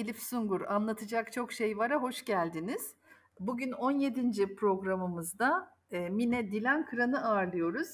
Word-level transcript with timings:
Elif 0.00 0.22
Sungur. 0.22 0.60
Anlatacak 0.60 1.32
çok 1.32 1.52
şey 1.52 1.78
var'a 1.78 2.02
hoş 2.02 2.24
geldiniz. 2.24 2.94
Bugün 3.40 3.72
17. 3.72 4.56
programımızda 4.56 5.72
e, 5.90 6.08
Mine 6.08 6.50
Dilan 6.50 6.86
Kıran'ı 6.86 7.24
ağırlıyoruz. 7.24 7.88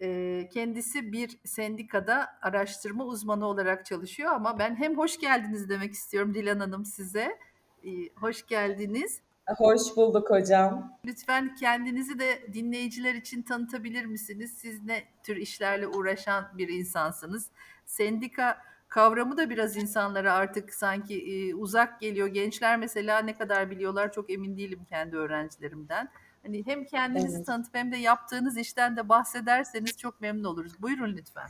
E, 0.00 0.48
kendisi 0.52 1.12
bir 1.12 1.38
sendikada 1.44 2.28
araştırma 2.42 3.04
uzmanı 3.04 3.46
olarak 3.46 3.86
çalışıyor 3.86 4.32
ama 4.32 4.58
ben 4.58 4.76
hem 4.76 4.98
hoş 4.98 5.20
geldiniz 5.20 5.68
demek 5.68 5.92
istiyorum 5.92 6.34
Dilan 6.34 6.60
Hanım 6.60 6.84
size. 6.84 7.38
E, 7.84 7.90
hoş 8.16 8.46
geldiniz. 8.46 9.20
Hoş 9.56 9.96
bulduk 9.96 10.30
hocam. 10.30 10.98
Lütfen 11.04 11.54
kendinizi 11.54 12.18
de 12.18 12.52
dinleyiciler 12.52 13.14
için 13.14 13.42
tanıtabilir 13.42 14.04
misiniz? 14.04 14.58
Siz 14.58 14.84
ne 14.84 15.04
tür 15.22 15.36
işlerle 15.36 15.86
uğraşan 15.86 16.44
bir 16.58 16.68
insansınız? 16.68 17.50
Sendika 17.86 18.67
kavramı 18.88 19.36
da 19.36 19.50
biraz 19.50 19.76
insanlara 19.76 20.32
artık 20.32 20.74
sanki 20.74 21.14
e, 21.14 21.54
uzak 21.54 22.00
geliyor. 22.00 22.26
Gençler 22.26 22.76
mesela 22.76 23.18
ne 23.18 23.36
kadar 23.36 23.70
biliyorlar 23.70 24.12
çok 24.12 24.30
emin 24.30 24.56
değilim 24.56 24.80
kendi 24.88 25.16
öğrencilerimden. 25.16 26.08
Hani 26.42 26.66
hem 26.66 26.84
kendinizi 26.84 27.36
Evet. 27.36 27.46
tanıtıp 27.46 27.74
hem 27.74 27.92
de 27.92 27.96
yaptığınız 27.96 28.58
işten 28.58 28.96
de 28.96 29.08
bahsederseniz 29.08 29.96
çok 29.98 30.20
memnun 30.20 30.44
oluruz. 30.44 30.72
Buyurun 30.82 31.16
lütfen. 31.16 31.48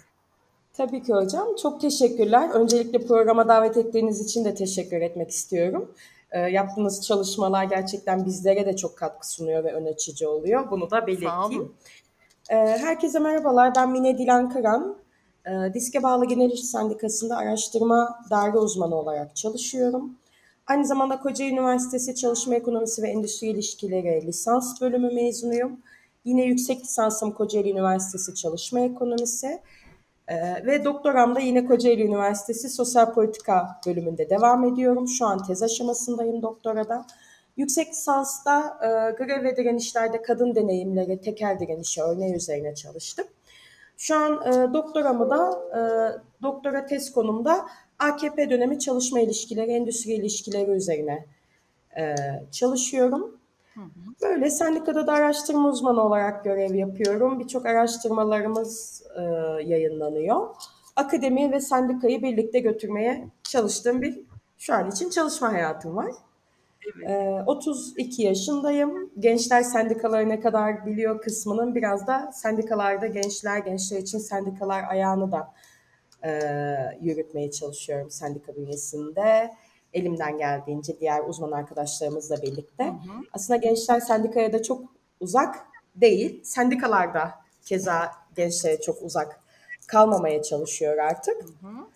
Tabii 0.73 1.03
ki 1.03 1.13
hocam. 1.15 1.47
Çok 1.63 1.81
teşekkürler. 1.81 2.51
Öncelikle 2.51 3.07
programa 3.07 3.49
davet 3.49 3.77
ettiğiniz 3.77 4.21
için 4.25 4.45
de 4.45 4.55
teşekkür 4.55 5.01
etmek 5.01 5.31
istiyorum. 5.31 5.95
E, 6.31 6.39
yaptığınız 6.39 7.07
çalışmalar 7.07 7.65
gerçekten 7.65 8.25
bizlere 8.27 8.67
de 8.67 8.77
çok 8.77 8.97
katkı 8.97 9.31
sunuyor 9.31 9.65
ve 9.65 9.73
ön 9.73 9.87
açıcı 9.87 10.31
oluyor. 10.31 10.71
Bunu 10.71 10.91
da 10.91 11.07
belirteyim. 11.07 11.73
Herkese 12.49 13.19
merhabalar. 13.19 13.75
Ben 13.77 13.91
Mine 13.91 14.19
Dilan 14.19 14.51
Kıran. 14.51 14.97
E, 15.49 15.75
Diske 15.75 16.03
Bağlı 16.03 16.25
Genel 16.25 16.51
İş 16.51 16.65
Sendikası'nda 16.65 17.37
araştırma 17.37 18.21
daire 18.31 18.59
uzmanı 18.59 18.95
olarak 18.95 19.37
çalışıyorum. 19.37 20.15
Aynı 20.67 20.87
zamanda 20.87 21.21
Kocaeli 21.21 21.53
Üniversitesi 21.53 22.15
Çalışma 22.15 22.55
Ekonomisi 22.55 23.03
ve 23.03 23.09
Endüstri 23.09 23.47
İlişkileri 23.47 24.27
lisans 24.27 24.81
bölümü 24.81 25.15
mezunuyum. 25.15 25.81
Yine 26.25 26.45
yüksek 26.45 26.81
lisansım 26.81 27.33
Kocaeli 27.33 27.71
Üniversitesi 27.71 28.35
Çalışma 28.35 28.81
Ekonomisi. 28.81 29.61
Ee, 30.29 30.67
ve 30.67 30.85
doktoram 30.85 31.35
da 31.35 31.41
yine 31.41 31.67
Kocaeli 31.67 32.03
Üniversitesi 32.03 32.69
Sosyal 32.69 33.15
Politika 33.15 33.81
bölümünde 33.87 34.31
devam 34.31 34.65
ediyorum. 34.65 35.09
Şu 35.09 35.27
an 35.27 35.43
tez 35.43 35.63
aşamasındayım 35.63 36.43
doktorada. 36.43 37.07
Yüksek 37.57 37.89
lisansta 37.89 38.79
e, 38.83 38.89
grev 39.25 39.45
ve 39.45 39.57
direnişlerde 39.57 40.23
kadın 40.23 40.55
deneyimleri, 40.55 41.21
tekel 41.21 41.59
direnişi 41.61 42.03
örneği 42.03 42.35
üzerine 42.35 42.75
çalıştım. 42.75 43.27
Şu 44.01 44.17
an 44.17 44.33
e, 44.33 44.75
doktoramı 44.75 45.31
da 45.31 45.51
e, 45.79 45.81
doktora 46.43 46.87
tez 46.87 47.13
konumda 47.13 47.67
AKP 47.99 48.51
dönemi 48.51 48.79
çalışma 48.79 49.21
ilişkileri, 49.21 49.71
endüstri 49.71 50.13
ilişkileri 50.13 50.71
üzerine 50.71 51.27
e, 51.97 52.15
çalışıyorum. 52.53 53.37
Hı 53.75 53.81
hı. 53.81 53.89
Böyle 54.23 54.51
sendikada 54.51 55.07
da 55.07 55.13
araştırma 55.13 55.69
uzmanı 55.69 56.03
olarak 56.03 56.45
görev 56.45 56.75
yapıyorum. 56.75 57.41
Birçok 57.41 57.67
araştırmalarımız 57.67 59.03
e, 59.17 59.23
yayınlanıyor. 59.63 60.49
Akademi 60.97 61.53
ve 61.53 61.61
sendikayı 61.61 62.23
birlikte 62.23 62.59
götürmeye 62.59 63.29
çalıştığım 63.43 64.03
bir 64.03 64.21
şu 64.59 64.75
an 64.75 64.91
için 64.91 65.11
çalışma 65.11 65.53
hayatım 65.53 65.97
var. 65.97 66.13
Evet. 66.87 67.11
E, 67.11 67.43
32 67.47 68.23
yaşındayım. 68.23 69.11
Gençler 69.19 69.63
sendikaları 69.63 70.29
ne 70.29 70.41
kadar 70.41 70.87
biliyor 70.87 71.21
kısmının 71.21 71.75
biraz 71.75 72.07
da 72.07 72.31
sendikalarda 72.33 73.07
gençler, 73.07 73.59
gençler 73.59 73.99
için 73.99 74.19
sendikalar 74.19 74.85
ayağını 74.89 75.33
da 75.33 75.55
e, 76.25 76.41
yürütmeye 77.01 77.51
çalışıyorum 77.51 78.11
sendika 78.11 78.57
bünyesinde. 78.57 79.55
Elimden 79.93 80.39
geldiğince 80.39 81.01
diğer 81.01 81.25
uzman 81.25 81.53
arkadaşlarımızla 81.53 82.43
birlikte. 82.43 82.85
Hı 82.85 82.91
hı. 82.91 83.23
Aslında 83.33 83.57
gençler 83.57 84.01
sendikaya 84.01 84.53
da 84.53 84.63
çok 84.63 84.85
uzak 85.21 85.57
değil. 85.95 86.45
Sendikalar 86.45 87.15
da 87.15 87.35
keza 87.65 88.13
gençlere 88.37 88.81
çok 88.81 89.03
uzak 89.03 89.41
kalmamaya 89.87 90.43
çalışıyor 90.43 90.99
artık. 90.99 91.43
Hı 91.43 91.67
hı. 91.69 91.87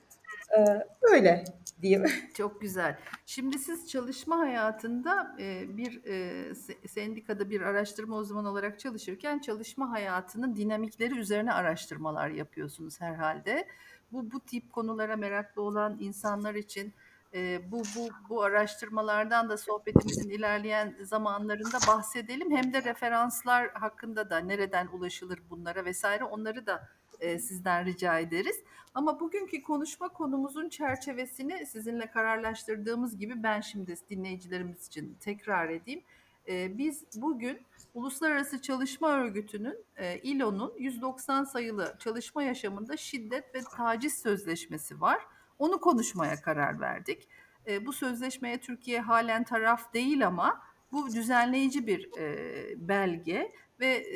Ee, 0.58 0.86
böyle 1.02 1.44
diyeyim. 1.82 2.04
Çok 2.36 2.60
güzel. 2.60 2.98
Şimdi 3.26 3.58
siz 3.58 3.88
çalışma 3.88 4.38
hayatında 4.38 5.36
e, 5.40 5.76
bir 5.76 6.04
e, 6.04 6.12
se- 6.50 6.88
sendikada 6.88 7.50
bir 7.50 7.60
araştırma 7.60 8.16
uzmanı 8.16 8.50
olarak 8.50 8.78
çalışırken 8.80 9.38
çalışma 9.38 9.90
hayatının 9.90 10.56
dinamikleri 10.56 11.18
üzerine 11.18 11.52
araştırmalar 11.52 12.28
yapıyorsunuz 12.30 13.00
herhalde. 13.00 13.68
Bu 14.12 14.32
bu 14.32 14.40
tip 14.40 14.72
konulara 14.72 15.16
meraklı 15.16 15.62
olan 15.62 15.96
insanlar 16.00 16.54
için 16.54 16.94
e, 17.34 17.70
bu 17.72 17.82
bu 17.96 18.08
bu 18.28 18.42
araştırmalardan 18.42 19.48
da 19.48 19.56
sohbetimizin 19.56 20.30
ilerleyen 20.30 20.96
zamanlarında 21.02 21.78
bahsedelim. 21.88 22.56
Hem 22.56 22.72
de 22.72 22.84
referanslar 22.84 23.70
hakkında 23.70 24.30
da 24.30 24.38
nereden 24.38 24.86
ulaşılır 24.92 25.38
bunlara 25.50 25.84
vesaire 25.84 26.24
onları 26.24 26.66
da 26.66 26.88
e, 27.22 27.38
sizden 27.38 27.84
rica 27.86 28.18
ederiz. 28.18 28.56
Ama 28.94 29.20
bugünkü 29.20 29.62
konuşma 29.62 30.08
konumuzun 30.08 30.68
çerçevesini 30.68 31.66
sizinle 31.66 32.06
kararlaştırdığımız 32.06 33.18
gibi 33.18 33.42
ben 33.42 33.60
şimdi 33.60 33.94
dinleyicilerimiz 34.10 34.86
için 34.86 35.16
tekrar 35.20 35.68
edeyim. 35.68 36.02
Ee, 36.48 36.78
biz 36.78 37.04
bugün 37.14 37.60
Uluslararası 37.94 38.62
Çalışma 38.62 39.08
Örgütü'nün 39.08 39.84
e, 39.96 40.18
İLO'nun 40.18 40.74
190 40.78 41.44
sayılı 41.44 41.96
çalışma 41.98 42.42
yaşamında 42.42 42.96
şiddet 42.96 43.54
ve 43.54 43.60
taciz 43.76 44.14
sözleşmesi 44.14 45.00
var. 45.00 45.26
Onu 45.58 45.80
konuşmaya 45.80 46.40
karar 46.40 46.80
verdik. 46.80 47.28
E, 47.66 47.86
bu 47.86 47.92
sözleşmeye 47.92 48.60
Türkiye 48.60 49.00
halen 49.00 49.44
taraf 49.44 49.94
değil 49.94 50.26
ama 50.26 50.62
bu 50.92 51.12
düzenleyici 51.12 51.86
bir 51.86 52.18
e, 52.18 52.88
belge 52.88 53.52
ve 53.82 54.06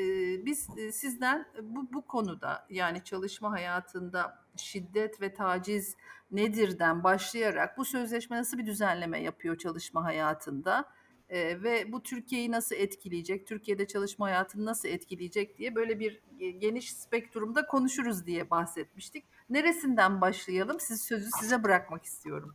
biz 0.46 0.68
e, 0.78 0.92
sizden 0.92 1.46
bu 1.62 1.92
bu 1.92 2.02
konuda 2.02 2.66
yani 2.70 3.04
çalışma 3.04 3.52
hayatında 3.52 4.38
şiddet 4.56 5.20
ve 5.20 5.34
taciz 5.34 5.96
nedirden 6.30 7.04
başlayarak 7.04 7.78
bu 7.78 7.84
sözleşme 7.84 8.36
nasıl 8.36 8.58
bir 8.58 8.66
düzenleme 8.66 9.22
yapıyor 9.22 9.58
çalışma 9.58 10.04
hayatında 10.04 10.84
ve 11.32 11.92
bu 11.92 12.02
Türkiye'yi 12.02 12.50
nasıl 12.50 12.76
etkileyecek, 12.76 13.46
Türkiye'de 13.46 13.86
çalışma 13.86 14.26
hayatını 14.26 14.64
nasıl 14.64 14.88
etkileyecek 14.88 15.58
diye 15.58 15.74
böyle 15.74 16.00
bir 16.00 16.22
geniş 16.58 16.92
spektrumda 16.92 17.66
konuşuruz 17.66 18.26
diye 18.26 18.50
bahsetmiştik. 18.50 19.24
Neresinden 19.50 20.20
başlayalım? 20.20 20.80
Siz 20.80 21.02
sözü 21.02 21.28
size 21.40 21.62
bırakmak 21.62 22.04
istiyorum. 22.04 22.54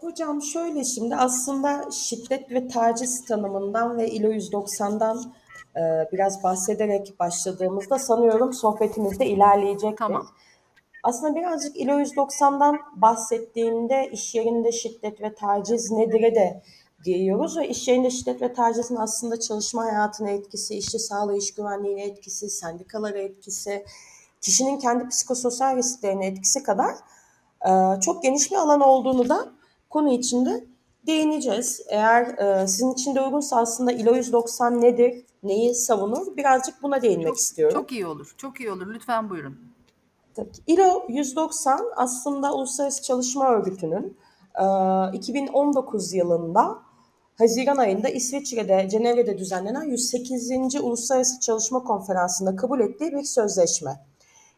Hocam 0.00 0.42
şöyle 0.42 0.84
şimdi 0.84 1.16
aslında 1.16 1.90
şiddet 1.90 2.50
ve 2.50 2.68
taciz 2.68 3.24
tanımından 3.24 3.98
ve 3.98 4.10
ILO 4.10 4.32
190'dan 4.32 5.18
e, 5.18 5.37
biraz 6.12 6.42
bahsederek 6.42 7.14
başladığımızda 7.20 7.98
sanıyorum 7.98 8.52
sohbetimizde 8.52 9.26
ilerleyecektir. 9.26 9.96
Tamam. 9.96 10.26
Aslında 11.02 11.34
birazcık 11.34 11.76
ILO 11.76 12.00
190'dan 12.00 12.78
bahsettiğinde 12.96 14.10
iş 14.12 14.34
yerinde 14.34 14.72
şiddet 14.72 15.20
ve 15.22 15.34
taciz 15.34 15.90
nedir'e 15.90 16.34
de 16.34 16.62
giriyoruz 17.04 17.56
ve 17.56 17.68
iş 17.68 17.88
yerinde 17.88 18.10
şiddet 18.10 18.42
ve 18.42 18.52
tacizin 18.52 18.96
aslında 18.96 19.40
çalışma 19.40 19.84
hayatına 19.84 20.30
etkisi, 20.30 20.74
işçi 20.78 20.98
sağlığı, 20.98 21.36
iş 21.36 21.54
güvenliğine 21.54 22.04
etkisi, 22.04 22.50
sendikalara 22.50 23.18
etkisi, 23.18 23.84
kişinin 24.40 24.78
kendi 24.78 25.08
psikososyal 25.08 25.76
risklerine 25.76 26.26
etkisi 26.26 26.62
kadar 26.62 26.94
e, 27.68 28.00
çok 28.00 28.22
geniş 28.22 28.50
bir 28.50 28.56
alan 28.56 28.80
olduğunu 28.80 29.28
da 29.28 29.48
konu 29.90 30.12
içinde 30.12 30.64
değineceğiz. 31.08 31.80
Eğer 31.88 32.22
e, 32.38 32.66
sizin 32.66 32.92
için 32.92 33.14
de 33.14 33.20
uygunsa 33.20 33.56
aslında 33.56 33.92
ILO 33.92 34.14
190 34.14 34.80
nedir, 34.80 35.24
neyi 35.42 35.74
savunur 35.74 36.36
birazcık 36.36 36.82
buna 36.82 37.02
değinmek 37.02 37.26
Çok 37.26 37.38
istiyorum. 37.38 37.80
çok 37.80 37.92
iyi 37.92 38.06
olur. 38.06 38.34
Çok 38.36 38.60
iyi 38.60 38.72
olur. 38.72 38.94
Lütfen 38.94 39.30
buyurun. 39.30 39.58
Tabii. 40.34 40.50
ILO 40.66 41.04
190 41.08 41.80
aslında 41.96 42.54
Uluslararası 42.54 43.02
Çalışma 43.02 43.50
Örgütü'nün 43.50 44.16
e, 44.60 45.16
2019 45.16 46.14
yılında 46.14 46.78
Haziran 47.38 47.76
ayında 47.76 48.08
İsviçre'de, 48.08 48.88
Cenevre'de 48.90 49.38
düzenlenen 49.38 49.82
108. 49.82 50.74
Uluslararası 50.82 51.40
Çalışma 51.40 51.84
Konferansı'nda 51.84 52.56
kabul 52.56 52.80
ettiği 52.80 53.12
bir 53.12 53.22
sözleşme. 53.22 54.04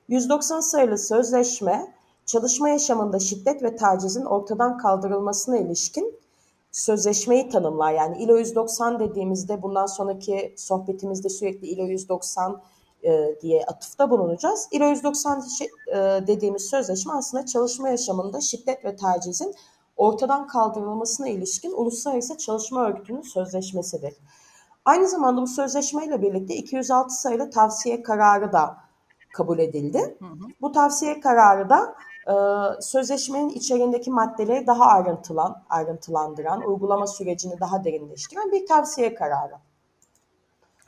190 0.08 0.60
sayılı 0.60 0.98
sözleşme, 0.98 1.94
çalışma 2.26 2.68
yaşamında 2.68 3.18
şiddet 3.18 3.62
ve 3.62 3.76
tacizin 3.76 4.24
ortadan 4.24 4.78
kaldırılmasına 4.78 5.58
ilişkin 5.58 6.20
sözleşmeyi 6.72 7.48
tanımlar. 7.48 7.92
Yani 7.92 8.18
ILO 8.18 8.36
190 8.36 9.00
dediğimizde 9.00 9.62
bundan 9.62 9.86
sonraki 9.86 10.54
sohbetimizde 10.56 11.28
sürekli 11.28 11.66
ILO 11.66 11.84
190 11.86 12.62
e, 13.02 13.36
diye 13.42 13.64
atıfta 13.64 14.10
bulunacağız. 14.10 14.68
ILO 14.72 14.86
190 14.86 15.40
şi- 15.40 15.70
e, 15.90 16.26
dediğimiz 16.26 16.62
sözleşme 16.62 17.12
aslında 17.12 17.46
çalışma 17.46 17.88
yaşamında 17.88 18.40
şiddet 18.40 18.84
ve 18.84 18.96
tacizin 18.96 19.54
ortadan 19.96 20.46
kaldırılmasına 20.46 21.28
ilişkin 21.28 21.72
Uluslararası 21.72 22.38
Çalışma 22.38 22.88
Örgütü'nün 22.88 23.22
sözleşmesidir. 23.22 24.14
Aynı 24.84 25.08
zamanda 25.08 25.42
bu 25.42 25.46
sözleşmeyle 25.46 26.22
birlikte 26.22 26.54
206 26.54 27.14
sayılı 27.14 27.50
tavsiye 27.50 28.02
kararı 28.02 28.52
da 28.52 28.76
kabul 29.32 29.58
edildi. 29.58 30.16
Hı 30.18 30.24
hı. 30.24 30.48
Bu 30.60 30.72
tavsiye 30.72 31.20
kararı 31.20 31.70
da 31.70 31.94
sözleşmenin 32.80 33.48
içeriğindeki 33.48 34.10
maddeleri 34.10 34.66
daha 34.66 34.84
ayrıntılan, 34.84 35.62
ayrıntılandıran, 35.70 36.68
uygulama 36.68 37.06
sürecini 37.06 37.60
daha 37.60 37.84
derinleştiren 37.84 38.52
bir 38.52 38.66
tavsiye 38.66 39.14
kararı. 39.14 39.54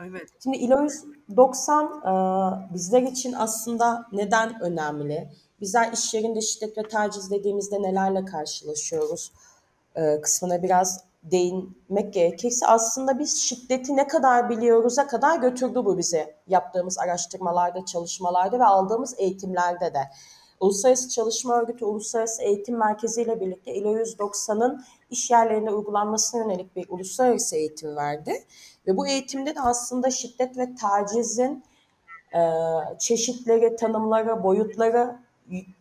Evet. 0.01 0.29
Şimdi 0.43 0.57
ILO 0.57 0.89
190 1.29 1.85
e, 1.85 2.75
bizler 2.75 3.03
için 3.03 3.33
aslında 3.33 4.07
neden 4.13 4.63
önemli? 4.63 5.29
Bizler 5.61 5.93
iş 5.93 6.15
yerinde 6.15 6.41
şiddet 6.41 6.79
ve 6.79 6.83
taciz 6.83 7.31
dediğimizde 7.31 7.83
nelerle 7.83 8.25
karşılaşıyoruz 8.25 9.33
e, 9.97 10.21
kısmına 10.21 10.63
biraz 10.63 11.05
değinmek 11.23 12.15
gerekirse 12.15 12.67
aslında 12.67 13.19
biz 13.19 13.43
şiddeti 13.43 13.97
ne 13.97 14.07
kadar 14.07 14.51
biliyoruz'a 14.51 15.07
kadar 15.07 15.39
götürdü 15.39 15.85
bu 15.85 15.99
bizi 15.99 16.35
yaptığımız 16.49 16.99
araştırmalarda, 16.99 17.85
çalışmalarda 17.85 18.59
ve 18.59 18.65
aldığımız 18.65 19.15
eğitimlerde 19.19 19.95
de. 19.95 20.11
Uluslararası 20.63 21.09
Çalışma 21.09 21.61
Örgütü 21.61 21.85
Uluslararası 21.85 22.43
Eğitim 22.43 22.79
Merkezi 22.79 23.23
ile 23.23 23.41
birlikte 23.41 23.75
ILO 23.75 23.97
190'ın 23.97 24.85
iş 25.11 25.31
yerlerinde 25.31 25.71
uygulanmasına 25.71 26.43
yönelik 26.43 26.77
bir 26.77 26.87
uluslararası 26.89 27.57
eğitim 27.57 27.97
verdi. 27.97 28.33
Ve 28.87 28.97
bu 28.97 29.07
eğitimde 29.07 29.55
de 29.55 29.61
aslında 29.61 30.11
şiddet 30.11 30.59
ve 30.59 30.75
tacizin 30.75 31.65
e, 32.35 32.41
çeşitleri, 32.99 33.77
tanımları, 33.77 34.43
boyutları 34.43 35.19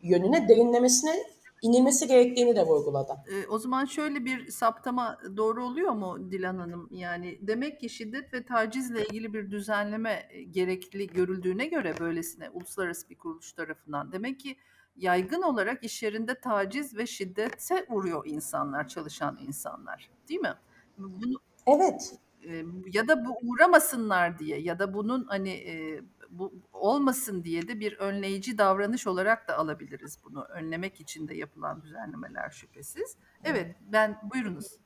yönüne 0.01 0.47
derinlemesine 0.49 1.15
inilmesi 1.61 2.07
gerektiğini 2.07 2.55
de 2.55 2.63
vurguladı. 2.63 3.11
E, 3.11 3.47
o 3.47 3.59
zaman 3.59 3.85
şöyle 3.85 4.25
bir 4.25 4.51
saptama 4.51 5.17
doğru 5.37 5.65
oluyor 5.65 5.91
mu 5.91 6.31
Dilan 6.31 6.57
Hanım? 6.57 6.89
Yani 6.91 7.37
demek 7.41 7.79
ki 7.79 7.89
şiddet 7.89 8.33
ve 8.33 8.45
tacizle 8.45 9.05
ilgili 9.05 9.33
bir 9.33 9.51
düzenleme 9.51 10.29
gerekli 10.51 11.07
görüldüğüne 11.07 11.65
göre 11.65 11.95
böylesine 11.99 12.49
uluslararası 12.49 13.09
bir 13.09 13.17
kuruluş 13.17 13.53
tarafından 13.53 14.11
demek 14.11 14.39
ki 14.39 14.57
yaygın 14.95 15.41
olarak 15.41 15.83
iş 15.83 16.03
yerinde 16.03 16.39
taciz 16.39 16.97
ve 16.97 17.05
şiddete 17.05 17.85
uğruyor 17.89 18.25
insanlar, 18.25 18.87
çalışan 18.87 19.37
insanlar. 19.41 20.09
Değil 20.29 20.41
mi? 20.41 20.53
Bunu 20.97 21.39
Evet. 21.67 22.15
E, 22.43 22.63
ya 22.93 23.07
da 23.07 23.25
bu 23.25 23.37
uğramasınlar 23.43 24.39
diye 24.39 24.61
ya 24.61 24.79
da 24.79 24.93
bunun 24.93 25.23
hani 25.23 25.49
e, 25.49 26.01
bu 26.29 26.53
olmasın 26.73 27.43
diye 27.43 27.67
de 27.67 27.79
bir 27.79 27.97
önleyici 27.97 28.57
davranış 28.57 29.07
olarak 29.07 29.47
da 29.47 29.57
alabiliriz 29.57 30.17
bunu. 30.23 30.43
Önlemek 30.43 30.99
için 30.99 31.27
de 31.27 31.35
yapılan 31.35 31.81
düzenlemeler 31.81 32.49
şüphesiz. 32.49 33.15
Evet, 33.43 33.75
ben 33.91 34.17
buyurunuz. 34.33 34.77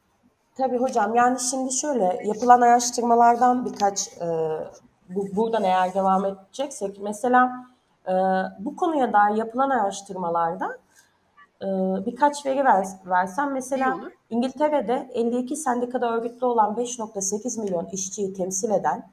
Tabii 0.57 0.77
hocam 0.77 1.15
yani 1.15 1.39
şimdi 1.39 1.73
şöyle 1.73 2.21
yapılan 2.23 2.61
araştırmalardan 2.61 3.65
birkaç 3.65 4.07
e, 4.07 4.27
bu, 5.09 5.35
buradan 5.35 5.63
eğer 5.63 5.93
devam 5.93 6.25
edeceksek 6.25 6.99
mesela 7.01 7.67
e, 8.07 8.13
bu 8.59 8.75
konuya 8.75 9.13
dair 9.13 9.35
yapılan 9.35 9.69
araştırmalarda 9.69 10.77
e, 11.61 11.67
birkaç 12.05 12.45
veri 12.45 12.65
ver, 12.65 12.85
versem 13.05 13.53
mesela 13.53 13.99
İngiltere'de 14.29 15.11
52 15.13 15.55
sendikada 15.55 16.13
örgütlü 16.13 16.45
olan 16.45 16.75
5.8 16.75 17.61
milyon 17.61 17.85
işçiyi 17.85 18.33
temsil 18.33 18.71
eden 18.71 19.09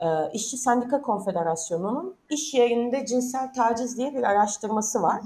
e, 0.00 0.06
İşçi 0.32 0.56
Sendika 0.56 1.02
Konfederasyonu'nun 1.02 2.16
iş 2.30 2.54
yerinde 2.54 3.06
cinsel 3.06 3.52
taciz 3.52 3.98
diye 3.98 4.14
bir 4.14 4.22
araştırması 4.22 5.02
var. 5.02 5.20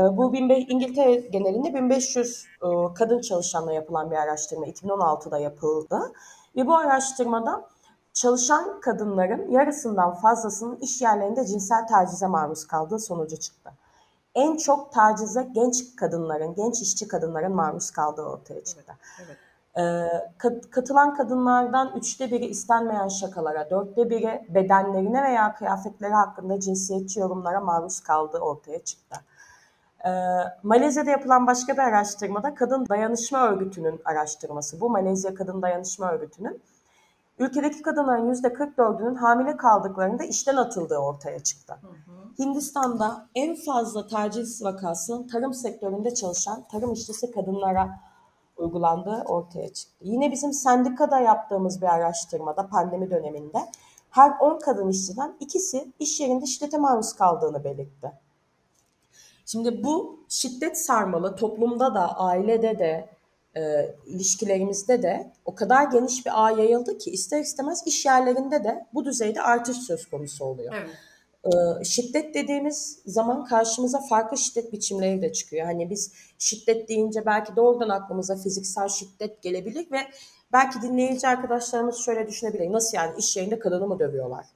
E, 0.00 0.16
bu 0.16 0.34
İngiltere 0.34 1.14
genelinde 1.14 1.74
1500 1.74 2.46
e, 2.62 2.94
kadın 2.94 3.20
çalışanla 3.20 3.72
yapılan 3.72 4.10
bir 4.10 4.16
araştırma 4.16 4.66
2016'da 4.66 5.38
yapıldı. 5.38 6.12
Ve 6.56 6.66
bu 6.66 6.76
araştırmada 6.76 7.69
çalışan 8.12 8.80
kadınların 8.80 9.50
yarısından 9.50 10.14
fazlasının 10.14 10.76
iş 10.76 11.02
yerlerinde 11.02 11.46
cinsel 11.46 11.86
tacize 11.86 12.26
maruz 12.26 12.66
kaldığı 12.66 12.98
sonucu 12.98 13.36
çıktı. 13.36 13.70
En 14.34 14.56
çok 14.56 14.92
tacize 14.92 15.48
genç 15.52 15.96
kadınların, 15.96 16.54
genç 16.54 16.82
işçi 16.82 17.08
kadınların 17.08 17.52
maruz 17.52 17.90
kaldığı 17.90 18.22
ortaya 18.22 18.64
çıktı. 18.64 18.92
Evet, 19.18 19.28
evet. 19.28 19.36
Ee, 19.76 20.70
katılan 20.70 21.14
kadınlardan 21.14 21.92
üçte 21.96 22.30
biri 22.30 22.46
istenmeyen 22.46 23.08
şakalara, 23.08 23.70
dörtte 23.70 24.10
biri 24.10 24.46
bedenlerine 24.48 25.22
veya 25.22 25.54
kıyafetleri 25.54 26.12
hakkında 26.12 26.60
cinsiyetçi 26.60 27.20
yorumlara 27.20 27.60
maruz 27.60 28.00
kaldığı 28.00 28.38
ortaya 28.38 28.84
çıktı. 28.84 29.16
Ee, 30.04 30.10
Malezya'da 30.62 31.10
yapılan 31.10 31.46
başka 31.46 31.72
bir 31.72 31.78
araştırmada 31.78 32.54
Kadın 32.54 32.88
Dayanışma 32.88 33.48
Örgütü'nün 33.48 34.00
araştırması, 34.04 34.80
bu 34.80 34.90
Malezya 34.90 35.34
Kadın 35.34 35.62
Dayanışma 35.62 36.12
Örgütü'nün 36.12 36.62
ülkedeki 37.40 37.82
kadınların 37.82 38.28
yüzde 38.28 38.48
44'ünün 38.48 39.14
hamile 39.14 39.56
kaldıklarında 39.56 40.24
işten 40.24 40.56
atıldığı 40.56 40.98
ortaya 40.98 41.38
çıktı. 41.38 41.74
Hı 41.80 41.86
hı. 41.86 42.44
Hindistan'da 42.44 43.26
en 43.34 43.56
fazla 43.56 44.06
taciz 44.06 44.64
vakasının 44.64 45.28
tarım 45.28 45.54
sektöründe 45.54 46.14
çalışan 46.14 46.64
tarım 46.68 46.92
işçisi 46.92 47.30
kadınlara 47.30 48.00
uygulandığı 48.56 49.22
ortaya 49.22 49.72
çıktı. 49.72 50.04
Yine 50.04 50.32
bizim 50.32 50.52
sendikada 50.52 51.20
yaptığımız 51.20 51.80
bir 51.80 51.86
araştırmada 51.86 52.66
pandemi 52.66 53.10
döneminde 53.10 53.58
her 54.10 54.32
10 54.40 54.58
kadın 54.58 54.88
işçiden 54.88 55.36
ikisi 55.40 55.92
iş 55.98 56.20
yerinde 56.20 56.46
şiddete 56.46 56.78
maruz 56.78 57.12
kaldığını 57.12 57.64
belirtti. 57.64 58.12
Şimdi 59.46 59.84
bu 59.84 60.20
şiddet 60.28 60.78
sarmalı 60.78 61.36
toplumda 61.36 61.94
da, 61.94 62.18
ailede 62.18 62.78
de, 62.78 63.08
e, 63.56 63.94
ilişkilerimizde 64.06 65.02
de 65.02 65.32
o 65.44 65.54
kadar 65.54 65.90
geniş 65.90 66.26
bir 66.26 66.44
ağ 66.44 66.50
yayıldı 66.50 66.98
ki 66.98 67.10
ister 67.10 67.40
istemez 67.40 67.82
iş 67.86 68.06
yerlerinde 68.06 68.64
de 68.64 68.86
bu 68.94 69.04
düzeyde 69.04 69.42
artış 69.42 69.76
söz 69.76 70.06
konusu 70.06 70.44
oluyor. 70.44 70.74
Evet. 70.74 70.90
Ee, 71.44 71.84
şiddet 71.84 72.34
dediğimiz 72.34 73.02
zaman 73.06 73.44
karşımıza 73.44 74.00
farklı 74.00 74.38
şiddet 74.38 74.72
biçimleri 74.72 75.22
de 75.22 75.32
çıkıyor. 75.32 75.66
Hani 75.66 75.90
biz 75.90 76.12
şiddet 76.38 76.88
deyince 76.88 77.26
belki 77.26 77.56
doğrudan 77.56 77.88
aklımıza 77.88 78.36
fiziksel 78.36 78.88
şiddet 78.88 79.42
gelebilir 79.42 79.90
ve 79.92 79.98
belki 80.52 80.82
dinleyici 80.82 81.28
arkadaşlarımız 81.28 81.96
şöyle 81.96 82.26
düşünebilir. 82.26 82.72
Nasıl 82.72 82.96
yani 82.96 83.18
iş 83.18 83.36
yerinde 83.36 83.58
kadını 83.58 83.86
mı 83.86 83.98
dövüyorlar? 83.98 84.46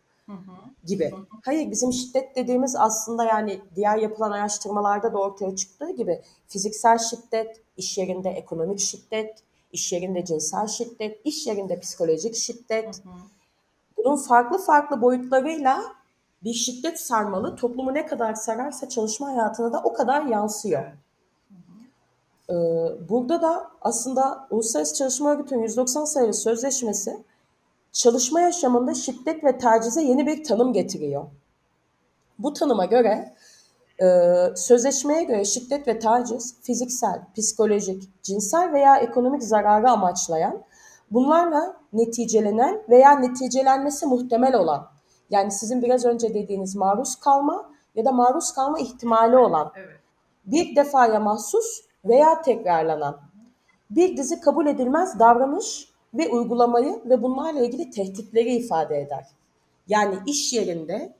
Gibi. 0.85 1.15
Hayır 1.45 1.71
bizim 1.71 1.93
şiddet 1.93 2.37
dediğimiz 2.37 2.77
aslında 2.77 3.25
yani 3.25 3.61
diğer 3.77 3.99
yapılan 3.99 4.31
araştırmalarda 4.31 5.13
da 5.13 5.19
ortaya 5.19 5.57
çıktığı 5.57 5.91
gibi 5.91 6.23
fiziksel 6.49 6.99
şiddet, 6.99 7.61
iş 7.77 7.99
yerinde 7.99 8.31
ekonomik 8.31 8.81
şiddet, 8.81 9.43
iş 9.73 9.93
yerinde 9.93 10.25
cinsel 10.25 10.67
şiddet, 10.67 11.21
iş 11.25 11.47
yerinde 11.47 11.81
psikolojik 11.81 12.35
şiddet. 12.35 13.03
Bunun 13.97 14.17
farklı 14.17 14.59
farklı 14.59 15.03
boyutlarıyla 15.03 15.83
bir 16.45 16.53
şiddet 16.53 17.01
sarmalı 17.01 17.57
toplumu 17.57 17.95
ne 17.95 18.07
kadar 18.07 18.35
sararsa 18.35 18.89
çalışma 18.89 19.29
hayatına 19.29 19.73
da 19.73 19.83
o 19.85 19.93
kadar 19.93 20.23
yansıyor. 20.23 20.85
Ee, 22.51 22.55
burada 23.09 23.43
da 23.43 23.71
aslında 23.81 24.47
Uluslararası 24.51 24.95
Çalışma 24.95 25.31
Örgütü'nün 25.31 25.63
190 25.63 26.05
sayılı 26.05 26.35
sözleşmesi 26.35 27.25
çalışma 27.95 28.41
yaşamında 28.41 28.95
şiddet 28.95 29.45
ve 29.45 29.59
tacize 29.59 30.03
yeni 30.03 30.27
bir 30.27 30.45
tanım 30.45 30.73
getiriyor. 30.73 31.25
Bu 32.39 32.53
tanıma 32.53 32.85
göre 32.85 33.35
e, 34.03 34.07
sözleşmeye 34.57 35.23
göre 35.23 35.45
şiddet 35.45 35.89
ve 35.89 35.99
taciz 35.99 36.57
fiziksel, 36.63 37.21
psikolojik, 37.37 38.23
cinsel 38.23 38.73
veya 38.73 38.97
ekonomik 38.97 39.43
zararı 39.43 39.91
amaçlayan, 39.91 40.63
bunlarla 41.11 41.77
neticelenen 41.93 42.83
veya 42.89 43.13
neticelenmesi 43.13 44.07
muhtemel 44.07 44.55
olan 44.55 44.91
yani 45.31 45.51
sizin 45.51 45.83
biraz 45.83 46.05
önce 46.05 46.35
dediğiniz 46.35 46.77
maruz 46.77 47.17
kalma 47.17 47.71
ya 47.95 48.05
da 48.05 48.13
maruz 48.13 48.53
kalma 48.53 48.79
ihtimali 48.79 49.37
olan 49.37 49.73
evet. 49.77 50.01
bir 50.47 50.77
defaya 50.77 51.21
mahsus 51.21 51.81
veya 52.05 52.43
tekrarlanan 52.43 53.21
bir 53.91 54.17
dizi 54.17 54.41
kabul 54.41 54.67
edilmez 54.67 55.19
davranış 55.19 55.94
ve 56.15 56.29
uygulamayı 56.29 57.03
ve 57.05 57.23
bunlarla 57.23 57.61
ilgili 57.61 57.91
tehditleri 57.91 58.55
ifade 58.55 59.01
eder. 59.01 59.27
Yani 59.89 60.15
iş 60.27 60.53
yerinde 60.53 61.15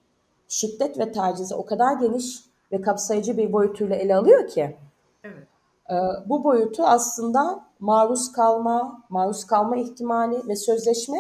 şiddet 0.49 0.99
ve 0.99 1.13
tacizi 1.13 1.55
o 1.55 1.67
kadar 1.67 2.01
geniş 2.01 2.45
ve 2.73 2.81
kapsayıcı 2.81 3.37
bir 3.37 3.53
boyutuyla 3.53 3.97
ele 3.97 4.17
alıyor 4.17 4.49
ki 4.49 4.77
evet. 5.25 5.49
e, 5.91 5.95
bu 6.29 6.45
boyutu 6.45 6.83
aslında 6.83 7.65
maruz 7.81 8.33
kalma, 8.33 9.03
maruz 9.09 9.47
kalma 9.47 9.77
ihtimali 9.77 10.49
ve 10.49 10.57
sözleşme 10.57 11.19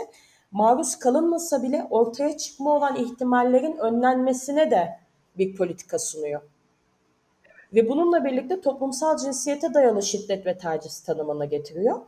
maruz 0.50 0.96
kalınmasa 0.98 1.62
bile 1.62 1.86
ortaya 1.90 2.36
çıkma 2.36 2.76
olan 2.76 2.96
ihtimallerin 2.96 3.76
önlenmesine 3.76 4.70
de 4.70 4.98
bir 5.38 5.56
politika 5.56 5.98
sunuyor. 5.98 6.40
Ve 7.74 7.88
bununla 7.88 8.24
birlikte 8.24 8.60
toplumsal 8.60 9.16
cinsiyete 9.16 9.74
dayalı 9.74 10.02
şiddet 10.02 10.46
ve 10.46 10.58
taciz 10.58 11.00
tanımını 11.00 11.46
getiriyor. 11.46 12.00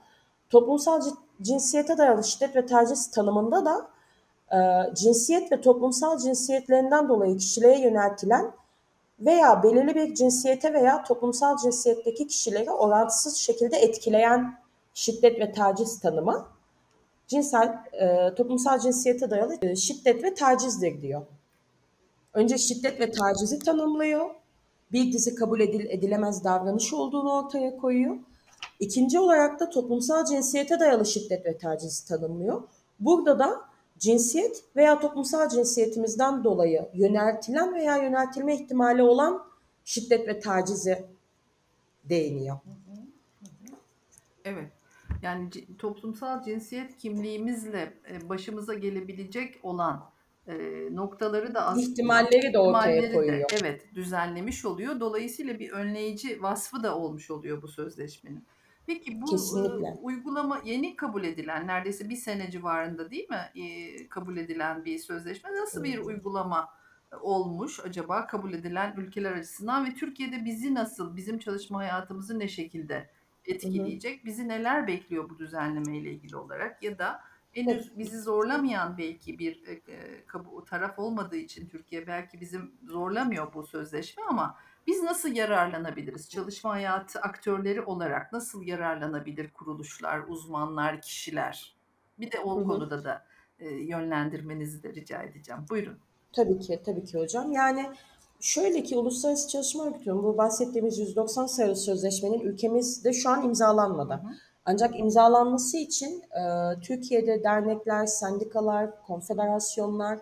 Toplumsal 0.51 1.03
cinsiyete 1.43 1.99
dayalı 1.99 2.25
şiddet 2.25 2.57
ve 2.57 2.67
taciz 2.67 3.11
tanımında 3.11 3.65
da 3.65 3.89
e, 4.57 4.95
cinsiyet 4.95 5.53
ve 5.53 5.61
toplumsal 5.61 6.19
cinsiyetlerinden 6.19 7.09
dolayı 7.09 7.37
kişiliğe 7.37 7.81
yöneltilen 7.81 8.53
veya 9.21 9.63
belirli 9.63 9.95
bir 9.95 10.15
cinsiyete 10.15 10.73
veya 10.73 11.05
toplumsal 11.05 11.57
cinsiyetteki 11.57 12.27
kişileri 12.27 12.71
orantısız 12.71 13.37
şekilde 13.37 13.77
etkileyen 13.77 14.59
şiddet 14.95 15.41
ve 15.41 15.53
taciz 15.53 16.01
tanımı 16.01 16.47
cinsel, 17.27 17.85
e, 17.93 18.35
toplumsal 18.35 18.79
cinsiyete 18.79 19.31
dayalı 19.31 19.57
e, 19.63 19.77
şiddet 19.77 20.25
ve 20.25 20.35
tacizdir 20.35 21.03
diyor. 21.03 21.23
Önce 22.35 22.59
şiddet 22.59 23.01
ve 23.01 23.11
tacizi 23.11 23.59
tanımlıyor. 23.59 24.31
bir 24.93 25.13
dizi 25.13 25.35
kabul 25.35 25.61
edil 25.61 25.87
edilemez 25.91 26.45
davranış 26.45 26.93
olduğunu 26.93 27.33
ortaya 27.33 27.77
koyuyor. 27.77 28.17
İkinci 28.81 29.19
olarak 29.19 29.61
da 29.61 29.71
toplumsal 29.71 30.25
cinsiyete 30.25 30.81
dayalı 30.81 31.07
şiddet 31.07 31.47
ve 31.47 31.59
taciz 31.59 32.01
tanımlıyor. 32.01 32.63
Burada 33.01 33.39
da 33.39 33.61
cinsiyet 33.99 34.65
veya 34.77 35.01
toplumsal 35.01 35.49
cinsiyetimizden 35.49 36.45
dolayı 36.45 36.89
yöneltilen 36.95 37.75
veya 37.75 37.97
yöneltilme 37.97 38.55
ihtimali 38.55 39.03
olan 39.03 39.45
şiddet 39.85 40.29
ve 40.29 40.41
tacize 40.41 41.09
değiniyor. 42.05 42.57
Evet. 44.45 44.73
Yani 45.23 45.51
toplumsal 45.79 46.43
cinsiyet 46.43 46.97
kimliğimizle 46.97 47.93
e, 48.11 48.29
başımıza 48.29 48.75
gelebilecek 48.75 49.55
olan 49.63 50.11
e, 50.49 50.55
noktaları 50.93 51.55
da 51.55 51.67
aslında 51.67 51.87
İhtimalleri 51.87 52.53
de 52.53 52.59
ortaya 52.59 52.93
ihtimalleri 52.93 53.11
de, 53.11 53.15
koyuyor. 53.15 53.51
evet 53.63 53.95
düzenlemiş 53.95 54.65
oluyor. 54.65 55.01
Dolayısıyla 55.01 55.59
bir 55.59 55.71
önleyici 55.71 56.43
vasfı 56.43 56.83
da 56.83 56.99
olmuş 56.99 57.31
oluyor 57.31 57.63
bu 57.63 57.69
sözleşmenin. 57.69 58.45
Peki 58.87 59.21
bu 59.21 59.27
Kesinlikle. 59.27 59.99
uygulama 60.03 60.61
yeni 60.65 60.97
kabul 60.97 61.25
edilen 61.25 61.67
neredeyse 61.67 62.09
bir 62.09 62.17
sene 62.17 62.51
civarında 62.51 63.11
değil 63.11 63.29
mi? 63.31 63.63
E, 63.63 64.09
kabul 64.09 64.37
edilen 64.37 64.85
bir 64.85 64.99
sözleşme. 64.99 65.51
Nasıl 65.55 65.85
bir 65.85 65.99
uygulama 65.99 66.69
olmuş 67.21 67.81
acaba 67.81 68.27
kabul 68.27 68.53
edilen 68.53 68.95
ülkeler 68.97 69.33
açısından 69.33 69.87
ve 69.87 69.95
Türkiye'de 69.95 70.45
bizi 70.45 70.75
nasıl 70.75 71.17
bizim 71.17 71.39
çalışma 71.39 71.79
hayatımızı 71.79 72.39
ne 72.39 72.49
şekilde 72.49 73.11
etkileyecek? 73.45 74.25
Bizi 74.25 74.49
neler 74.49 74.87
bekliyor 74.87 75.31
bu 75.31 75.39
düzenleme 75.39 75.99
ile 75.99 76.11
ilgili 76.11 76.37
olarak? 76.37 76.83
Ya 76.83 76.99
da 76.99 77.21
henüz 77.53 77.99
bizi 77.99 78.21
zorlamayan 78.21 78.99
belki 78.99 79.39
bir 79.39 79.63
e, 79.67 79.81
taraf 80.67 80.99
olmadığı 80.99 81.37
için 81.37 81.69
Türkiye 81.69 82.07
belki 82.07 82.41
bizim 82.41 82.73
zorlamıyor 82.83 83.55
bu 83.55 83.63
sözleşme 83.63 84.23
ama 84.29 84.57
biz 84.87 85.03
nasıl 85.03 85.29
yararlanabiliriz? 85.29 86.31
Çalışma 86.31 86.71
hayatı 86.71 87.21
aktörleri 87.21 87.83
olarak 87.83 88.33
nasıl 88.33 88.63
yararlanabilir 88.63 89.51
kuruluşlar, 89.51 90.21
uzmanlar, 90.29 91.03
kişiler? 91.03 91.77
Bir 92.19 92.33
de 92.33 92.41
o 92.41 92.57
Hı 92.57 92.61
hı. 92.61 92.65
konuda 92.65 93.05
da 93.05 93.25
e, 93.59 93.69
yönlendirmenizi 93.69 94.83
de 94.83 94.93
rica 94.93 95.23
edeceğim. 95.23 95.63
Buyurun. 95.71 95.99
Tabii 96.33 96.59
ki, 96.59 96.81
tabii 96.85 97.05
ki 97.05 97.19
hocam. 97.19 97.53
Yani 97.53 97.91
şöyle 98.41 98.83
ki 98.83 98.97
Uluslararası 98.97 99.49
Çalışma 99.49 99.87
Örgütü'nün 99.87 100.23
bu 100.23 100.37
bahsettiğimiz 100.37 100.99
190 100.99 101.47
sayılı 101.47 101.77
sözleşmenin 101.77 102.41
ülkemizde 102.41 103.13
şu 103.13 103.31
an 103.31 103.43
imzalanmadı. 103.43 104.15
Hı 104.15 104.29
hı. 104.29 104.33
Ancak 104.65 105.01
imzalanması 105.01 105.77
için 105.77 106.23
e, 106.23 106.41
Türkiye'de 106.81 107.43
dernekler, 107.45 108.07
sendikalar, 108.07 109.03
konfederasyonlar 109.03 110.19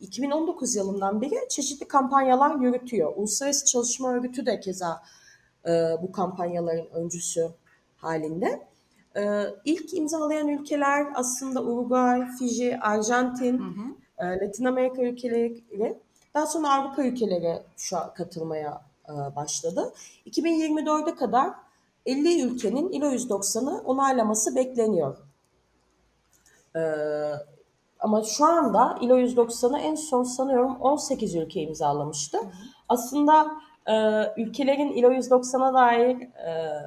2019 0.00 0.76
yılından 0.76 1.20
beri 1.20 1.48
çeşitli 1.48 1.88
kampanyalar 1.88 2.60
yürütüyor. 2.60 3.12
Uluslararası 3.16 3.66
Çalışma 3.66 4.12
Örgütü 4.12 4.46
de 4.46 4.60
keza 4.60 5.02
e, 5.66 5.70
bu 6.02 6.12
kampanyaların 6.12 6.86
öncüsü 6.92 7.48
halinde. 7.96 8.66
E, 9.16 9.44
ilk 9.64 9.94
imzalayan 9.94 10.48
ülkeler 10.48 11.06
aslında 11.14 11.62
Uruguay, 11.62 12.28
Fiji, 12.38 12.78
Arjantin, 12.80 13.58
Hı 13.58 13.62
hı. 13.62 14.26
e, 14.26 14.46
Latin 14.46 14.64
Amerika 14.64 15.02
ülkeleri, 15.02 15.98
daha 16.34 16.46
sonra 16.46 16.74
Avrupa 16.74 17.02
ülkeleri 17.02 17.62
şu 17.76 17.96
an 17.96 18.14
katılmaya 18.14 18.82
e, 19.08 19.36
başladı. 19.36 19.92
2024'e 20.26 21.14
kadar 21.14 21.50
50 22.06 22.42
ülkenin 22.42 22.92
ILO 22.92 23.06
190'ı 23.06 23.82
onaylaması 23.84 24.56
bekleniyor. 24.56 25.16
Ama 28.00 28.22
şu 28.22 28.44
anda 28.44 28.98
ILO 29.00 29.18
190'ı 29.18 29.78
en 29.78 29.94
son 29.94 30.22
sanıyorum 30.22 30.76
18 30.80 31.34
ülke 31.34 31.60
imzalamıştı. 31.60 32.38
Aslında 32.88 33.46
e, 33.86 33.94
ülkelerin 34.36 34.92
ILO 34.92 35.12
190'a 35.12 35.74
dair 35.74 36.20
e, 36.20 36.82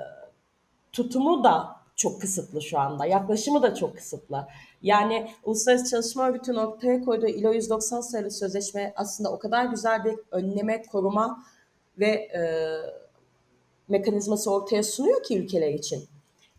tutumu 0.91 1.43
da 1.43 1.81
çok 1.95 2.21
kısıtlı 2.21 2.61
şu 2.61 2.79
anda. 2.79 3.05
Yaklaşımı 3.05 3.61
da 3.61 3.75
çok 3.75 3.97
kısıtlı. 3.97 4.47
Yani 4.81 5.31
Uluslararası 5.43 5.89
Çalışma 5.91 6.27
Örgütü'nün 6.27 6.57
ortaya 6.57 7.01
koyduğu 7.01 7.27
ILO 7.27 7.51
190 7.51 8.01
sayılı 8.01 8.31
sözleşme 8.31 8.93
aslında 8.95 9.31
o 9.31 9.39
kadar 9.39 9.65
güzel 9.65 10.05
bir 10.05 10.15
önleme, 10.31 10.81
koruma 10.81 11.43
ve 11.99 12.07
e, 12.07 12.41
mekanizması 13.87 14.51
ortaya 14.51 14.83
sunuyor 14.83 15.23
ki 15.23 15.39
ülkeler 15.39 15.73
için. 15.73 16.10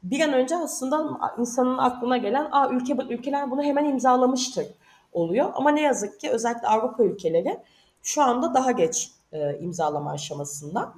Bir 0.02 0.20
an 0.20 0.32
önce 0.32 0.56
aslında 0.56 1.20
insanın 1.38 1.78
aklına 1.78 2.16
gelen 2.16 2.48
Aa, 2.52 2.68
ülke 2.70 2.96
ülkeler 3.10 3.50
bunu 3.50 3.62
hemen 3.62 3.84
imzalamıştır 3.84 4.66
oluyor. 5.12 5.50
Ama 5.54 5.70
ne 5.70 5.82
yazık 5.82 6.20
ki 6.20 6.30
özellikle 6.30 6.68
Avrupa 6.68 7.04
ülkeleri 7.04 7.60
şu 8.02 8.22
anda 8.22 8.54
daha 8.54 8.72
geç 8.72 9.10
e, 9.32 9.58
imzalama 9.58 10.10
aşamasında. 10.10 10.94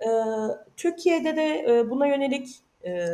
E, 0.00 0.08
Türkiye'de 0.76 1.36
de 1.36 1.64
e, 1.68 1.90
buna 1.90 2.06
yönelik 2.06 2.60
e, 2.84 3.06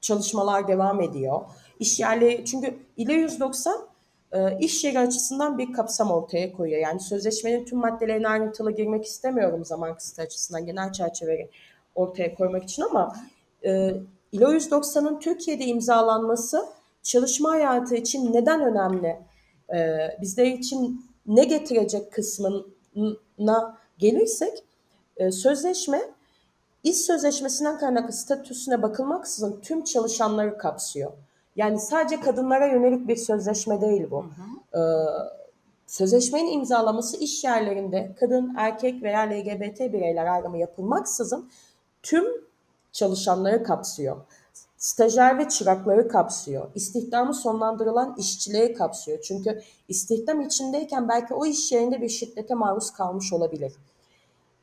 çalışmalar 0.00 0.68
devam 0.68 1.00
ediyor. 1.00 1.40
İş 1.80 2.00
yerleri 2.00 2.44
çünkü 2.44 2.78
ILO 2.96 3.12
190 3.12 3.80
e, 4.32 4.58
iş 4.58 4.84
yeri 4.84 4.98
açısından 4.98 5.58
bir 5.58 5.72
kapsam 5.72 6.10
ortaya 6.10 6.52
koyuyor. 6.52 6.80
Yani 6.80 7.00
sözleşmenin 7.00 7.64
tüm 7.64 7.78
maddelerine 7.78 8.28
ayrıntılı 8.28 8.70
girmek 8.70 9.04
istemiyorum 9.04 9.64
zaman 9.64 9.94
kısıtı 9.94 10.22
açısından 10.22 10.66
genel 10.66 10.92
çerçeveyi 10.92 11.50
ortaya 11.94 12.34
koymak 12.34 12.64
için 12.64 12.82
ama 12.82 13.16
e, 13.64 13.94
ILO 14.32 14.52
190'ın 14.52 15.20
Türkiye'de 15.20 15.64
imzalanması 15.64 16.66
çalışma 17.02 17.50
hayatı 17.50 17.94
için 17.94 18.32
neden 18.32 18.60
önemli? 18.60 19.16
E, 19.74 20.08
bizler 20.20 20.46
için 20.46 21.06
ne 21.26 21.44
getirecek 21.44 22.12
kısmına 22.12 23.78
gelirsek 23.98 24.64
e, 25.16 25.32
sözleşme 25.32 26.16
İş 26.86 26.96
sözleşmesinden 26.96 27.78
kaynaklı 27.78 28.12
statüsüne 28.12 28.82
bakılmaksızın 28.82 29.60
tüm 29.60 29.84
çalışanları 29.84 30.58
kapsıyor. 30.58 31.12
Yani 31.56 31.80
sadece 31.80 32.20
kadınlara 32.20 32.66
yönelik 32.66 33.08
bir 33.08 33.16
sözleşme 33.16 33.80
değil 33.80 34.10
bu. 34.10 34.26
Ee, 34.74 34.80
sözleşmenin 35.86 36.52
imzalaması 36.52 37.16
iş 37.16 37.44
yerlerinde 37.44 38.14
kadın, 38.20 38.54
erkek 38.58 39.02
veya 39.02 39.20
LGBT 39.20 39.80
bireyler 39.80 40.26
ayrımı 40.26 40.58
yapılmaksızın 40.58 41.50
tüm 42.02 42.24
çalışanları 42.96 43.62
kapsıyor. 43.62 44.16
Stajyer 44.76 45.38
ve 45.38 45.48
çırakları 45.48 46.08
kapsıyor. 46.08 46.70
İstihdamı 46.74 47.34
sonlandırılan 47.34 48.14
işçileri 48.18 48.74
kapsıyor. 48.74 49.20
Çünkü 49.20 49.62
istihdam 49.88 50.40
içindeyken 50.40 51.08
belki 51.08 51.34
o 51.34 51.46
iş 51.46 51.72
yerinde 51.72 52.02
bir 52.02 52.08
şiddete 52.08 52.54
maruz 52.54 52.90
kalmış 52.90 53.32
olabilir 53.32 53.72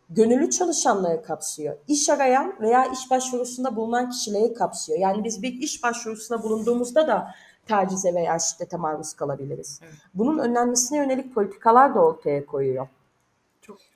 gönüllü 0.10 0.50
çalışanları 0.50 1.24
kapsıyor. 1.24 1.76
İş 1.88 2.10
arayan 2.10 2.56
veya 2.62 2.86
iş 2.86 3.12
başvurusunda 3.12 3.76
bulunan 3.76 4.10
kişileri 4.10 4.54
kapsıyor. 4.54 5.00
Yani 5.00 5.24
biz 5.24 5.42
bir 5.42 5.54
iş 5.54 5.84
başvurusunda 5.84 6.44
bulunduğumuzda 6.44 7.08
da 7.08 7.36
tacize 7.68 8.14
veya 8.14 8.40
şiddete 8.40 8.78
maruz 8.78 9.14
kalabiliriz. 9.14 9.82
Bunun 10.14 10.38
önlenmesine 10.38 10.98
yönelik 10.98 11.36
politikalar 11.36 11.96
da 11.96 12.00
ortaya 12.00 12.46
koyuyor. 12.46 12.88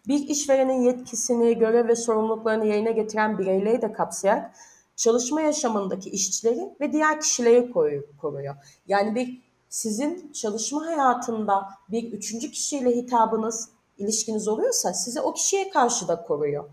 Bir 0.08 0.28
işverenin 0.28 0.82
yetkisini, 0.82 1.58
görev 1.58 1.88
ve 1.88 1.96
sorumluluklarını 1.96 2.66
yerine 2.66 2.92
getiren 2.92 3.38
bireyleri 3.38 3.82
de 3.82 3.94
kapsayarak 3.94 4.56
çalışma 4.96 5.42
yaşamındaki 5.42 6.10
işçileri 6.10 6.70
ve 6.82 6.94
diğer 6.94 7.22
kişileri 7.22 7.72
koru- 7.72 8.18
koruyor. 8.18 8.56
Yani 8.88 9.16
bir 9.16 9.42
sizin 9.70 10.32
çalışma 10.32 10.86
hayatında 10.86 11.70
bir 11.90 12.12
üçüncü 12.14 12.52
kişiyle 12.52 12.96
hitabınız, 12.96 13.70
ilişkiniz 13.98 14.48
oluyorsa 14.48 14.94
sizi 14.94 15.22
o 15.22 15.34
kişiye 15.34 15.70
karşı 15.70 16.08
da 16.08 16.22
koruyor. 16.24 16.70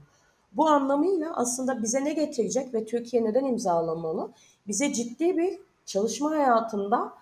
Bu 0.53 0.69
anlamıyla 0.69 1.37
aslında 1.37 1.83
bize 1.83 2.05
ne 2.05 2.13
getirecek 2.13 2.75
ve 2.75 2.85
Türkiye 2.85 3.25
neden 3.25 3.45
imzalamalı? 3.45 4.33
Bize 4.67 4.93
ciddi 4.93 5.37
bir 5.37 5.59
çalışma 5.87 6.31
hayatında 6.31 7.13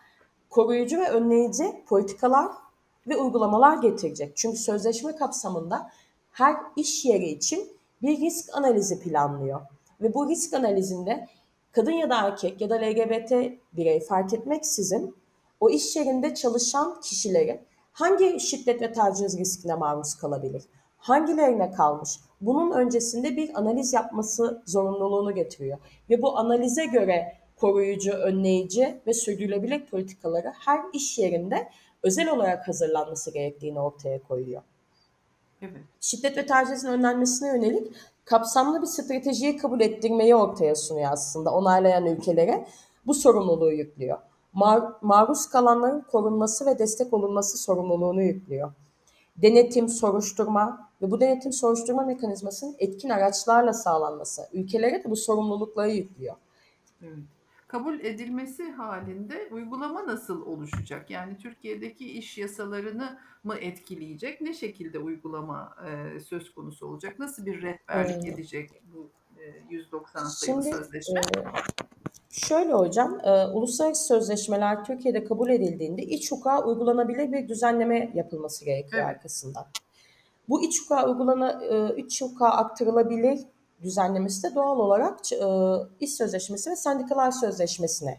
koruyucu 0.51 1.01
ve 1.01 1.09
önleyici 1.11 1.85
politikalar 1.87 2.53
ve 3.07 3.17
uygulamalar 3.17 3.77
getirecek. 3.77 4.37
Çünkü 4.37 4.59
sözleşme 4.59 5.17
kapsamında 5.17 5.91
her 6.33 6.57
iş 6.77 7.05
yeri 7.05 7.29
için 7.29 7.69
bir 8.03 8.21
risk 8.21 8.57
analizi 8.57 9.01
planlıyor. 9.01 9.61
Ve 10.01 10.15
bu 10.15 10.29
risk 10.29 10.55
analizinde 10.55 11.29
kadın 11.73 11.93
ya 11.93 12.11
da 12.11 12.27
erkek 12.27 12.61
ya 12.61 12.71
da 12.71 12.75
LGBT 12.75 13.33
birey 13.73 14.01
fark 14.01 14.35
etmeksizin 14.35 15.17
o 15.61 15.71
iş 15.71 15.97
yerinde 15.97 16.35
çalışan 16.35 17.01
kişileri 17.01 17.65
hangi 17.93 18.41
şiddet 18.41 18.83
ve 18.83 18.93
taciz 18.93 19.39
riskine 19.39 19.75
maruz 19.75 20.15
kalabilir? 20.15 20.63
Hangilerine 20.97 21.71
kalmış? 21.71 22.11
Bunun 22.41 22.73
öncesinde 22.73 23.37
bir 23.37 23.59
analiz 23.59 23.93
yapması 23.93 24.63
zorunluluğunu 24.67 25.35
getiriyor. 25.35 25.79
Ve 26.11 26.23
bu 26.23 26.39
analize 26.39 26.87
göre 26.87 27.33
koruyucu, 27.57 28.13
önleyici 28.13 29.01
ve 29.07 29.13
sürdürülebilir 29.13 29.87
politikaları 29.87 30.53
her 30.59 30.81
iş 30.93 31.19
yerinde 31.19 31.69
özel 32.03 32.31
olarak 32.31 32.69
hazırlanması 32.69 33.33
gerektiğini 33.33 33.81
ortaya 33.81 34.23
koyuyor. 34.23 34.63
Evet. 35.63 35.83
Şiddet 36.01 36.37
ve 36.37 36.47
tacizin 36.47 36.89
önlenmesine 36.89 37.49
yönelik 37.49 37.93
kapsamlı 38.25 38.83
bir 38.83 38.87
stratejiyi 38.87 39.57
kabul 39.57 39.81
ettirmeyi 39.81 40.35
ortaya 40.35 40.75
sunuyor 40.75 41.13
aslında 41.13 41.51
onaylayan 41.55 42.07
ülkelere. 42.07 42.69
Bu 43.07 43.15
sorumluluğu 43.15 43.73
yüklüyor 43.73 44.19
mar- 44.55 44.93
maruz 45.03 45.47
kalanların 45.47 46.01
korunması 46.01 46.67
ve 46.67 46.79
destek 46.79 47.13
olunması 47.13 47.59
sorumluluğunu 47.59 48.23
yüklüyor. 48.23 48.73
denetim, 49.37 49.89
soruşturma 49.89 50.89
ve 51.03 51.11
bu 51.11 51.21
denetim 51.21 51.53
soruşturma 51.53 52.03
mekanizmasının 52.03 52.77
etkin 52.79 53.09
araçlarla 53.09 53.73
sağlanması 53.73 54.49
ülkelere 54.53 55.05
de 55.05 55.11
bu 55.11 55.17
sorumlulukları 55.17 55.91
yüklüyor. 55.91 56.35
Evet. 57.03 57.19
Kabul 57.73 58.01
edilmesi 58.01 58.71
halinde 58.71 59.49
uygulama 59.53 60.07
nasıl 60.07 60.47
oluşacak? 60.47 61.11
Yani 61.11 61.39
Türkiye'deki 61.39 62.13
iş 62.13 62.39
yasalarını 62.39 63.19
mı 63.45 63.55
etkileyecek? 63.55 64.41
Ne 64.41 64.55
şekilde 64.55 64.99
uygulama 64.99 65.77
e, 66.17 66.21
söz 66.21 66.55
konusu 66.55 66.87
olacak? 66.87 67.19
Nasıl 67.19 67.47
bir 67.47 67.63
rehberlik 67.63 68.25
Ee, 68.27 68.29
edecek 68.31 68.71
bu 68.95 69.11
e, 69.41 69.45
190 69.71 70.25
sayılı 70.25 70.63
Şimdi 70.65 70.77
sözleşme? 70.77 71.21
e, 71.21 71.43
şöyle 72.31 72.73
hocam, 72.73 73.21
e, 73.25 73.47
uluslararası 73.47 74.07
sözleşmeler 74.07 74.85
Türkiye'de 74.85 75.25
kabul 75.25 75.51
edildiğinde 75.51 76.03
iç 76.03 76.33
hukuka 76.33 76.65
uygulanabilir 76.65 77.33
bir 77.33 77.49
düzenleme 77.49 78.11
yapılması 78.15 78.65
gerekiyor 78.65 79.03
Evet. 79.07 79.17
arkasından. 79.17 79.67
Bu 80.49 80.63
iç 80.65 80.81
hukuka 80.81 81.09
uygulana, 81.11 81.63
e, 81.65 81.97
iç 81.97 82.23
hukuka 82.23 82.49
aktarılabilir 82.49 83.39
düzenlemesi 83.83 84.43
de 84.43 84.55
doğal 84.55 84.79
olarak 84.79 85.33
e, 85.33 85.47
iş 86.01 86.15
sözleşmesi 86.15 86.71
ve 86.71 86.77
sendikalar 86.77 87.31
sözleşmesine 87.31 88.19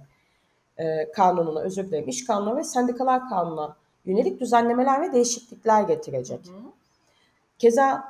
e, 0.78 1.12
kanununa, 1.12 1.60
özür 1.60 1.88
dilerim, 1.88 2.10
iş 2.10 2.26
kanunu 2.26 2.58
ve 2.58 2.64
sendikalar 2.64 3.30
kanununa 3.30 3.76
yönelik 4.06 4.40
düzenlemeler 4.40 5.02
ve 5.02 5.14
değişiklikler 5.14 5.82
getirecek. 5.82 6.48
Hı 6.48 6.52
hı. 6.52 6.72
Keza 7.60 8.04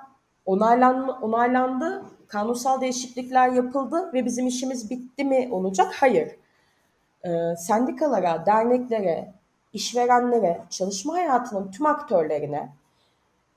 onaylan, 0.46 1.22
onaylandı, 1.22 2.06
kanunsal 2.28 2.82
değişiklikler 2.82 3.50
yapıldı 3.50 4.14
ve 4.14 4.26
bizim 4.26 4.48
işimiz 4.48 4.90
bitti 4.90 5.24
mi 5.24 5.50
olacak? 5.52 5.94
Hayır. 6.00 6.36
Ee, 7.26 7.56
sendikalara, 7.58 8.46
derneklere, 8.46 9.34
işverenlere, 9.74 10.62
çalışma 10.70 11.14
hayatının 11.14 11.72
tüm 11.72 11.86
aktörlerine 11.86 12.70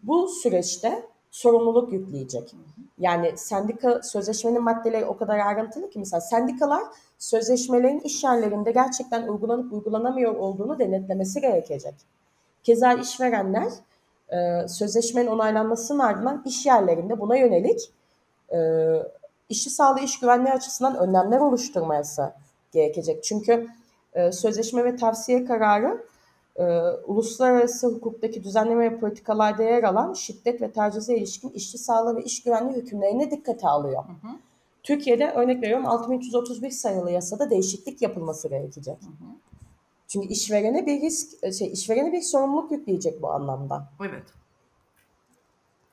bu 0.03 0.29
süreçte 0.29 1.07
sorumluluk 1.37 1.93
yükleyecek. 1.93 2.55
Yani 2.99 3.33
sendika 3.37 4.02
sözleşmenin 4.02 4.62
maddeleri 4.62 5.05
o 5.05 5.16
kadar 5.16 5.38
ayrıntılı 5.38 5.90
ki 5.90 5.99
mesela 5.99 6.21
sendikalar 6.21 6.83
sözleşmelerin 7.19 8.00
iş 8.00 8.25
yerlerinde 8.25 8.73
gerçekten 8.73 9.28
uygulanıp 9.28 9.73
uygulanamıyor 9.73 10.35
olduğunu 10.35 10.78
denetlemesi 10.78 11.40
gerekecek. 11.40 11.95
Keza 12.62 12.93
işverenler 12.93 13.73
e, 14.28 14.69
sözleşmenin 14.69 15.26
onaylanmasının 15.26 15.99
ardından 15.99 16.43
iş 16.47 16.66
yerlerinde 16.66 17.21
buna 17.21 17.37
yönelik 17.37 17.93
e, 18.52 18.59
işçi 19.49 19.71
sağlığı 19.71 20.00
iş 20.00 20.21
güvenliği 20.21 20.55
açısından 20.55 20.97
önlemler 20.97 21.40
oluşturması 21.40 22.33
gerekecek. 22.73 23.25
Çünkü 23.25 23.69
e, 24.14 24.33
sözleşme 24.33 24.85
ve 24.85 24.97
tavsiye 24.97 25.45
kararı 25.45 26.07
e, 26.59 26.65
uluslararası 27.07 27.87
hukuktaki 27.87 28.45
düzenleme 28.45 28.91
ve 28.91 29.01
politikalarda 29.01 29.63
yer 29.63 29.83
alan 29.83 30.13
şiddet 30.13 30.61
ve 30.61 30.73
tacize 30.73 31.17
ilişkin 31.17 31.51
işçi 31.51 31.79
sağlığı 31.79 32.17
ve 32.17 32.23
iş 32.23 32.43
güvenliği 32.43 32.83
hükümlerini 32.83 33.31
dikkate 33.31 33.69
alıyor. 33.69 34.05
Hı 34.05 34.29
hı. 34.29 34.33
Türkiye'de 34.83 35.31
örnek 35.31 35.63
veriyorum 35.63 35.87
6331 35.87 36.71
sayılı 36.71 37.11
yasada 37.11 37.51
değişiklik 37.51 38.03
yapılması 38.03 38.49
gerekecek. 38.49 39.03
Hı 39.03 39.07
hı. 39.07 39.37
Çünkü 40.09 40.29
işverene 40.29 40.87
bir 40.87 41.01
risk, 41.01 41.55
şey, 41.59 41.73
işverene 41.73 42.13
bir 42.13 42.23
sorumluluk 42.23 42.73
yükleyecek 42.73 43.23
bu 43.23 43.31
anlamda. 43.31 43.89
Evet. 44.01 44.25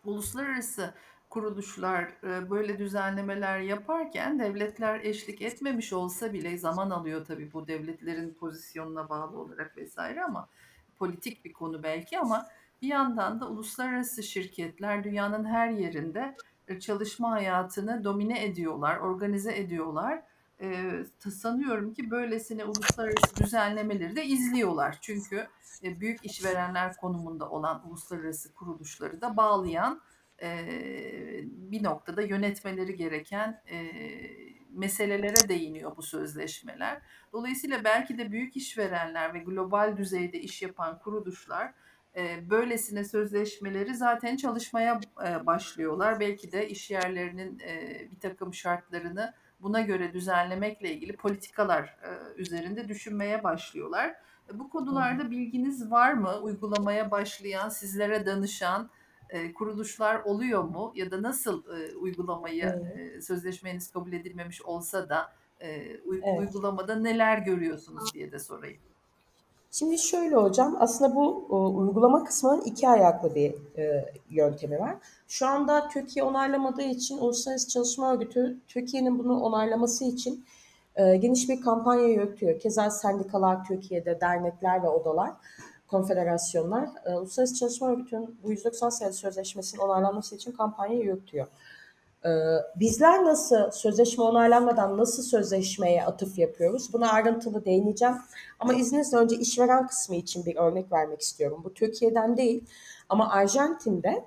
Uluslararası 0.05 0.93
kuruluşlar 1.29 2.03
e, 2.23 2.49
böyle 2.49 2.77
düzenlemeler 2.77 3.59
yaparken 3.59 4.39
devletler 4.39 4.99
eşlik 4.99 5.41
etmemiş 5.41 5.93
olsa 5.93 6.33
bile 6.33 6.57
zaman 6.57 6.89
alıyor 6.89 7.25
tabii 7.25 7.53
bu 7.53 7.67
devletlerin 7.67 8.33
pozisyonuna 8.33 9.09
bağlı 9.09 9.39
olarak 9.39 9.77
vesaire 9.77 10.23
ama 10.23 10.49
politik 10.99 11.45
bir 11.45 11.53
konu 11.53 11.83
belki 11.83 12.19
ama 12.19 12.47
bir 12.81 12.87
yandan 12.87 13.39
da 13.39 13.49
uluslararası 13.49 14.23
şirketler 14.23 15.03
dünyanın 15.03 15.45
her 15.45 15.69
yerinde 15.69 16.35
e, 16.67 16.79
çalışma 16.79 17.31
hayatını 17.31 18.03
domine 18.03 18.45
ediyorlar, 18.45 18.97
organize 18.97 19.57
ediyorlar. 19.57 20.23
E, 20.61 20.91
sanıyorum 21.31 21.93
ki 21.93 22.11
böylesine 22.11 22.65
uluslararası 22.65 23.35
düzenlemeleri 23.43 24.15
de 24.15 24.25
izliyorlar. 24.25 24.97
Çünkü 25.01 25.47
e, 25.83 25.99
büyük 25.99 26.25
işverenler 26.25 26.95
konumunda 26.95 27.49
olan 27.49 27.87
uluslararası 27.87 28.53
kuruluşları 28.53 29.21
da 29.21 29.37
bağlayan 29.37 30.01
e, 30.41 30.67
bir 31.43 31.83
noktada 31.83 32.21
yönetmeleri 32.21 32.95
gereken 32.95 33.61
e, 33.71 33.77
meselelere 34.73 35.49
değiniyor 35.49 35.97
bu 35.97 36.01
sözleşmeler. 36.01 37.01
Dolayısıyla 37.33 37.83
belki 37.83 38.17
de 38.17 38.31
büyük 38.31 38.55
işverenler 38.57 39.33
ve 39.33 39.39
global 39.39 39.97
düzeyde 39.97 40.39
iş 40.39 40.61
yapan 40.61 40.99
kuruluşlar 40.99 41.73
e, 42.15 42.49
böylesine 42.49 43.03
sözleşmeleri 43.03 43.95
zaten 43.95 44.35
çalışmaya 44.35 44.99
e, 45.27 45.45
başlıyorlar. 45.45 46.19
Belki 46.19 46.51
de 46.51 46.69
iş 46.69 46.91
yerlerinin 46.91 47.59
e, 47.59 48.01
bir 48.11 48.19
takım 48.19 48.53
şartlarını 48.53 49.33
buna 49.59 49.81
göre 49.81 50.13
düzenlemekle 50.13 50.93
ilgili 50.93 51.15
politikalar 51.15 51.83
e, 51.83 52.41
üzerinde 52.41 52.87
düşünmeye 52.87 53.43
başlıyorlar. 53.43 54.09
E, 54.53 54.59
Bu 54.59 54.69
konularda 54.69 55.31
bilginiz 55.31 55.91
var 55.91 56.13
mı? 56.13 56.39
Uygulamaya 56.41 57.11
başlayan, 57.11 57.69
sizlere 57.69 58.25
danışan 58.25 58.89
e, 59.33 59.53
kuruluşlar 59.53 60.19
oluyor 60.23 60.63
mu? 60.63 60.91
Ya 60.95 61.11
da 61.11 61.21
nasıl 61.21 61.63
e, 61.63 61.95
uygulamayı 61.95 62.63
e, 62.65 63.21
sözleşmeniz 63.21 63.91
kabul 63.91 64.13
edilmemiş 64.13 64.61
olsa 64.61 65.09
da 65.09 65.31
e, 65.61 65.97
uy- 66.05 66.21
Evet. 66.23 66.39
uygulamada 66.39 66.95
neler 66.95 67.37
görüyorsunuz 67.37 68.13
diye 68.13 68.31
de 68.31 68.39
sorayım. 68.39 68.77
Şimdi 69.71 69.97
şöyle 69.97 70.35
hocam, 70.35 70.75
aslında 70.79 71.15
bu 71.15 71.45
uygulama 71.79 72.23
kısmının 72.23 72.61
iki 72.61 72.87
ayaklı 72.89 73.35
bir 73.35 73.53
e, 73.77 74.13
yöntemi 74.29 74.79
var. 74.79 74.95
Şu 75.27 75.47
anda 75.47 75.87
Türkiye 75.87 76.25
onaylamadığı 76.25 76.81
için 76.81 77.17
Uluslararası 77.17 77.69
Çalışma 77.69 78.13
Örgütü 78.13 78.57
Türkiye'nin 78.67 79.19
bunu 79.19 79.39
onaylaması 79.39 80.05
için 80.05 80.45
e, 80.95 81.15
geniş 81.17 81.49
bir 81.49 81.61
kampanya 81.61 82.07
yürütüyor. 82.07 82.59
Keza 82.59 82.89
sendikalar 82.89 83.63
Türkiye'de, 83.65 84.21
dernekler 84.21 84.83
ve 84.83 84.87
odalar, 84.87 85.31
konfederasyonlar 85.87 86.89
e, 87.05 87.13
Uluslararası 87.15 87.55
Çalışma 87.55 87.91
Örgütü'nün 87.91 88.39
bu 88.43 88.51
190 88.51 88.89
sayılı 88.89 89.13
sözleşmesinin 89.13 89.81
onaylanması 89.81 90.35
için 90.35 90.51
kampanya 90.51 90.99
yürütüyor. 90.99 91.47
Ee, 92.25 92.29
bizler 92.75 93.23
nasıl 93.23 93.71
sözleşme 93.71 94.23
onaylanmadan 94.23 94.97
nasıl 94.97 95.23
sözleşmeye 95.23 96.05
atıf 96.05 96.37
yapıyoruz? 96.39 96.93
Buna 96.93 97.11
ayrıntılı 97.11 97.65
değineceğim. 97.65 98.15
Ama 98.59 98.73
izninizle 98.73 99.17
önce 99.17 99.35
işveren 99.35 99.87
kısmı 99.87 100.15
için 100.15 100.45
bir 100.45 100.55
örnek 100.55 100.91
vermek 100.91 101.21
istiyorum. 101.21 101.61
Bu 101.63 101.73
Türkiye'den 101.73 102.37
değil 102.37 102.63
ama 103.09 103.29
Arjantin'de 103.29 104.25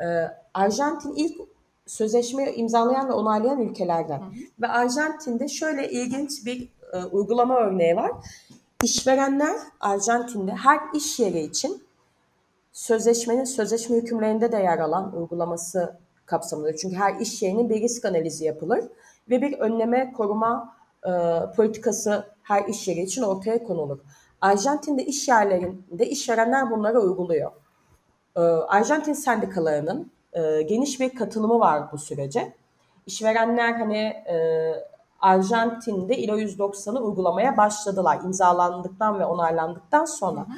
e, 0.00 0.06
Arjantin 0.54 1.14
ilk 1.14 1.40
sözleşmeyi 1.86 2.54
imzalayan 2.54 3.08
ve 3.08 3.12
onaylayan 3.12 3.60
ülkelerden. 3.60 4.20
Hı 4.20 4.24
hı. 4.24 4.30
Ve 4.60 4.68
Arjantin'de 4.68 5.48
şöyle 5.48 5.90
ilginç 5.90 6.46
bir 6.46 6.72
e, 6.92 7.04
uygulama 7.04 7.56
örneği 7.56 7.96
var. 7.96 8.12
İşverenler 8.82 9.56
Arjantin'de 9.80 10.52
her 10.52 10.78
iş 10.94 11.20
yeri 11.20 11.40
için 11.40 11.84
sözleşmenin 12.72 13.44
sözleşme 13.44 13.96
hükümlerinde 13.96 14.52
de 14.52 14.56
yer 14.56 14.78
alan 14.78 15.16
uygulaması 15.16 15.98
kapsamında. 16.26 16.76
Çünkü 16.76 16.96
her 16.96 17.20
iş 17.20 17.42
yerinin 17.42 17.70
bir 17.70 17.82
risk 17.82 18.04
analizi 18.04 18.44
yapılır 18.44 18.84
ve 19.30 19.42
bir 19.42 19.58
önleme 19.58 20.12
koruma 20.12 20.76
e, 21.06 21.10
politikası 21.56 22.26
her 22.42 22.64
iş 22.64 22.88
yeri 22.88 23.00
için 23.00 23.22
ortaya 23.22 23.64
konulur. 23.64 23.98
Arjantin'de 24.40 25.04
iş 25.04 25.28
yerlerinde 25.28 26.06
işverenler 26.06 26.70
bunları 26.70 27.00
uyguluyor. 27.00 27.52
E, 28.36 28.40
Arjantin 28.40 29.12
sendikalarının 29.12 30.10
e, 30.32 30.62
geniş 30.62 31.00
bir 31.00 31.14
katılımı 31.14 31.60
var 31.60 31.92
bu 31.92 31.98
sürece. 31.98 32.52
İşverenler 33.06 33.72
hani 33.72 33.98
e, 33.98 34.36
Arjantin'de 35.22 36.18
ILO 36.18 36.38
190'ı 36.38 37.00
uygulamaya 37.00 37.56
başladılar 37.56 38.20
imzalandıktan 38.24 39.18
ve 39.18 39.24
onaylandıktan 39.24 40.04
sonra. 40.04 40.40
Hı 40.40 40.44
hı. 40.44 40.56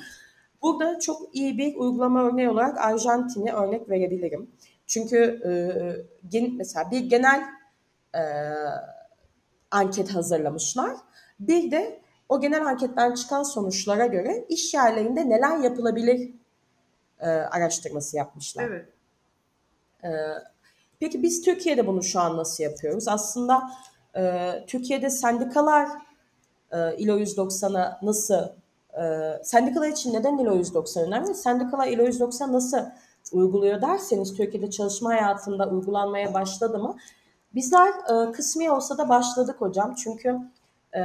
Burada 0.63 0.99
çok 0.99 1.37
iyi 1.37 1.59
bir 1.59 1.77
uygulama 1.77 2.23
örneği 2.23 2.49
olarak 2.49 2.79
Arjantin'e 2.79 3.53
örnek 3.53 3.91
verebilirim. 3.91 4.51
Çünkü 4.87 5.17
e, 5.47 5.51
gen, 6.29 6.55
mesela 6.55 6.91
bir 6.91 7.01
genel 7.01 7.45
e, 8.15 8.23
anket 9.71 10.15
hazırlamışlar. 10.15 10.97
Bir 11.41 11.71
de 11.71 12.01
o 12.29 12.41
genel 12.41 12.67
anketten 12.67 13.15
çıkan 13.15 13.43
sonuçlara 13.43 14.07
göre 14.07 14.45
iş 14.49 14.75
yerlerinde 14.75 15.29
neler 15.29 15.59
yapılabilir 15.59 16.35
e, 17.21 17.27
araştırması 17.29 18.17
yapmışlar. 18.17 18.65
Evet. 18.65 18.89
E, 20.05 20.09
peki 21.01 21.23
biz 21.23 21.43
Türkiye'de 21.43 21.87
bunu 21.87 22.03
şu 22.03 22.21
an 22.21 22.37
nasıl 22.37 22.65
yapıyoruz? 22.65 23.09
Aslında 23.09 23.71
e, 24.17 24.53
Türkiye'de 24.67 25.11
sendikalar 25.11 25.89
e, 26.73 26.97
ILO 26.97 27.19
190'a 27.19 27.99
nasıl 28.03 28.49
e, 29.01 29.03
sendikalar 29.43 29.89
için 29.89 30.15
neden 30.15 30.39
ILO 30.39 30.55
190 30.55 31.05
önemli? 31.05 31.35
Sendikalar 31.35 31.87
ILO 31.87 32.03
190 32.03 32.53
nasıl 32.53 32.79
uyguluyor 33.33 33.83
derseniz 33.83 34.37
Türkiye'de 34.37 34.71
çalışma 34.71 35.11
hayatında 35.11 35.69
uygulanmaya 35.69 36.35
başladı 36.35 36.79
mı? 36.79 36.97
Bizler 37.55 37.89
e, 37.89 38.33
kısmi 38.33 38.71
olsa 38.71 38.99
da 38.99 39.09
başladık 39.09 39.57
hocam. 39.59 39.95
Çünkü 39.95 40.39
e, 40.97 41.01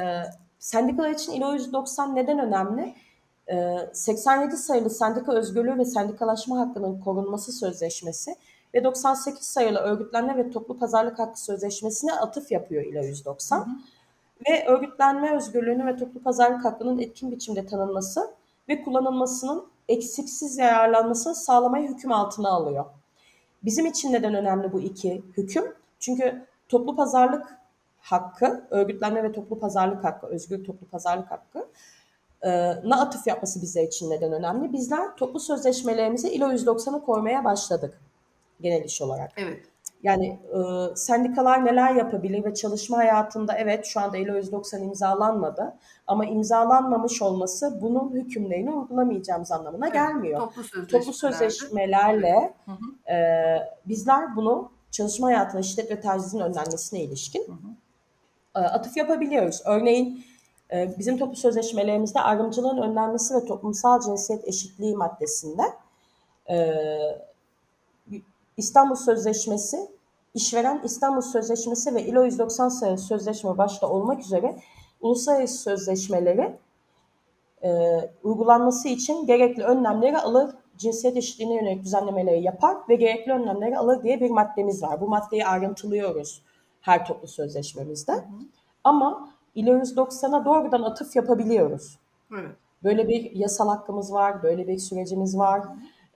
sendikalar 0.59 1.09
için 1.09 1.31
ILO 1.31 1.53
190 1.53 2.15
neden 2.15 2.39
önemli? 2.39 2.95
e, 3.51 3.77
87 3.93 4.57
sayılı 4.57 4.89
Sendika 4.89 5.33
Özgürlüğü 5.33 5.77
ve 5.77 5.85
Sendikalaşma 5.85 6.59
Hakkının 6.59 6.99
Korunması 6.99 7.51
Sözleşmesi 7.51 8.35
ve 8.73 8.83
98 8.83 9.47
sayılı 9.47 9.79
Örgütlenme 9.79 10.37
ve 10.37 10.51
Toplu 10.51 10.79
Pazarlık 10.79 11.19
Hakkı 11.19 11.43
Sözleşmesi'ne 11.43 12.13
atıf 12.13 12.51
yapıyor 12.51 12.83
İLO 12.83 13.03
190. 13.03 13.81
Ve 14.49 14.65
örgütlenme 14.67 15.35
özgürlüğünü 15.35 15.85
ve 15.85 15.95
toplu 15.95 16.23
pazarlık 16.23 16.65
hakkının 16.65 16.99
etkin 16.99 17.31
biçimde 17.31 17.65
tanınması 17.65 18.31
ve 18.69 18.83
kullanılmasının 18.83 19.67
eksiksiz 19.87 20.57
yararlanmasını 20.57 21.35
sağlamayı 21.35 21.89
hüküm 21.89 22.11
altına 22.11 22.49
alıyor. 22.49 22.85
Bizim 23.63 23.85
için 23.85 24.13
neden 24.13 24.33
önemli 24.33 24.73
bu 24.73 24.79
iki 24.79 25.23
hüküm? 25.37 25.75
Çünkü 25.99 26.45
toplu 26.69 26.95
pazarlık 26.95 27.57
hakkı, 27.99 28.67
örgütlenme 28.69 29.23
ve 29.23 29.31
toplu 29.31 29.59
pazarlık 29.59 30.03
hakkı, 30.03 30.27
özgür 30.27 30.65
toplu 30.65 30.87
pazarlık 30.87 31.31
hakkı 31.31 31.67
e, 32.41 32.49
na 32.89 33.01
atıf 33.01 33.27
yapması 33.27 33.61
bizler 33.61 33.83
için 33.83 34.09
neden 34.09 34.31
önemli? 34.31 34.73
Bizler 34.73 35.15
toplu 35.15 35.39
sözleşmelerimize 35.39 36.31
ILO 36.31 36.51
190'ı 36.51 37.05
koymaya 37.05 37.43
başladık 37.43 37.99
genel 38.61 38.83
iş 38.83 39.01
olarak. 39.01 39.31
Evet. 39.37 39.59
Yani 40.03 40.27
e, 40.27 40.59
sendikalar 40.95 41.65
neler 41.65 41.95
yapabilir 41.95 42.43
ve 42.43 42.53
çalışma 42.53 42.97
hayatında 42.97 43.53
evet 43.53 43.85
şu 43.85 43.99
anda 43.99 44.17
ILO 44.17 44.35
190 44.35 44.81
imzalanmadı 44.81 45.73
ama 46.07 46.25
imzalanmamış 46.25 47.21
olması 47.21 47.81
bunun 47.81 48.11
hükümlerini 48.11 48.71
uygulamayacağımız 48.71 49.51
anlamına 49.51 49.85
Evet, 49.85 49.93
gelmiyor. 49.93 50.39
Toplu 50.39 50.63
sözleşmelerde. 50.63 50.97
Toplu 50.99 51.13
sözleşmelerle 51.13 52.53
Hı 52.65 52.71
hı. 52.71 53.13
e, 53.13 53.17
bizler 53.85 54.35
bunu 54.35 54.71
çalışma 54.91 55.27
hayatına 55.27 55.61
şiddet 55.61 55.91
ve 55.91 55.99
tacizin 55.99 56.39
önlenmesine 56.39 56.99
ilişkin 57.01 57.45
e, 58.55 58.59
atıf 58.59 58.97
yapabiliyoruz. 58.97 59.61
Örneğin 59.65 60.25
e, 60.73 60.93
bizim 60.97 61.17
toplu 61.17 61.35
sözleşmelerimizde 61.35 62.19
ayrımcılığın 62.19 62.77
önlenmesi 62.77 63.35
ve 63.35 63.45
toplumsal 63.45 64.01
cinsiyet 64.01 64.47
eşitliği 64.47 64.95
maddesinde 64.95 65.63
e, 66.49 66.57
İstanbul 68.59 68.95
Sözleşmesi, 68.95 69.77
işveren 70.33 70.81
İstanbul 70.83 71.21
Sözleşmesi 71.21 71.95
ve 71.95 72.03
ILO 72.03 72.23
190 72.23 72.69
sayılı 72.69 72.97
sözleşme 72.97 73.57
başta 73.57 73.89
olmak 73.89 74.19
üzere 74.19 74.59
uluslararası 75.01 75.57
sözleşmeleri 75.57 76.57
e, 77.63 77.69
uygulanması 78.23 78.87
için 78.87 79.25
gerekli 79.25 79.63
önlemleri 79.63 80.17
alır, 80.17 80.55
cinsiyet 80.77 81.17
eşitliğine 81.17 81.55
yönelik 81.55 81.83
düzenlemeleri 81.83 82.43
yapar 82.43 82.77
ve 82.89 82.95
gerekli 82.95 83.31
önlemleri 83.31 83.77
alır 83.77 84.03
diye 84.03 84.19
bir 84.19 84.29
maddemiz 84.29 84.83
var. 84.83 85.01
Bu 85.01 85.07
maddeyi 85.07 85.45
ayrıntılıyoruz 85.45 86.43
her 86.81 87.05
toplu 87.05 87.27
sözleşmemizde. 87.27 88.25
Ama 88.83 89.29
ILO 89.55 89.77
190'a 89.77 90.45
doğrudan 90.45 90.81
atıf 90.81 91.15
yapabiliyoruz. 91.15 91.99
Evet. 92.33 92.55
Böyle 92.83 93.07
bir 93.07 93.31
yasal 93.31 93.69
hakkımız 93.69 94.13
var, 94.13 94.43
böyle 94.43 94.67
bir 94.67 94.77
sürecimiz 94.77 95.37
var. 95.37 95.61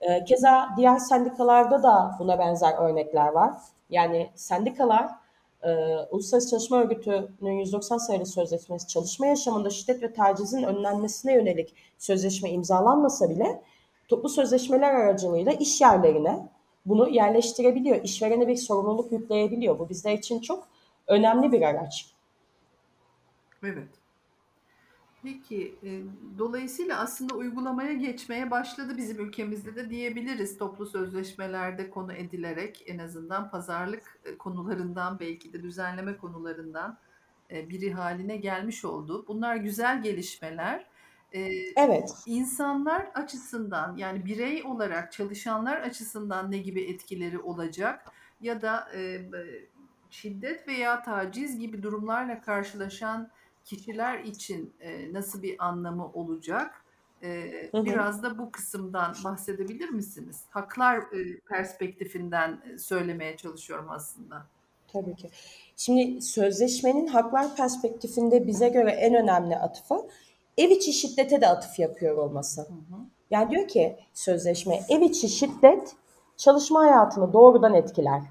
Ee, 0.08 0.24
Keza 0.24 0.68
diğer 0.76 0.98
sendikalarda 0.98 1.82
da 1.82 2.16
buna 2.18 2.38
benzer 2.38 2.74
örnekler 2.78 3.28
var. 3.28 3.54
Yani 3.90 4.30
sendikalar 4.34 5.10
e, 5.62 5.96
Uluslararası 6.10 6.50
Çalışma 6.50 6.80
Örgütü'nün 6.80 7.52
190 7.52 7.98
sayılı 7.98 8.26
sözleşmesi 8.26 8.86
çalışma 8.86 9.26
yaşamında 9.26 9.70
şiddet 9.70 10.02
ve 10.02 10.12
tacizin 10.12 10.62
önlenmesine 10.62 11.32
yönelik 11.34 11.74
sözleşme 11.98 12.50
imzalanmasa 12.50 13.30
bile 13.30 13.62
toplu 14.08 14.28
sözleşmeler 14.28 14.94
aracılığıyla 14.94 15.52
iş 15.52 15.80
yerlerine 15.80 16.48
bunu 16.86 17.08
yerleştirebiliyor. 17.08 18.04
İşverene 18.04 18.48
bir 18.48 18.56
sorumluluk 18.56 19.12
yükleyebiliyor. 19.12 19.78
Bu 19.78 19.88
bizler 19.88 20.12
için 20.12 20.40
çok 20.40 20.68
önemli 21.06 21.52
bir 21.52 21.62
araç. 21.62 22.06
Evet. 23.62 23.88
Peki, 25.24 25.74
e, 25.82 26.02
dolayısıyla 26.38 27.00
aslında 27.00 27.34
uygulamaya 27.34 27.92
geçmeye 27.92 28.50
başladı 28.50 28.96
bizim 28.96 29.26
ülkemizde 29.26 29.76
de 29.76 29.90
diyebiliriz 29.90 30.58
toplu 30.58 30.86
sözleşmelerde 30.86 31.90
konu 31.90 32.12
edilerek 32.12 32.84
en 32.86 32.98
azından 32.98 33.50
pazarlık 33.50 34.18
e, 34.24 34.38
konularından 34.38 35.20
belki 35.20 35.52
de 35.52 35.62
düzenleme 35.62 36.16
konularından 36.16 36.98
e, 37.50 37.68
biri 37.68 37.92
haline 37.92 38.36
gelmiş 38.36 38.84
oldu. 38.84 39.24
Bunlar 39.28 39.56
güzel 39.56 40.02
gelişmeler. 40.02 40.86
E, 41.32 41.48
Evet. 41.76 42.14
insanlar 42.26 43.10
açısından 43.14 43.96
yani 43.96 44.24
birey 44.24 44.62
olarak 44.62 45.12
çalışanlar 45.12 45.76
açısından 45.76 46.50
ne 46.50 46.58
gibi 46.58 46.82
etkileri 46.82 47.38
olacak 47.38 48.12
ya 48.40 48.62
da 48.62 48.88
e, 48.94 49.22
şiddet 50.10 50.68
veya 50.68 51.02
taciz 51.02 51.58
gibi 51.58 51.82
durumlarla 51.82 52.40
karşılaşan 52.40 53.30
kişiler 53.64 54.18
için 54.18 54.74
e, 54.80 55.12
nasıl 55.12 55.42
bir 55.42 55.66
anlamı 55.66 56.12
olacak? 56.12 56.84
E, 57.22 57.28
Hı 57.72 57.78
hı. 57.78 57.84
biraz 57.84 58.22
da 58.22 58.38
bu 58.38 58.50
kısımdan 58.50 59.14
bahsedebilir 59.24 59.88
misiniz? 59.88 60.42
Haklar 60.50 60.98
e, 60.98 61.40
perspektifinden 61.48 62.62
e, 62.72 62.78
söylemeye 62.78 63.36
çalışıyorum 63.36 63.86
aslında. 63.90 64.46
Tabii 64.92 65.16
ki. 65.16 65.30
Şimdi 65.76 66.22
sözleşmenin 66.22 67.06
haklar 67.06 67.56
perspektifinde 67.56 68.46
bize 68.46 68.68
göre 68.68 68.90
en 68.90 69.14
önemli 69.14 69.56
atıfı 69.56 70.08
ev 70.58 70.70
içi 70.70 70.92
şiddete 70.92 71.40
de 71.40 71.48
atıf 71.48 71.78
yapıyor 71.78 72.16
olması. 72.16 72.60
Hı 72.60 72.64
hı. 72.64 73.00
Yani 73.30 73.50
diyor 73.50 73.68
ki 73.68 73.96
sözleşme 74.12 74.80
ev 74.88 75.00
içi 75.00 75.28
şiddet 75.28 75.96
çalışma 76.36 76.80
hayatını 76.80 77.32
doğrudan 77.32 77.74
etkiler. 77.74 78.22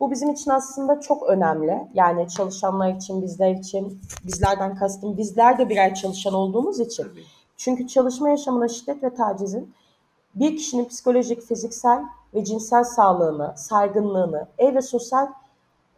Bu 0.00 0.10
bizim 0.10 0.30
için 0.30 0.50
aslında 0.50 1.00
çok 1.00 1.22
önemli. 1.22 1.88
Yani 1.94 2.28
çalışanlar 2.28 2.94
için, 2.94 3.22
bizler 3.22 3.50
için, 3.50 4.00
bizlerden 4.24 4.76
kastım 4.76 5.16
bizler 5.16 5.58
de 5.58 5.68
birer 5.68 5.94
çalışan 5.94 6.34
olduğumuz 6.34 6.80
için. 6.80 7.04
Tabii. 7.04 7.24
Çünkü 7.56 7.86
çalışma 7.88 8.28
yaşamında 8.28 8.68
şiddet 8.68 9.02
ve 9.02 9.14
tacizin 9.14 9.74
bir 10.34 10.56
kişinin 10.56 10.84
psikolojik, 10.84 11.42
fiziksel 11.42 12.02
ve 12.34 12.44
cinsel 12.44 12.84
sağlığını, 12.84 13.54
saygınlığını, 13.56 14.46
ev 14.58 14.74
ve 14.74 14.82
sosyal 14.82 15.28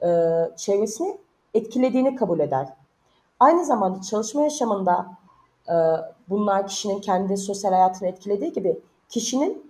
e, 0.02 0.08
çevresini 0.56 1.18
etkilediğini 1.54 2.16
kabul 2.16 2.40
eder. 2.40 2.68
Aynı 3.40 3.64
zamanda 3.64 4.02
çalışma 4.02 4.42
yaşamında 4.42 5.06
e, 5.68 5.74
bunlar 6.28 6.66
kişinin 6.66 7.00
kendi 7.00 7.36
sosyal 7.36 7.72
hayatını 7.72 8.08
etkilediği 8.08 8.52
gibi 8.52 8.80
kişinin 9.08 9.67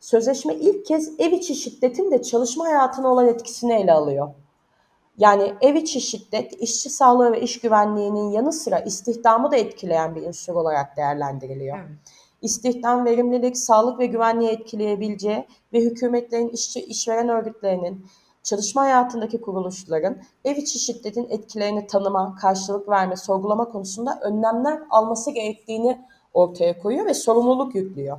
sözleşme 0.00 0.54
ilk 0.54 0.86
kez 0.86 1.20
ev 1.20 1.32
içi 1.32 1.54
şiddetin 1.54 2.10
de 2.10 2.22
çalışma 2.22 2.64
hayatına 2.64 3.08
olan 3.08 3.28
etkisini 3.28 3.72
ele 3.72 3.92
alıyor. 3.92 4.28
Yani 5.18 5.54
ev 5.60 5.74
içi 5.74 6.00
şiddet, 6.00 6.52
işçi 6.52 6.90
sağlığı 6.90 7.32
ve 7.32 7.40
iş 7.40 7.60
güvenliğinin 7.60 8.30
yanı 8.30 8.52
sıra 8.52 8.78
istihdamı 8.78 9.50
da 9.50 9.56
etkileyen 9.56 10.14
bir 10.14 10.26
unsur 10.26 10.54
olarak 10.54 10.96
değerlendiriliyor. 10.96 11.78
Evet. 11.78 11.88
İstihdam, 12.42 13.04
verimlilik, 13.04 13.56
sağlık 13.56 13.98
ve 13.98 14.06
güvenliği 14.06 14.50
etkileyebileceği 14.50 15.46
ve 15.72 15.80
hükümetlerin, 15.80 16.48
işçi, 16.48 16.80
işveren 16.80 17.28
örgütlerinin, 17.28 18.06
çalışma 18.42 18.82
hayatındaki 18.82 19.40
kuruluşların 19.40 20.16
ev 20.44 20.56
içi 20.56 20.78
şiddetin 20.78 21.26
etkilerini 21.30 21.86
tanıma, 21.86 22.36
karşılık 22.40 22.88
verme, 22.88 23.16
sorgulama 23.16 23.68
konusunda 23.68 24.18
önlemler 24.22 24.80
alması 24.90 25.30
gerektiğini 25.30 26.00
ortaya 26.34 26.78
koyuyor 26.78 27.06
ve 27.06 27.14
sorumluluk 27.14 27.74
yüklüyor. 27.74 28.18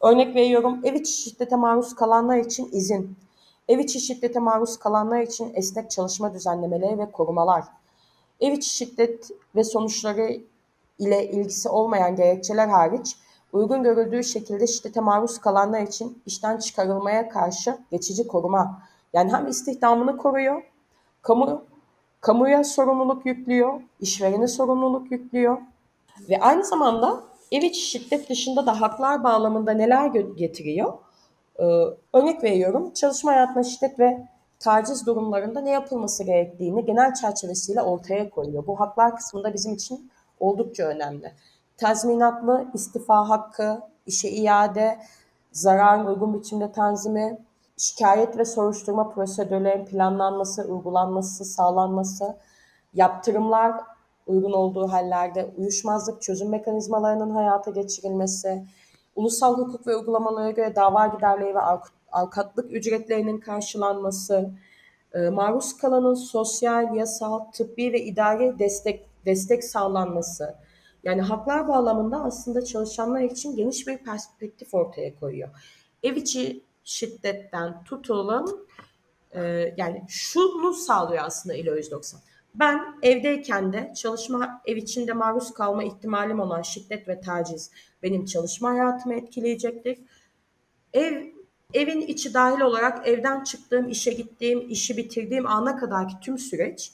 Örnek 0.00 0.34
veriyorum 0.34 0.80
ev 0.84 0.94
içi 0.94 1.12
şiddete 1.12 1.56
maruz 1.56 1.94
kalanlar 1.94 2.36
için 2.36 2.68
izin, 2.72 3.16
ev 3.68 3.78
içi 3.78 4.00
şiddete 4.00 4.38
maruz 4.38 4.76
kalanlar 4.76 5.20
için 5.20 5.52
esnek 5.54 5.90
çalışma 5.90 6.34
düzenlemeleri 6.34 6.98
ve 6.98 7.10
korumalar, 7.10 7.64
ev 8.40 8.52
içi 8.52 8.70
şiddet 8.70 9.30
ve 9.56 9.64
sonuçları 9.64 10.40
ile 10.98 11.30
ilgisi 11.30 11.68
olmayan 11.68 12.16
gerekçeler 12.16 12.68
hariç 12.68 13.16
uygun 13.52 13.82
görüldüğü 13.82 14.24
şekilde 14.24 14.66
şiddete 14.66 15.00
maruz 15.00 15.38
kalanlar 15.38 15.80
için 15.80 16.22
işten 16.26 16.58
çıkarılmaya 16.58 17.28
karşı 17.28 17.78
geçici 17.90 18.26
koruma. 18.26 18.82
Yani 19.12 19.32
hem 19.32 19.46
istihdamını 19.46 20.16
koruyor, 20.16 20.62
kamu 21.22 21.64
kamuya 22.20 22.64
sorumluluk 22.64 23.26
yüklüyor, 23.26 23.80
işverene 24.00 24.48
sorumluluk 24.48 25.12
yüklüyor 25.12 25.58
ve 26.28 26.40
aynı 26.40 26.64
zamanda 26.64 27.24
ev 27.52 27.62
içi 27.62 27.80
şiddet 27.80 28.30
dışında 28.30 28.66
da 28.66 28.80
haklar 28.80 29.24
bağlamında 29.24 29.72
neler 29.72 30.06
getiriyor? 30.36 30.92
Ee, 31.58 31.64
örnek 32.12 32.44
veriyorum, 32.44 32.92
çalışma 32.94 33.32
hayatına 33.32 33.62
şiddet 33.62 33.98
ve 33.98 34.28
taciz 34.58 35.06
durumlarında 35.06 35.60
ne 35.60 35.70
yapılması 35.70 36.24
gerektiğini 36.24 36.84
genel 36.84 37.14
çerçevesiyle 37.14 37.82
ortaya 37.82 38.30
koyuyor. 38.30 38.66
Bu 38.66 38.80
haklar 38.80 39.16
kısmında 39.16 39.54
bizim 39.54 39.74
için 39.74 40.10
oldukça 40.40 40.82
önemli. 40.82 41.32
Tazminatlı 41.76 42.66
istifa 42.74 43.28
hakkı, 43.28 43.80
işe 44.06 44.28
iade, 44.28 44.98
zararın 45.52 46.06
uygun 46.06 46.34
biçimde 46.34 46.72
tanzimi, 46.72 47.38
şikayet 47.76 48.38
ve 48.38 48.44
soruşturma 48.44 49.10
prosedürlerinin 49.10 49.84
planlanması, 49.84 50.62
uygulanması, 50.62 51.44
sağlanması, 51.44 52.36
yaptırımlar 52.94 53.80
uygun 54.26 54.52
olduğu 54.52 54.92
hallerde 54.92 55.50
uyuşmazlık 55.56 56.22
çözüm 56.22 56.48
mekanizmalarının 56.48 57.30
hayata 57.30 57.70
geçirilmesi, 57.70 58.66
ulusal 59.16 59.58
hukuk 59.58 59.86
ve 59.86 59.96
uygulamalara 59.96 60.50
göre 60.50 60.76
dava 60.76 61.06
giderleri 61.06 61.54
ve 61.54 61.60
av- 61.60 61.88
avukatlık 62.12 62.72
ücretlerinin 62.72 63.40
karşılanması, 63.40 64.50
e, 65.14 65.18
maruz 65.28 65.76
kalanın 65.76 66.14
sosyal, 66.14 66.96
yasal, 66.96 67.38
tıbbi 67.38 67.92
ve 67.92 68.02
idari 68.04 68.58
destek 68.58 69.06
destek 69.26 69.64
sağlanması, 69.64 70.54
Yani 71.04 71.22
haklar 71.22 71.68
bağlamında 71.68 72.24
aslında 72.24 72.64
çalışanlar 72.64 73.20
için 73.20 73.56
geniş 73.56 73.86
bir 73.86 73.98
perspektif 73.98 74.74
ortaya 74.74 75.14
koyuyor. 75.20 75.48
Ev 76.02 76.16
içi 76.16 76.64
şiddetten 76.84 77.84
tutalım 77.84 78.66
e, 79.34 79.40
yani 79.76 80.04
şunu 80.08 80.74
sağlıyor 80.74 81.24
aslında 81.24 81.54
ILO 81.54 81.74
190. 81.74 82.20
Ben 82.58 82.98
evdeyken 83.02 83.72
de 83.72 83.92
çalışma 83.96 84.62
ev 84.66 84.76
içinde 84.76 85.12
maruz 85.12 85.54
kalma 85.54 85.84
ihtimalim 85.84 86.40
olan 86.40 86.62
şiddet 86.62 87.08
ve 87.08 87.20
taciz 87.20 87.70
benim 88.02 88.24
çalışma 88.24 88.70
hayatımı 88.70 89.14
etkileyecektir. 89.14 89.98
Ev 90.92 91.24
evin 91.74 92.00
içi 92.00 92.34
dahil 92.34 92.60
olarak 92.60 93.08
evden 93.08 93.44
çıktığım, 93.44 93.88
işe 93.88 94.12
gittiğim, 94.12 94.70
işi 94.70 94.96
bitirdiğim 94.96 95.46
ana 95.46 95.76
kadarki 95.76 96.14
tüm 96.20 96.38
süreç 96.38 96.92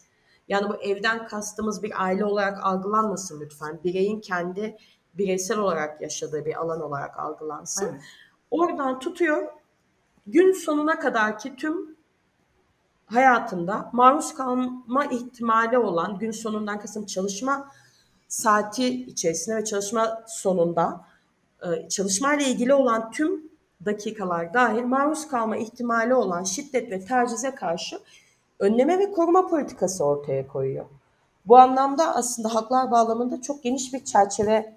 yani 0.49 0.69
bu 0.69 0.77
evden 0.83 1.27
kastımız 1.27 1.83
bir 1.83 2.03
aile 2.05 2.25
olarak 2.25 2.65
algılanmasın 2.65 3.41
lütfen. 3.41 3.81
Bireyin 3.85 4.21
kendi 4.21 4.77
bireysel 5.15 5.59
olarak 5.59 6.03
yaşadığı 6.03 6.45
bir 6.45 6.61
alan 6.61 6.81
olarak 6.81 7.19
algılansın. 7.19 7.89
Evet. 7.89 8.03
Oradan 8.51 8.99
tutuyor 8.99 9.53
gün 10.27 10.53
sonuna 10.53 10.99
kadarki 10.99 11.57
tüm 11.57 11.92
hayatında 13.13 13.91
maruz 13.93 14.35
kalma 14.35 15.05
ihtimali 15.05 15.79
olan 15.79 16.19
gün 16.19 16.31
sonundan 16.31 16.81
kasım 16.81 17.07
çalışma 17.07 17.69
saati 18.29 18.89
içerisinde 18.89 19.57
ve 19.57 19.65
çalışma 19.65 20.23
sonunda 20.27 21.05
e, 21.63 21.89
çalışmayla 21.89 22.47
ilgili 22.47 22.75
olan 22.75 23.11
tüm 23.11 23.53
dakikalar 23.85 24.55
dahil 24.55 24.83
maruz 24.83 25.29
kalma 25.29 25.57
ihtimali 25.57 26.15
olan 26.15 26.45
şiddet 26.45 26.91
ve 26.91 27.05
tacize 27.05 27.55
karşı 27.55 28.01
önleme 28.59 28.99
ve 28.99 29.13
koruma 29.13 29.49
politikası 29.49 30.05
ortaya 30.05 30.49
koyuyor. 30.49 30.85
Bu 31.47 31.59
anlamda 31.59 32.15
aslında 32.15 32.55
haklar 32.55 32.91
bağlamında 32.91 33.41
çok 33.41 33.63
geniş 33.63 33.93
bir 33.93 34.05
çerçeve 34.05 34.77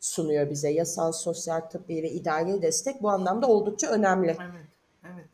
sunuyor 0.00 0.50
bize. 0.50 0.70
Yasal, 0.70 1.12
sosyal, 1.12 1.60
tıbbi 1.60 2.02
ve 2.02 2.10
idari 2.10 2.62
destek 2.62 3.02
bu 3.02 3.10
anlamda 3.10 3.46
oldukça 3.46 3.86
önemli. 3.86 4.36
Evet, 4.40 4.66
evet. 5.04 5.26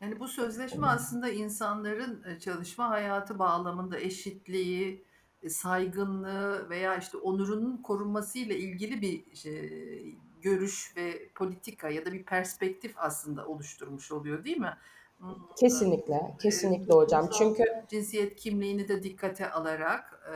Yani 0.00 0.20
bu 0.20 0.28
sözleşme 0.28 0.86
aslında 0.86 1.30
insanların 1.30 2.24
e, 2.24 2.38
çalışma 2.38 2.90
hayatı 2.90 3.38
bağlamında 3.38 3.98
eşitliği, 3.98 5.04
e, 5.42 5.48
saygınlığı 5.48 6.70
veya 6.70 6.96
işte 6.96 7.18
onurunun 7.18 7.76
korunmasıyla 7.76 8.54
ilgili 8.54 9.02
bir 9.02 9.36
şey, 9.36 10.18
görüş 10.40 10.92
ve 10.96 11.28
politika 11.34 11.88
ya 11.88 12.06
da 12.06 12.12
bir 12.12 12.24
perspektif 12.24 12.92
aslında 12.96 13.46
oluşturmuş 13.46 14.12
oluyor 14.12 14.44
değil 14.44 14.58
mi? 14.58 14.74
Hmm, 15.18 15.34
Kesinlikle, 15.60 16.36
kesinlikle 16.42 16.94
hocam. 16.94 17.30
Çünkü 17.38 17.64
cinsiyet 17.88 18.36
kimliğini 18.36 18.88
de 18.88 19.02
dikkate 19.02 19.50
alarak 19.50 20.20
e, 20.32 20.34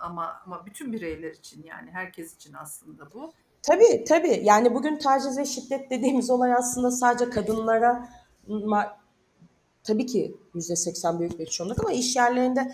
ama 0.00 0.42
ama 0.46 0.66
bütün 0.66 0.92
bireyler 0.92 1.30
için 1.30 1.62
yani 1.62 1.90
herkes 1.90 2.34
için 2.34 2.52
aslında 2.54 3.12
bu. 3.14 3.32
tabii 3.62 4.04
tabii 4.08 4.40
yani 4.44 4.74
bugün 4.74 4.98
taciz 4.98 5.38
ve 5.38 5.44
şiddet 5.44 5.90
dediğimiz 5.90 6.30
olay 6.30 6.54
aslında 6.54 6.90
sadece 6.90 7.30
kadınlara 7.30 8.08
tabii 9.84 10.06
ki 10.06 10.36
%80 10.54 11.18
büyük 11.18 11.38
bir 11.38 11.46
çoğunluk 11.46 11.80
ama 11.80 11.92
iş 11.92 12.16
yerlerinde 12.16 12.72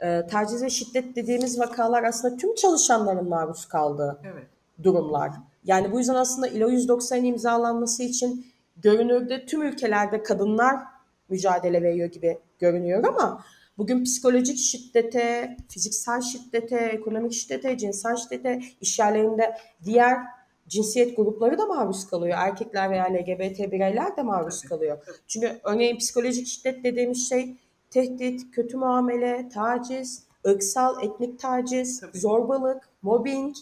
e, 0.00 0.26
taciz 0.26 0.62
ve 0.62 0.70
şiddet 0.70 1.16
dediğimiz 1.16 1.58
vakalar 1.60 2.02
aslında 2.02 2.36
tüm 2.36 2.54
çalışanların 2.54 3.28
maruz 3.28 3.66
kaldığı 3.66 4.20
Evet. 4.24 4.46
durumlar. 4.82 5.30
Yani 5.64 5.92
bu 5.92 5.98
yüzden 5.98 6.14
aslında 6.14 6.48
ILO 6.48 6.70
190'ın 6.70 7.24
imzalanması 7.24 8.02
için 8.02 8.46
görünürde 8.76 9.46
tüm 9.46 9.62
ülkelerde 9.62 10.22
kadınlar 10.22 10.80
mücadele 11.28 11.82
veriyor 11.82 12.08
gibi 12.08 12.38
görünüyor 12.58 13.04
ama 13.04 13.44
bugün 13.78 14.04
psikolojik 14.04 14.58
şiddete, 14.58 15.56
fiziksel 15.68 16.20
şiddete, 16.20 16.76
ekonomik 16.76 17.32
şiddete, 17.32 17.78
cinsel 17.78 18.16
şiddete, 18.16 18.62
iş 18.80 18.98
yerlerinde 18.98 19.56
diğer 19.84 20.18
cinsiyet 20.68 21.16
grupları 21.16 21.58
da 21.58 21.66
maruz 21.66 22.06
kalıyor. 22.06 22.38
Erkekler 22.40 22.90
veya 22.90 23.04
LGBT 23.04 23.58
bireyler 23.72 24.16
de 24.16 24.22
maruz 24.22 24.62
kalıyor. 24.62 24.98
Çünkü 25.28 25.60
örneğin 25.64 25.98
psikolojik 25.98 26.46
şiddet 26.46 26.84
dediğimiz 26.84 27.28
şey 27.28 27.56
tehdit, 27.90 28.50
kötü 28.54 28.76
muamele, 28.76 29.48
taciz, 29.48 30.22
ırksal, 30.46 31.04
etnik 31.04 31.40
taciz, 31.40 32.00
Tabii. 32.00 32.18
zorbalık, 32.18 32.88
mobbing. 33.02 33.56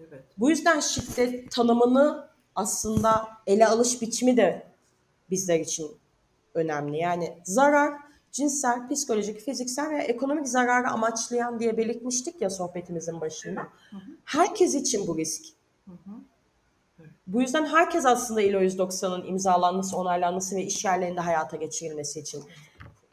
Evet. 0.00 0.24
Bu 0.38 0.50
yüzden 0.50 0.80
şiddet 0.80 1.50
tanımını 1.50 2.28
aslında 2.54 3.28
ele 3.46 3.66
alış 3.66 4.02
biçimi 4.02 4.36
de 4.36 4.66
bizler 5.30 5.60
için 5.60 5.90
önemli. 6.54 6.98
Yani 6.98 7.38
zarar, 7.44 7.94
cinsel, 8.32 8.88
psikolojik, 8.88 9.40
fiziksel 9.40 9.90
veya 9.90 10.02
ekonomik 10.02 10.48
zararı 10.48 10.88
amaçlayan 10.88 11.60
diye 11.60 11.76
belirtmiştik 11.76 12.42
ya 12.42 12.50
sohbetimizin 12.50 13.20
başında. 13.20 13.60
Hı 13.60 13.96
hı. 13.96 14.00
Herkes 14.24 14.74
için 14.74 15.06
bu 15.06 15.18
risk. 15.18 15.44
Hı 15.84 15.90
hı. 15.90 16.10
Bu 17.32 17.42
yüzden 17.42 17.66
herkes 17.66 18.06
aslında 18.06 18.42
ILO 18.42 18.60
190'ın 18.60 19.26
imzalanması, 19.26 19.96
onaylanması 19.96 20.56
ve 20.56 20.62
iş 20.62 20.84
yerlerinde 20.84 21.20
hayata 21.20 21.56
geçirilmesi 21.56 22.20
için 22.20 22.42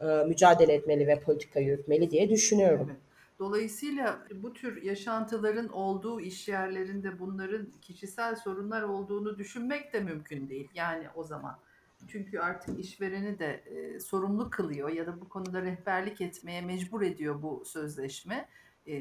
e, 0.01 0.05
mücadele 0.05 0.73
etmeli 0.73 1.07
ve 1.07 1.19
politika 1.19 1.59
yürütmeli 1.59 2.11
diye 2.11 2.29
düşünüyorum. 2.29 2.87
Evet. 2.89 3.01
Dolayısıyla 3.39 4.19
bu 4.35 4.53
tür 4.53 4.83
yaşantıların 4.83 5.67
olduğu 5.67 6.21
iş 6.21 6.47
yerlerinde 6.47 7.19
bunların 7.19 7.67
kişisel 7.81 8.35
sorunlar 8.35 8.81
olduğunu 8.81 9.37
düşünmek 9.37 9.93
de 9.93 9.99
mümkün 9.99 10.49
değil. 10.49 10.69
Yani 10.73 11.07
o 11.15 11.23
zaman. 11.23 11.57
Çünkü 12.07 12.39
artık 12.39 12.79
işvereni 12.79 13.39
de 13.39 13.63
e, 13.65 13.99
sorumlu 13.99 14.49
kılıyor 14.49 14.89
ya 14.89 15.07
da 15.07 15.21
bu 15.21 15.29
konuda 15.29 15.61
rehberlik 15.61 16.21
etmeye 16.21 16.61
mecbur 16.61 17.01
ediyor 17.01 17.41
bu 17.41 17.63
sözleşme 17.65 18.49
e, 18.87 18.95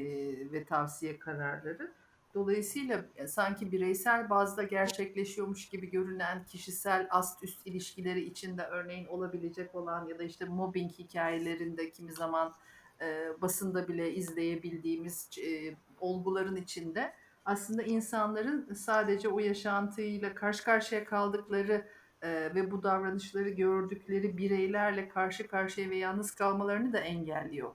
ve 0.51 0.65
tavsiye 0.65 1.19
kararları. 1.19 1.91
Dolayısıyla 2.33 3.05
e, 3.15 3.27
sanki 3.27 3.71
bireysel 3.71 4.29
bazda 4.29 4.63
gerçekleşiyormuş 4.63 5.69
gibi 5.69 5.89
görünen 5.89 6.43
kişisel 6.43 7.07
ast 7.09 7.43
üst 7.43 7.67
ilişkileri 7.67 8.25
içinde 8.25 8.63
örneğin 8.63 9.05
olabilecek 9.07 9.75
olan 9.75 10.07
ya 10.07 10.19
da 10.19 10.23
işte 10.23 10.45
mobbing 10.45 10.91
hikayelerinde 10.91 11.91
kimi 11.91 12.13
zaman 12.13 12.53
e, 13.01 13.29
basında 13.41 13.87
bile 13.87 14.13
izleyebildiğimiz 14.13 15.29
e, 15.45 15.75
olguların 15.99 16.55
içinde 16.55 17.13
aslında 17.45 17.83
insanların 17.83 18.73
sadece 18.73 19.29
o 19.29 19.39
yaşantıyla 19.39 20.35
karşı 20.35 20.63
karşıya 20.63 21.05
kaldıkları 21.05 21.87
e, 22.21 22.29
ve 22.55 22.71
bu 22.71 22.83
davranışları 22.83 23.49
gördükleri 23.49 24.37
bireylerle 24.37 25.09
karşı 25.09 25.47
karşıya 25.47 25.89
ve 25.89 25.97
yalnız 25.97 26.31
kalmalarını 26.35 26.93
da 26.93 26.99
engelliyor 26.99 27.71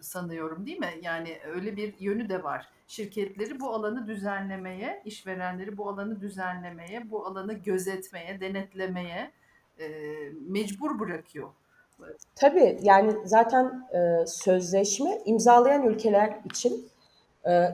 sanıyorum 0.00 0.66
değil 0.66 0.78
mi? 0.78 0.90
Yani 1.02 1.38
öyle 1.54 1.76
bir 1.76 1.94
yönü 1.98 2.28
de 2.28 2.42
var. 2.42 2.68
Şirketleri 2.86 3.60
bu 3.60 3.74
alanı 3.74 4.06
düzenlemeye, 4.06 5.02
işverenleri 5.04 5.76
bu 5.76 5.88
alanı 5.88 6.20
düzenlemeye, 6.20 7.10
bu 7.10 7.26
alanı 7.26 7.52
gözetmeye, 7.52 8.40
denetlemeye 8.40 9.30
mecbur 10.48 11.00
bırakıyor. 11.00 11.48
Tabii 12.36 12.78
yani 12.82 13.16
zaten 13.24 13.88
sözleşme 14.26 15.18
imzalayan 15.24 15.82
ülkeler 15.88 16.40
için 16.44 16.88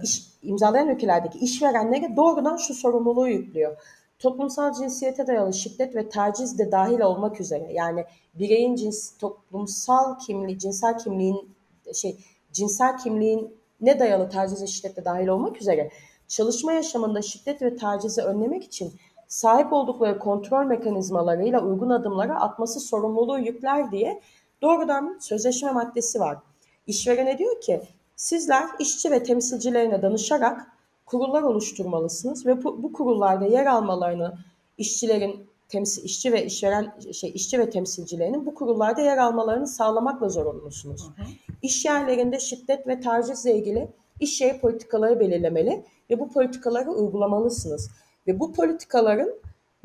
iş, 0.03 0.23
imzalayan 0.43 0.89
ülkelerdeki 0.89 1.39
işverenlere 1.39 2.17
doğrudan 2.17 2.57
şu 2.57 2.75
sorumluluğu 2.75 3.29
yüklüyor. 3.29 3.77
Toplumsal 4.21 4.73
cinsiyete 4.73 5.27
dayalı 5.27 5.55
şiddet 5.55 5.97
ve 5.97 6.09
taciz 6.09 6.59
de 6.59 6.73
dahil 6.73 7.01
olmak 7.01 7.41
üzere 7.41 7.73
yani 7.73 8.05
bireyin 8.35 8.77
cins, 8.77 9.19
toplumsal 9.19 10.19
kimliği, 10.19 10.59
cinsel 10.59 10.99
kimliğin 10.99 11.51
şey 11.95 12.17
cinsel 12.53 12.99
kimliğin 12.99 13.55
ne 13.81 13.99
dayalı 13.99 14.31
taciz 14.31 14.63
ve 14.63 14.67
şiddete 14.67 15.05
dahil 15.05 15.29
olmak 15.29 15.61
üzere 15.61 15.91
çalışma 16.29 16.73
yaşamında 16.73 17.23
şiddet 17.23 17.63
ve 17.63 17.77
tacizi 17.77 18.23
önlemek 18.23 18.65
için 18.65 18.93
sahip 19.29 19.73
oldukları 19.73 20.19
kontrol 20.19 20.65
mekanizmalarıyla 20.65 21.61
uygun 21.63 21.91
adımları 21.91 22.35
atması 22.35 22.81
sorumluluğu 22.81 23.39
yükler 23.39 23.91
diye 23.93 24.21
doğrudan 24.63 25.19
sözleşme 25.21 25.73
maddesi 25.73 26.21
var. 26.21 26.39
İşverene 26.87 27.39
diyor 27.39 27.61
ki 27.61 27.83
sizler 28.17 28.65
işçi 28.79 29.11
ve 29.11 29.23
temsilcilerine 29.23 30.03
danışarak 30.03 30.67
kurullar 31.11 31.43
oluşturmalısınız 31.43 32.47
ve 32.47 32.65
bu, 32.65 32.83
bu 32.83 32.93
kurullarda 32.93 33.45
yer 33.45 33.67
almalarını 33.67 34.39
işçilerin 34.79 35.47
temsil 35.69 36.05
işçi 36.05 36.33
ve 36.33 36.47
işveren 36.47 36.95
şey 37.13 37.33
işçi 37.35 37.59
ve 37.59 37.71
temsilcilerinin 37.71 38.47
bu 38.47 38.55
kurullarda 38.55 39.01
yer 39.01 39.19
almalarını 39.19 39.67
sağlamakla 39.67 40.29
zorunlusunuz. 40.29 41.03
Hı 41.03 41.23
hı. 41.23 41.27
İş 41.63 41.85
yerlerinde 41.85 42.39
şiddet 42.39 42.87
ve 42.87 43.01
tacizle 43.01 43.57
ilgili 43.57 43.89
iş 44.21 44.41
yeri 44.41 44.61
politikaları 44.61 45.21
belirlemeli 45.21 45.85
ve 46.11 46.21
bu 46.21 46.33
politikaları 46.33 46.91
uygulamalısınız. 46.91 47.91
Ve 48.27 48.41
bu 48.41 48.53
politikaların 48.53 49.35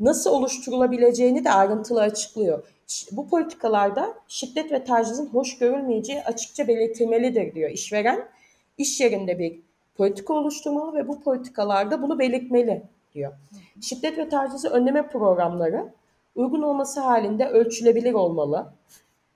nasıl 0.00 0.30
oluşturulabileceğini 0.30 1.44
de 1.44 1.50
ayrıntılı 1.50 2.00
açıklıyor. 2.00 2.62
Bu 3.12 3.28
politikalarda 3.28 4.14
şiddet 4.28 4.72
ve 4.72 4.84
tacizin 4.84 5.26
hoş 5.26 5.58
görülmeyeceği 5.58 6.22
açıkça 6.22 6.68
belirtilmelidir 6.68 7.54
diyor. 7.54 7.70
İşveren 7.70 8.28
iş 8.78 9.00
yerinde 9.00 9.38
bir 9.38 9.65
politika 9.96 10.34
oluşturmalı 10.34 10.94
ve 10.94 11.08
bu 11.08 11.22
politikalarda 11.22 12.02
bunu 12.02 12.18
belirtmeli 12.18 12.82
diyor. 13.14 13.32
Şiddet 13.80 14.18
ve 14.18 14.28
tacizi 14.28 14.68
önleme 14.68 15.08
programları 15.08 15.92
uygun 16.34 16.62
olması 16.62 17.00
halinde 17.00 17.48
ölçülebilir 17.48 18.12
olmalı. 18.12 18.72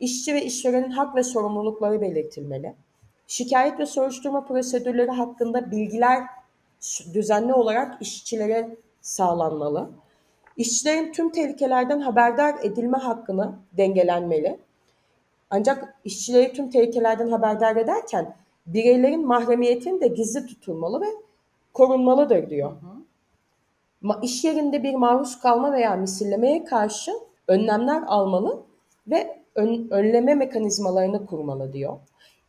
İşçi 0.01 0.35
ve 0.35 0.45
işverenin 0.45 0.91
hak 0.91 1.17
ve 1.17 1.23
sorumlulukları 1.23 2.01
belirtilmeli. 2.01 2.75
Şikayet 3.27 3.79
ve 3.79 3.87
soruşturma 3.87 4.45
prosedürleri 4.45 5.11
hakkında 5.11 5.71
bilgiler 5.71 6.27
düzenli 7.15 7.55
olarak 7.55 8.03
işçilere 8.03 8.77
sağlanmalı. 9.01 9.91
İşçilerin 10.57 11.13
tüm 11.13 11.31
tehlikelerden 11.31 12.01
haberdar 12.01 12.55
edilme 12.63 12.99
hakkını 12.99 13.53
dengelenmeli. 13.73 14.59
Ancak 15.51 15.95
işçileri 16.05 16.53
tüm 16.53 16.71
tehlikelerden 16.71 17.29
haberdar 17.29 17.77
ederken 17.77 18.35
bireylerin 18.75 19.27
mahremiyetinin 19.27 20.01
de 20.01 20.09
gizli 20.09 20.47
tutulmalı 20.47 21.01
ve 21.01 21.07
korunmalıdır 21.75 22.51
diyor. 22.51 22.73
Ma- 24.03 24.25
İş 24.25 24.45
yerinde 24.45 24.83
bir 24.83 24.95
maruz 24.95 25.41
kalma 25.41 25.73
veya 25.73 25.97
misillemeye 25.97 26.65
karşı 26.65 27.13
önlemler 27.49 28.03
almalı 28.07 28.63
ve 29.07 29.39
ön- 29.55 29.89
önleme 29.91 30.35
mekanizmalarını 30.35 31.27
kurmalı 31.27 31.73
diyor. 31.73 31.97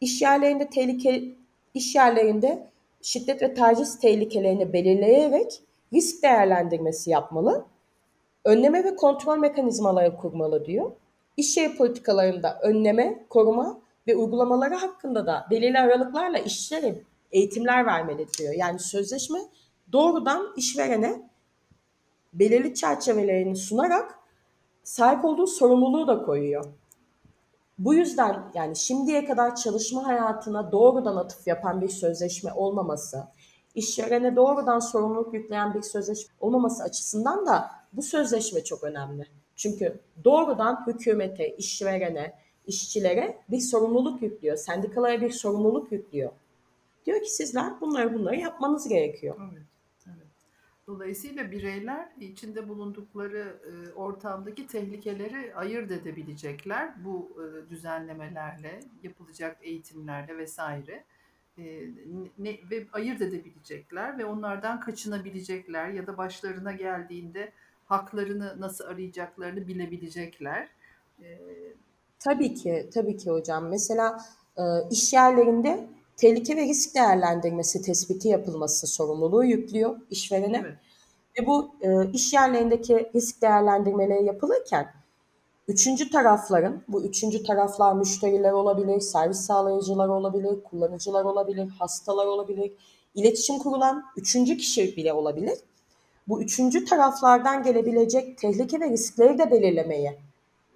İş 0.01 0.21
yerlerinde 0.21 0.69
tehlike 0.69 1.23
iş 1.73 1.95
yerlerinde 1.95 2.67
şiddet 3.01 3.41
ve 3.41 3.53
taciz 3.53 3.99
tehlikelerini 3.99 4.73
belirleyerek 4.73 5.61
risk 5.93 6.23
değerlendirmesi 6.23 7.09
yapmalı. 7.09 7.65
Önleme 8.45 8.83
ve 8.83 8.95
kontrol 8.95 9.37
mekanizmaları 9.37 10.17
kurmalı 10.17 10.65
diyor. 10.65 10.91
İş 11.37 11.57
yeri 11.57 11.77
politikalarında 11.77 12.59
önleme, 12.61 13.25
koruma 13.29 13.80
ve 14.07 14.15
uygulamaları 14.15 14.75
hakkında 14.75 15.27
da 15.27 15.47
belirli 15.49 15.79
aralıklarla 15.79 16.37
işçilere 16.37 17.01
eğitimler 17.31 17.85
vermeli 17.85 18.27
diyor. 18.39 18.53
Yani 18.53 18.79
sözleşme 18.79 19.39
doğrudan 19.91 20.53
işverene 20.57 21.29
belirli 22.33 22.75
çerçevelerini 22.75 23.55
sunarak 23.55 24.19
sahip 24.83 25.25
olduğu 25.25 25.47
sorumluluğu 25.47 26.07
da 26.07 26.21
koyuyor. 26.21 26.65
Bu 27.77 27.93
yüzden 27.93 28.51
yani 28.53 28.75
şimdiye 28.75 29.25
kadar 29.25 29.55
çalışma 29.55 30.07
hayatına 30.07 30.71
doğrudan 30.71 31.15
atıf 31.15 31.47
yapan 31.47 31.81
bir 31.81 31.89
sözleşme 31.89 32.53
olmaması, 32.53 33.23
işverene 33.75 34.35
doğrudan 34.35 34.79
sorumluluk 34.79 35.33
yükleyen 35.33 35.73
bir 35.73 35.81
sözleşme 35.81 36.33
olmaması 36.39 36.83
açısından 36.83 37.45
da 37.45 37.71
bu 37.93 38.01
sözleşme 38.01 38.63
çok 38.63 38.83
önemli. 38.83 39.27
Çünkü 39.55 39.99
doğrudan 40.23 40.87
hükümete, 40.87 41.55
işverene, 41.55 42.33
işçilere 42.67 43.37
bir 43.49 43.59
sorumluluk 43.59 44.21
yüklüyor. 44.21 44.57
Sendikalara 44.57 45.21
bir 45.21 45.29
sorumluluk 45.29 45.91
yüklüyor. 45.91 46.31
Diyor 47.05 47.21
ki 47.21 47.29
sizler 47.29 47.81
bunları 47.81 48.13
bunları 48.13 48.35
yapmanız 48.35 48.89
gerekiyor. 48.89 49.35
Evet, 49.53 49.63
evet. 50.07 50.27
Dolayısıyla 50.87 51.51
bireyler 51.51 52.09
içinde 52.19 52.69
bulundukları 52.69 53.57
e, 53.65 53.93
ortamdaki 53.93 54.67
tehlikeleri 54.67 55.55
ayırt 55.55 55.91
edebilecekler 55.91 57.05
bu 57.05 57.37
e, 57.41 57.69
düzenlemelerle, 57.69 58.79
yapılacak 59.03 59.57
eğitimlerle 59.61 60.37
vesaire. 60.37 61.03
E, 61.57 61.63
ne, 62.37 62.59
ve 62.71 62.85
ayırt 62.93 63.21
edebilecekler 63.21 64.17
ve 64.17 64.25
onlardan 64.25 64.79
kaçınabilecekler 64.79 65.89
ya 65.89 66.07
da 66.07 66.17
başlarına 66.17 66.71
geldiğinde 66.71 67.51
haklarını 67.85 68.55
nasıl 68.59 68.85
arayacaklarını 68.85 69.67
bilebilecekler. 69.67 70.69
E, 71.23 71.39
Tabii 72.23 72.53
ki, 72.53 72.89
tabii 72.93 73.17
ki 73.17 73.29
hocam. 73.29 73.67
Mesela 73.67 74.17
e, 74.57 74.63
iş 74.91 75.13
yerlerinde 75.13 75.87
tehlike 76.17 76.55
ve 76.55 76.61
risk 76.61 76.95
değerlendirmesi 76.95 77.81
tespiti 77.81 78.27
yapılması 78.27 78.87
sorumluluğu 78.87 79.43
yüklüyor 79.43 79.95
işverene. 80.09 80.57
evet, 80.65 80.75
Ve 81.39 81.47
bu 81.47 81.71
e, 81.81 82.11
iş 82.11 82.33
yerlerindeki 82.33 83.11
risk 83.15 83.41
değerlendirmeleri 83.41 84.25
yapılırken 84.25 84.87
üçüncü 85.67 86.09
tarafların, 86.09 86.81
bu 86.87 87.03
üçüncü 87.03 87.43
taraflar 87.43 87.93
müşteriler 87.93 88.51
olabilir, 88.51 88.99
servis 88.99 89.39
sağlayıcılar 89.39 90.07
olabilir, 90.07 90.63
kullanıcılar 90.63 91.25
olabilir, 91.25 91.69
hastalar 91.69 92.25
olabilir, 92.25 92.71
iletişim 93.15 93.59
kurulan 93.59 94.03
üçüncü 94.17 94.57
kişi 94.57 94.95
bile 94.97 95.13
olabilir. 95.13 95.57
Bu 96.27 96.41
üçüncü 96.41 96.85
taraflardan 96.85 97.63
gelebilecek 97.63 98.37
tehlike 98.37 98.79
ve 98.79 98.89
riskleri 98.89 99.37
de 99.37 99.51
belirlemeyi 99.51 100.11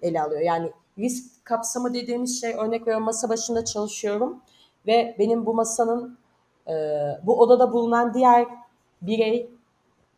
ele 0.02 0.22
alıyor. 0.22 0.40
Yani 0.40 0.72
risk 0.98 1.35
kapsamı 1.46 1.94
dediğimiz 1.94 2.40
şey 2.40 2.54
örnek 2.54 2.82
veriyorum 2.82 3.04
masa 3.04 3.28
başında 3.28 3.64
çalışıyorum 3.64 4.40
ve 4.86 5.16
benim 5.18 5.46
bu 5.46 5.54
masanın 5.54 6.18
e, 6.68 6.74
bu 7.22 7.40
odada 7.40 7.72
bulunan 7.72 8.14
diğer 8.14 8.46
birey 9.02 9.50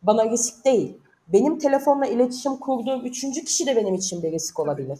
bana 0.03 0.29
risk 0.29 0.65
değil. 0.65 0.97
Benim 1.27 1.59
telefonla 1.59 2.05
iletişim 2.05 2.57
kurduğum 2.57 3.05
üçüncü 3.05 3.45
kişi 3.45 3.67
de 3.67 3.75
benim 3.75 3.95
için 3.95 4.23
bir 4.23 4.31
risk 4.31 4.59
olabilir. 4.59 4.99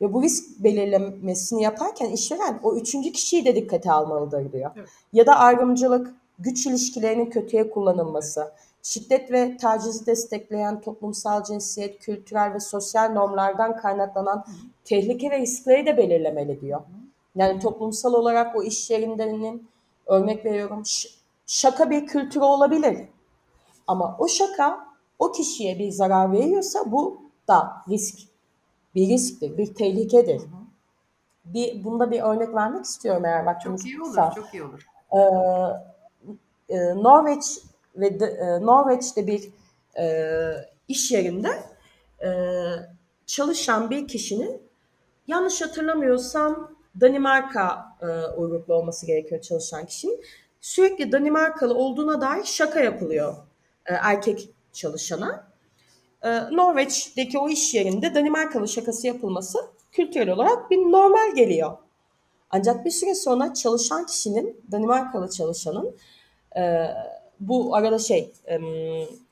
Ve 0.00 0.12
bu 0.12 0.22
risk 0.22 0.64
belirlemesini 0.64 1.62
yaparken 1.62 2.10
işveren 2.10 2.60
o 2.62 2.76
üçüncü 2.76 3.12
kişiyi 3.12 3.44
de 3.44 3.56
dikkate 3.56 3.92
almalıdır 3.92 4.52
diyor. 4.52 4.70
Evet. 4.76 4.88
Ya 5.12 5.26
da 5.26 5.36
ayrımcılık, 5.36 6.14
güç 6.38 6.66
ilişkilerinin 6.66 7.30
kötüye 7.30 7.70
kullanılması, 7.70 8.52
şiddet 8.86 9.32
ve 9.32 9.56
tacizi 9.56 10.06
destekleyen 10.06 10.80
toplumsal 10.80 11.44
cinsiyet, 11.44 11.98
kültürel 11.98 12.54
ve 12.54 12.60
sosyal 12.60 13.12
normlardan 13.12 13.76
kaynaklanan 13.76 14.44
tehlike 14.84 15.30
ve 15.30 15.38
riskleri 15.38 15.86
de 15.86 15.96
belirlemeli 15.96 16.60
diyor. 16.60 16.80
Yani 17.36 17.60
toplumsal 17.60 18.14
olarak 18.14 18.56
o 18.56 18.62
iş 18.62 18.90
yerindenin 18.90 19.68
örnek 20.06 20.44
veriyorum 20.44 20.82
şaka 21.46 21.90
bir 21.90 22.06
kültürü 22.06 22.44
olabilir. 22.44 22.98
Ama 23.86 24.16
o 24.18 24.28
şaka 24.28 24.86
o 25.18 25.32
kişiye 25.32 25.78
bir 25.78 25.90
zarar 25.90 26.32
veriyorsa 26.32 26.92
bu 26.92 27.20
da 27.48 27.72
risk. 27.88 28.18
Bir 28.94 29.08
risktir, 29.08 29.58
bir 29.58 29.74
tehlikedir. 29.74 30.42
Bir, 31.44 31.84
bunda 31.84 32.10
bir 32.10 32.20
örnek 32.20 32.54
vermek 32.54 32.84
istiyorum 32.84 33.24
eğer 33.24 33.44
vaktimiz 33.44 33.80
çok 33.80 33.90
iyi 33.90 34.00
olur, 34.00 34.08
kısa. 34.08 34.30
çok 34.30 34.54
iyi 34.54 34.62
olur. 34.62 34.86
Ee, 36.68 36.76
Norveç 36.94 37.60
ve 37.96 38.20
de, 38.20 38.26
e, 38.26 38.66
Norveç'te 38.66 39.26
bir 39.26 39.50
e, 39.98 40.06
iş 40.88 41.10
yerinde 41.10 41.48
e, 42.24 42.30
çalışan 43.26 43.90
bir 43.90 44.08
kişinin 44.08 44.62
yanlış 45.26 45.62
hatırlamıyorsam 45.62 46.76
Danimarka 47.00 47.96
e, 48.02 48.06
uyruklu 48.36 48.74
olması 48.74 49.06
gerekiyor 49.06 49.40
çalışan 49.40 49.86
kişinin. 49.86 50.20
Sürekli 50.60 51.12
Danimarkalı 51.12 51.74
olduğuna 51.74 52.20
dair 52.20 52.44
şaka 52.44 52.80
yapılıyor 52.80 53.34
e, 53.86 53.94
erkek 53.94 54.50
çalışana. 54.72 55.46
E, 56.22 56.28
Norveç'teki 56.30 57.38
o 57.38 57.48
iş 57.48 57.74
yerinde 57.74 58.14
Danimarkalı 58.14 58.68
şakası 58.68 59.06
yapılması 59.06 59.58
kültürel 59.92 60.30
olarak 60.30 60.70
bir 60.70 60.76
normal 60.76 61.34
geliyor. 61.34 61.78
Ancak 62.50 62.84
bir 62.84 62.90
süre 62.90 63.14
sonra 63.14 63.54
çalışan 63.54 64.06
kişinin, 64.06 64.60
Danimarkalı 64.72 65.30
çalışanın 65.30 65.96
e, 66.56 66.88
bu 67.40 67.76
arada 67.76 67.98
şey 67.98 68.32
e, 68.46 68.60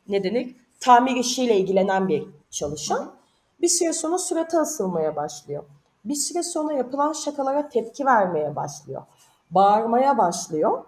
ne 0.08 0.24
denir? 0.24 0.56
Tamir 0.80 1.16
işiyle 1.16 1.56
ilgilenen 1.56 2.08
bir 2.08 2.26
çalışan. 2.50 3.14
Bir 3.60 3.68
süre 3.68 3.92
sonra 3.92 4.18
suratı 4.18 4.60
asılmaya 4.60 5.16
başlıyor. 5.16 5.64
Bir 6.04 6.14
süre 6.14 6.42
sonra 6.42 6.72
yapılan 6.72 7.12
şakalara 7.12 7.68
tepki 7.68 8.06
vermeye 8.06 8.56
başlıyor. 8.56 9.02
Bağırmaya 9.50 10.18
başlıyor. 10.18 10.84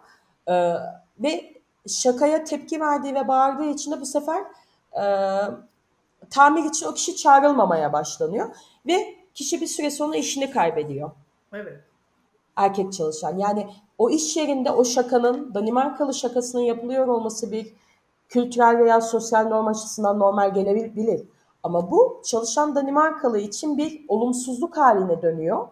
E, 0.49 0.75
ve 1.19 1.55
şakaya 1.89 2.45
tepki 2.45 2.81
verdiği 2.81 3.15
ve 3.15 3.29
bağırdığı 3.29 3.67
için 3.67 3.93
de 3.93 4.01
bu 4.01 4.07
sefer 4.07 4.45
e, 4.93 5.05
tamir 6.31 6.65
için 6.65 6.87
o 6.87 6.95
kişi 6.95 7.17
çağrılmamaya 7.17 7.93
başlanıyor. 7.93 8.57
Ve 8.87 9.15
kişi 9.35 9.61
bir 9.61 9.67
süre 9.67 9.91
sonra 9.91 10.17
işini 10.17 10.51
kaybediyor 10.51 11.11
Evet. 11.53 11.81
Erkek 12.57 12.93
çalışan. 12.93 13.39
Yani 13.39 13.67
o 13.99 14.11
iş 14.11 14.37
yerinde 14.37 14.71
o 14.71 14.85
şakanın 14.85 15.55
Danimarkalı 15.55 16.15
şakasının 16.15 16.63
yapılıyor 16.63 17.07
olması 17.07 17.53
bir 17.53 17.73
kültürel 18.29 18.79
veya 18.79 19.01
sosyal 19.01 19.49
norm 19.49 19.67
açısından 19.67 20.19
normal 20.19 20.55
gelebilir. 20.55 21.23
Ama 21.63 21.91
bu 21.91 22.23
çalışan 22.25 22.75
Danimarkalı 22.75 23.39
için 23.39 23.79
bir 23.79 24.05
olumsuzluk 24.09 24.77
haline 24.77 25.23
dönüyor. 25.23 25.69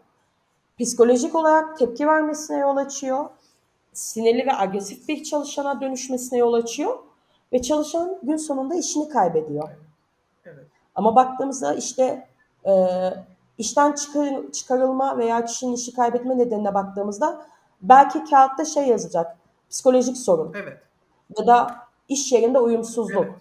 Psikolojik 0.81 1.35
olarak 1.35 1.79
tepki 1.79 2.07
vermesine 2.07 2.59
yol 2.59 2.77
açıyor. 2.77 3.25
Sinirli 3.93 4.47
ve 4.47 4.57
agresif 4.57 5.09
bir 5.09 5.23
çalışana 5.23 5.81
dönüşmesine 5.81 6.39
yol 6.39 6.53
açıyor. 6.53 6.99
Ve 7.53 7.63
çalışan 7.63 8.19
gün 8.23 8.37
sonunda 8.37 8.75
işini 8.75 9.09
kaybediyor. 9.09 9.69
Evet. 10.45 10.67
Ama 10.95 11.17
baktığımızda 11.17 11.75
işte 11.75 12.29
e, 12.67 12.73
işten 13.59 13.93
çıkar, 13.93 14.53
çıkarılma 14.53 15.19
veya 15.19 15.45
kişinin 15.45 15.73
işi 15.73 15.95
kaybetme 15.95 16.39
nedenine 16.39 16.75
baktığımızda 16.75 17.47
belki 17.83 18.25
kağıtta 18.25 18.65
şey 18.65 18.89
yazacak. 18.89 19.37
Psikolojik 19.71 20.17
sorun 20.17 20.53
Evet. 20.63 20.79
ya 21.39 21.47
da 21.47 21.77
iş 22.09 22.33
yerinde 22.33 22.59
uyumsuzluk 22.59 23.25
Evet. 23.25 23.35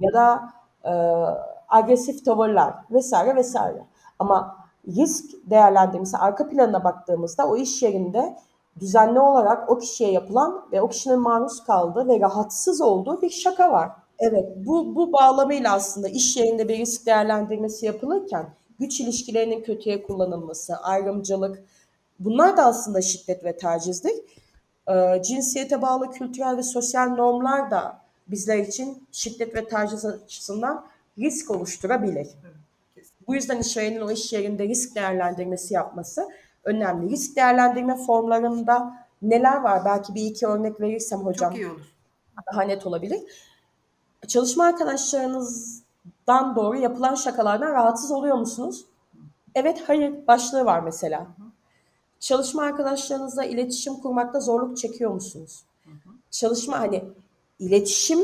ya 0.00 0.12
da 0.12 0.52
e, 0.84 0.92
agresif 1.68 2.24
tavırlar 2.24 2.74
vesaire 2.90 3.36
vesaire. 3.36 3.86
Ama 4.18 4.56
risk 4.88 5.24
değerlendirmesi 5.50 6.16
arka 6.16 6.48
planına 6.48 6.84
baktığımızda 6.84 7.48
o 7.48 7.56
iş 7.56 7.82
yerinde 7.82 8.36
düzenli 8.80 9.20
olarak 9.20 9.70
o 9.70 9.78
kişiye 9.78 10.12
yapılan 10.12 10.66
ve 10.72 10.82
o 10.82 10.88
kişinin 10.88 11.18
maruz 11.18 11.64
kaldığı 11.64 12.08
ve 12.08 12.20
rahatsız 12.20 12.80
olduğu 12.80 13.22
bir 13.22 13.30
şaka 13.30 13.72
var. 13.72 13.90
Evet, 14.18 14.48
bu, 14.56 14.94
bu 14.94 15.12
bağlamıyla 15.12 15.72
aslında 15.74 16.08
iş 16.08 16.36
yerinde 16.36 16.68
bir 16.68 16.78
risk 16.78 17.06
değerlendirmesi 17.06 17.86
yapılırken 17.86 18.54
güç 18.80 19.00
ilişkilerinin 19.00 19.62
kötüye 19.62 20.02
kullanılması, 20.02 20.76
ayrımcılık, 20.76 21.62
Bunlar 22.20 22.56
da 22.56 22.64
aslında 22.64 23.02
şiddet 23.02 23.44
ve 23.44 23.56
tacizdir. 23.56 24.12
Ee, 24.88 25.22
cinsiyete 25.22 25.82
bağlı 25.82 26.10
kültürel 26.10 26.56
ve 26.56 26.62
sosyal 26.62 27.08
normlar 27.08 27.70
da 27.70 28.00
bizler 28.28 28.58
için 28.58 29.06
şiddet 29.12 29.54
ve 29.54 29.68
taciz 29.68 30.04
açısından 30.04 30.86
risk 31.18 31.50
oluşturabilir. 31.50 32.28
Bu 33.26 33.34
yüzden 33.34 33.58
işverenin 33.58 34.00
o 34.00 34.10
iş 34.10 34.32
yerinde 34.32 34.68
risk 34.68 34.94
değerlendirmesi 34.94 35.74
yapması 35.74 36.28
önemli. 36.64 37.10
Risk 37.10 37.36
değerlendirme 37.36 37.96
formlarında 37.96 39.06
neler 39.22 39.60
var? 39.60 39.84
Belki 39.84 40.14
bir 40.14 40.26
iki 40.26 40.46
örnek 40.46 40.80
verirsem 40.80 41.18
hocam 41.18 41.50
Çok 41.50 41.58
iyi 41.58 41.66
olur. 41.66 41.94
daha 42.52 42.62
net 42.62 42.86
olabilir. 42.86 43.20
Çalışma 44.28 44.64
arkadaşlarınızdan 46.30 46.56
doğru 46.56 46.78
yapılan 46.78 47.14
şakalardan 47.14 47.72
rahatsız 47.72 48.10
oluyor 48.10 48.36
musunuz? 48.36 48.84
Evet, 49.54 49.82
hayır 49.86 50.26
başlığı 50.26 50.64
var 50.64 50.80
mesela. 50.80 51.26
Çalışma 52.20 52.62
arkadaşlarınızla 52.62 53.44
iletişim 53.44 53.94
kurmakta 53.94 54.40
zorluk 54.40 54.76
çekiyor 54.76 55.10
musunuz? 55.10 55.64
Çalışma 56.30 56.80
hani 56.80 57.04
iletişim 57.58 58.18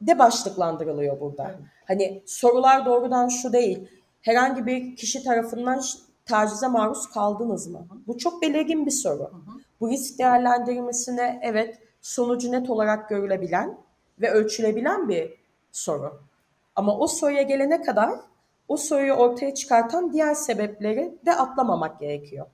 de 0.00 0.18
başlıklandırılıyor 0.18 1.20
burada. 1.20 1.54
Hani 1.88 2.22
sorular 2.26 2.86
doğrudan 2.86 3.28
şu 3.28 3.52
değil. 3.52 3.88
Herhangi 4.22 4.66
bir 4.66 4.96
kişi 4.96 5.24
tarafından 5.24 5.82
tacize 6.24 6.68
maruz 6.68 7.10
kaldınız 7.10 7.66
mı? 7.66 7.86
Bu 8.06 8.18
çok 8.18 8.42
belirgin 8.42 8.86
bir 8.86 8.90
soru. 8.90 9.30
Bu 9.80 9.90
risk 9.90 10.18
değerlendirmesine 10.18 11.40
evet 11.42 11.78
sonucu 12.00 12.52
net 12.52 12.70
olarak 12.70 13.08
görülebilen 13.08 13.78
ve 14.20 14.30
ölçülebilen 14.30 15.08
bir 15.08 15.34
soru. 15.72 16.26
Ama 16.76 16.98
o 16.98 17.06
soruya 17.06 17.42
gelene 17.42 17.82
kadar 17.82 18.10
o 18.68 18.76
soruyu 18.76 19.12
ortaya 19.12 19.54
çıkartan 19.54 20.12
diğer 20.12 20.34
sebepleri 20.34 21.18
de 21.26 21.36
atlamamak 21.36 22.00
gerekiyor. 22.00 22.46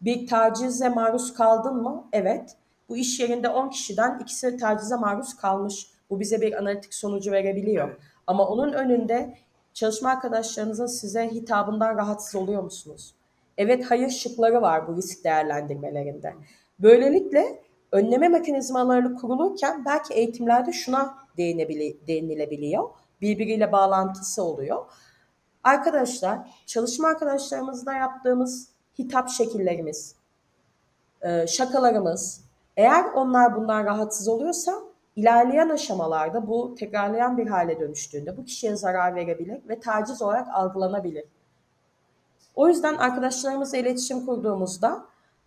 Bir 0.00 0.26
tacize 0.26 0.88
maruz 0.88 1.34
kaldın 1.34 1.82
mı? 1.82 2.08
Evet. 2.12 2.56
Bu 2.88 2.96
iş 2.96 3.20
yerinde 3.20 3.48
10 3.48 3.68
kişiden 3.68 4.18
ikisi 4.18 4.56
tacize 4.56 4.96
maruz 4.96 5.36
kalmış. 5.36 5.90
Bu 6.10 6.20
bize 6.20 6.40
bir 6.40 6.58
analitik 6.58 6.94
sonucu 6.94 7.32
verebiliyor. 7.32 8.00
Ama 8.26 8.48
onun 8.48 8.72
önünde 8.72 9.34
çalışma 9.74 10.10
arkadaşlarınızın 10.10 10.86
size 10.86 11.30
hitabından 11.30 11.96
rahatsız 11.96 12.34
oluyor 12.34 12.62
musunuz? 12.62 13.14
Evet, 13.58 13.84
hayır 13.90 14.10
şıkları 14.10 14.62
var 14.62 14.88
bu 14.88 14.96
risk 14.96 15.24
değerlendirmelerinde. 15.24 16.34
Böylelikle 16.78 17.62
önleme 17.92 18.28
mekanizmaları 18.28 19.14
kurulurken 19.14 19.84
belki 19.84 20.14
eğitimlerde 20.14 20.72
şuna 20.72 21.14
değinebili- 21.38 22.06
değinilebiliyor. 22.06 22.88
Birbiriyle 23.24 23.72
bağlantısı 23.72 24.42
oluyor. 24.42 24.84
Arkadaşlar, 25.62 26.38
çalışma 26.66 27.08
arkadaşlarımızla 27.08 27.92
yaptığımız 27.92 28.68
hitap 28.98 29.28
şekillerimiz, 29.28 30.14
e, 31.22 31.46
şakalarımız, 31.46 32.44
eğer 32.76 33.04
onlar 33.04 33.56
bundan 33.56 33.84
rahatsız 33.84 34.28
oluyorsa 34.28 34.72
ilerleyen 35.16 35.68
aşamalarda 35.68 36.48
bu 36.48 36.74
tekrarlayan 36.74 37.38
bir 37.38 37.46
hale 37.46 37.80
dönüştüğünde 37.80 38.36
bu 38.36 38.44
kişiye 38.44 38.76
zarar 38.76 39.14
verebilir 39.14 39.68
ve 39.68 39.80
taciz 39.80 40.22
olarak 40.22 40.48
algılanabilir. 40.52 41.24
O 42.54 42.68
yüzden 42.68 42.94
arkadaşlarımızla 42.94 43.78
iletişim 43.78 44.26
kurduğumuzda 44.26 45.04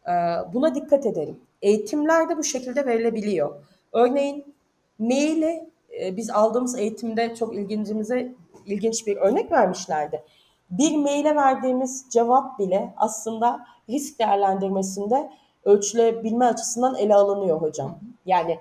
e, 0.08 0.12
buna 0.54 0.76
dikkat 0.76 1.06
edelim. 1.06 1.40
Eğitimler 1.62 2.30
de 2.30 2.38
bu 2.38 2.44
şekilde 2.44 2.86
verilebiliyor. 2.86 3.56
Örneğin 3.94 4.56
maili 5.00 5.77
e, 6.02 6.18
biz 6.18 6.30
aldığımız 6.30 6.76
eğitimde 6.76 7.36
çok 7.36 7.56
ilgincimize 7.56 8.36
ilginç 8.66 9.08
bir 9.08 9.18
örnek 9.18 9.52
vermişlerdi. 9.52 10.24
Bir 10.72 10.96
maile 10.96 11.36
verdiğimiz 11.36 12.06
cevap 12.10 12.60
bile 12.60 12.94
aslında 12.98 13.66
risk 13.90 14.20
değerlendirmesinde 14.20 15.32
ölçülebilme 15.66 16.46
açısından 16.46 16.96
ele 16.96 17.16
alınıyor 17.16 17.62
hocam. 17.62 18.00
Yani 18.26 18.60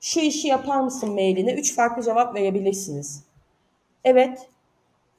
şu 0.00 0.20
işi 0.20 0.48
yapar 0.48 0.80
mısın 0.80 1.12
mailine? 1.12 1.52
Üç 1.52 1.74
farklı 1.74 2.02
cevap 2.02 2.34
verebilirsiniz. 2.34 3.24
Evet, 4.04 4.48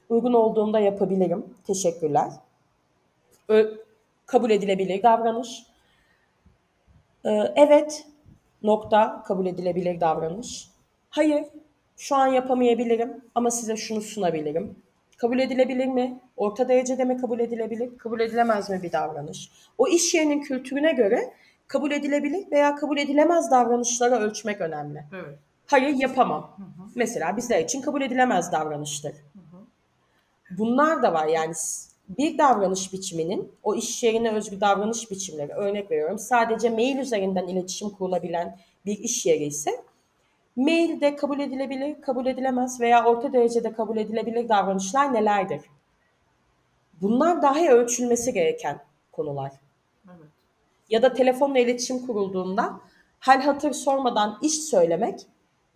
uygun 0.08 0.32
olduğumda 0.32 0.80
yapabilirim. 0.80 1.54
Teşekkürler. 1.66 2.32
Ö- 3.48 3.76
kabul 4.26 4.50
edilebilir 4.50 5.02
davranış. 5.02 5.66
Ee, 7.24 7.52
evet, 7.56 8.06
nokta 8.62 9.22
kabul 9.26 9.46
edilebilir 9.46 10.00
davranış. 10.00 10.68
Hayır, 11.18 11.44
şu 11.96 12.16
an 12.16 12.26
yapamayabilirim 12.26 13.24
ama 13.34 13.50
size 13.50 13.76
şunu 13.76 14.00
sunabilirim. 14.00 14.76
Kabul 15.16 15.38
edilebilir 15.38 15.86
mi? 15.86 16.20
Orta 16.36 16.68
derecede 16.68 17.04
mi 17.04 17.16
kabul 17.16 17.40
edilebilir? 17.40 17.98
Kabul 17.98 18.20
edilemez 18.20 18.70
mi 18.70 18.82
bir 18.82 18.92
davranış? 18.92 19.50
O 19.78 19.88
iş 19.88 20.14
yerinin 20.14 20.40
kültürüne 20.40 20.92
göre 20.92 21.34
kabul 21.66 21.90
edilebilir 21.90 22.50
veya 22.52 22.76
kabul 22.76 22.98
edilemez 22.98 23.50
davranışları 23.50 24.14
ölçmek 24.14 24.60
önemli. 24.60 25.04
Evet. 25.14 25.38
Hayır 25.66 25.94
yapamam. 25.94 26.56
Mesela 26.94 27.36
bizler 27.36 27.64
için 27.64 27.80
kabul 27.82 28.02
edilemez 28.02 28.52
davranıştır. 28.52 29.12
Bunlar 30.50 31.02
da 31.02 31.12
var 31.12 31.26
yani 31.26 31.54
bir 32.08 32.38
davranış 32.38 32.92
biçiminin 32.92 33.52
o 33.62 33.74
iş 33.74 34.02
yerine 34.02 34.30
özgü 34.30 34.60
davranış 34.60 35.10
biçimleri 35.10 35.52
örnek 35.52 35.90
veriyorum 35.90 36.18
sadece 36.18 36.70
mail 36.70 36.98
üzerinden 36.98 37.46
iletişim 37.46 37.90
kurulabilen 37.90 38.58
bir 38.86 38.98
iş 38.98 39.26
yeri 39.26 39.44
ise 39.44 39.70
mail 40.58 41.00
de 41.00 41.16
kabul 41.16 41.40
edilebilir, 41.40 42.02
kabul 42.02 42.26
edilemez 42.26 42.80
veya 42.80 43.04
orta 43.04 43.32
derecede 43.32 43.72
kabul 43.72 43.96
edilebilir 43.96 44.48
davranışlar 44.48 45.14
nelerdir? 45.14 45.60
Bunlar 47.00 47.42
dahi 47.42 47.68
ölçülmesi 47.68 48.32
gereken 48.32 48.80
konular 49.12 49.52
Evet. 50.06 50.28
ya 50.90 51.02
da 51.02 51.12
telefonla 51.12 51.58
iletişim 51.58 52.06
kurulduğunda 52.06 52.80
hal 53.18 53.40
hatır 53.40 53.72
sormadan 53.72 54.38
iş 54.42 54.54
söylemek 54.54 55.26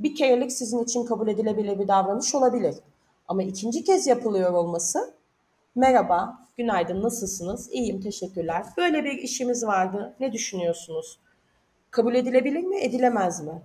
bir 0.00 0.14
kerelik 0.14 0.52
sizin 0.52 0.84
için 0.84 1.04
kabul 1.04 1.28
edilebilir 1.28 1.78
bir 1.78 1.88
davranış 1.88 2.34
olabilir. 2.34 2.74
Ama 3.28 3.42
ikinci 3.42 3.84
kez 3.84 4.06
yapılıyor 4.06 4.52
olması 4.52 5.14
merhaba, 5.74 6.46
günaydın, 6.56 7.02
nasılsınız? 7.02 7.72
İyiyim, 7.72 8.00
teşekkürler. 8.00 8.66
Böyle 8.76 9.04
bir 9.04 9.12
işimiz 9.12 9.66
vardı. 9.66 10.14
Ne 10.20 10.32
düşünüyorsunuz? 10.32 11.18
Kabul 11.90 12.14
edilebilir 12.14 12.62
mi, 12.62 12.76
edilemez 12.80 13.40
mi? 13.40 13.62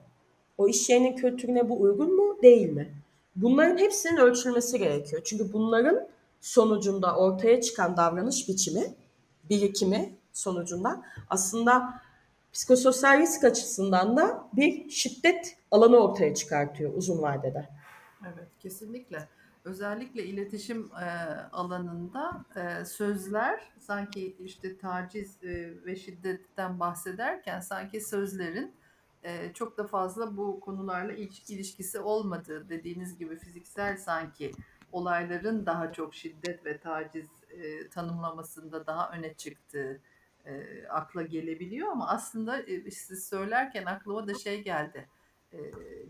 O 0.58 0.68
iş 0.68 0.90
yerinin 0.90 1.16
kültürüne 1.16 1.70
bu 1.70 1.82
uygun 1.82 2.16
mu, 2.16 2.38
değil 2.42 2.70
mi? 2.70 2.94
Bunların 3.36 3.78
hepsinin 3.78 4.18
ölçülmesi 4.18 4.80
gerekiyor. 4.80 5.22
Çünkü 5.26 5.54
bunların 5.54 6.08
sonucunda 6.42 7.16
ortaya 7.16 7.62
çıkan 7.62 7.98
davranış 7.98 8.50
biçimi, 8.50 8.84
birikimi 9.50 10.16
sonucunda 10.34 11.04
aslında 11.30 12.02
psikososyal 12.54 13.20
risk 13.20 13.44
açısından 13.44 14.18
da 14.18 14.48
bir 14.54 14.90
şiddet 14.90 15.58
alanı 15.72 15.98
ortaya 15.98 16.36
çıkartıyor 16.36 16.94
uzun 16.94 17.22
vadede. 17.22 17.70
Evet, 18.24 18.48
kesinlikle. 18.60 19.28
Özellikle 19.66 20.26
iletişim 20.26 20.90
e, 20.92 21.06
alanında 21.52 22.46
e, 22.56 22.86
sözler 22.86 23.62
sanki 23.80 24.36
işte 24.40 24.78
taciz 24.78 25.44
e, 25.44 25.74
ve 25.86 25.96
şiddetten 25.96 26.80
bahsederken 26.80 27.60
sanki 27.60 28.02
sözlerin 28.02 28.74
çok 29.54 29.78
da 29.78 29.88
fazla 29.88 30.38
bu 30.38 30.60
konularla 30.60 31.14
ilişkisi 31.48 32.00
olmadığı 32.00 32.70
dediğiniz 32.70 33.18
gibi 33.18 33.38
fiziksel 33.38 33.98
sanki 33.98 34.52
olayların 34.92 35.66
daha 35.66 35.94
çok 35.94 36.16
şiddet 36.16 36.66
ve 36.66 36.80
taciz 36.80 37.28
e, 37.52 37.90
tanımlamasında 37.90 38.88
daha 38.88 39.12
öne 39.12 39.34
çıktığı 39.34 40.02
e, 40.46 40.84
akla 40.90 41.22
gelebiliyor 41.22 41.92
ama 41.92 42.08
aslında 42.08 42.62
e, 42.62 42.92
siz 42.92 43.28
söylerken 43.28 43.86
aklıma 43.86 44.28
da 44.28 44.34
şey 44.34 44.64
geldi. 44.64 45.10
E, 45.54 45.58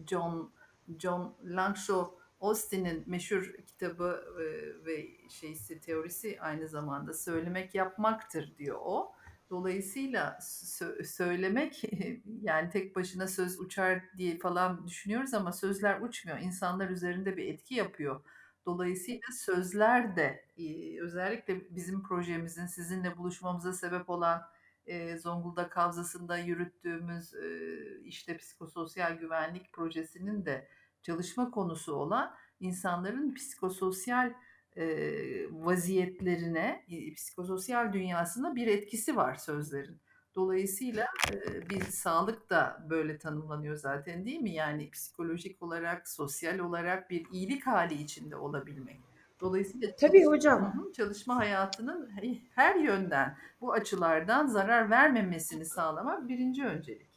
John 0.07 0.51
John 0.99 1.35
Langshaw 1.43 2.17
Austin'in 2.41 3.03
meşhur 3.05 3.53
kitabı 3.65 4.23
e, 4.39 4.45
ve 4.85 5.07
şeysi 5.29 5.79
teorisi 5.79 6.37
aynı 6.41 6.67
zamanda 6.67 7.13
söylemek 7.13 7.75
yapmaktır 7.75 8.53
diyor 8.57 8.77
o. 8.81 9.11
Dolayısıyla 9.49 10.37
sö- 10.41 11.03
söylemek 11.03 11.83
yani 12.41 12.69
tek 12.69 12.95
başına 12.95 13.27
söz 13.27 13.59
uçar 13.59 14.03
diye 14.17 14.37
falan 14.37 14.87
düşünüyoruz 14.87 15.33
ama 15.33 15.51
sözler 15.51 16.01
uçmuyor. 16.01 16.39
İnsanlar 16.39 16.89
üzerinde 16.89 17.37
bir 17.37 17.53
etki 17.53 17.75
yapıyor. 17.75 18.21
Dolayısıyla 18.65 19.27
sözler 19.31 20.15
de 20.15 20.45
e, 20.57 20.99
özellikle 21.01 21.75
bizim 21.75 22.03
projemizin 22.03 22.65
sizinle 22.65 23.17
buluşmamıza 23.17 23.73
sebep 23.73 24.09
olan 24.09 24.41
e, 24.85 25.17
Zonguldak 25.17 25.77
Havzası'nda 25.77 26.37
yürüttüğümüz 26.37 27.33
e, 27.33 27.49
işte 28.03 28.37
psikososyal 28.37 29.13
güvenlik 29.13 29.73
projesinin 29.73 30.45
de 30.45 30.67
çalışma 31.01 31.51
konusu 31.51 31.93
olan 31.93 32.35
insanların 32.59 33.33
psikososyal 33.33 34.33
e, 34.77 34.85
vaziyetlerine, 35.51 36.85
psikososyal 37.15 37.93
dünyasına 37.93 38.55
bir 38.55 38.67
etkisi 38.67 39.15
var 39.15 39.35
sözlerin. 39.35 39.97
Dolayısıyla 40.35 41.07
e, 41.33 41.69
bir 41.69 41.81
sağlık 41.81 42.49
da 42.49 42.85
böyle 42.89 43.17
tanımlanıyor 43.17 43.75
zaten 43.75 44.25
değil 44.25 44.39
mi? 44.41 44.51
Yani 44.51 44.91
psikolojik 44.91 45.63
olarak, 45.63 46.09
sosyal 46.09 46.59
olarak 46.59 47.09
bir 47.09 47.25
iyilik 47.31 47.67
hali 47.67 47.93
içinde 47.93 48.35
olabilmek. 48.35 48.99
Dolayısıyla 49.39 49.95
Tabii 49.95 50.25
hocam. 50.25 50.91
Çalışma 50.97 51.35
hayatının 51.35 52.09
he- 52.09 52.41
her 52.55 52.75
yönden 52.75 53.37
bu 53.61 53.73
açılardan 53.73 54.47
zarar 54.47 54.89
vermemesini 54.89 55.65
sağlamak 55.65 56.29
birinci 56.29 56.65
öncelik. 56.65 57.07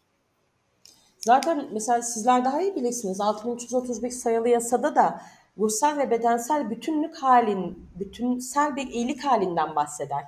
Zaten 1.19 1.69
mesela 1.73 2.03
sizler 2.03 2.45
daha 2.45 2.63
iyi 2.63 2.77
bilirsiniz. 2.77 3.21
6331 3.21 4.11
sayılı 4.11 4.49
yasada 4.49 4.95
da 4.95 5.23
ruhsal 5.61 5.99
ve 5.99 6.11
bedensel 6.11 6.71
bütünlük 6.71 7.17
halin, 7.17 7.89
bütünsel 7.99 8.77
bir 8.77 8.87
iyilik 8.87 9.25
halinden 9.25 9.77
bahseder. 9.77 10.25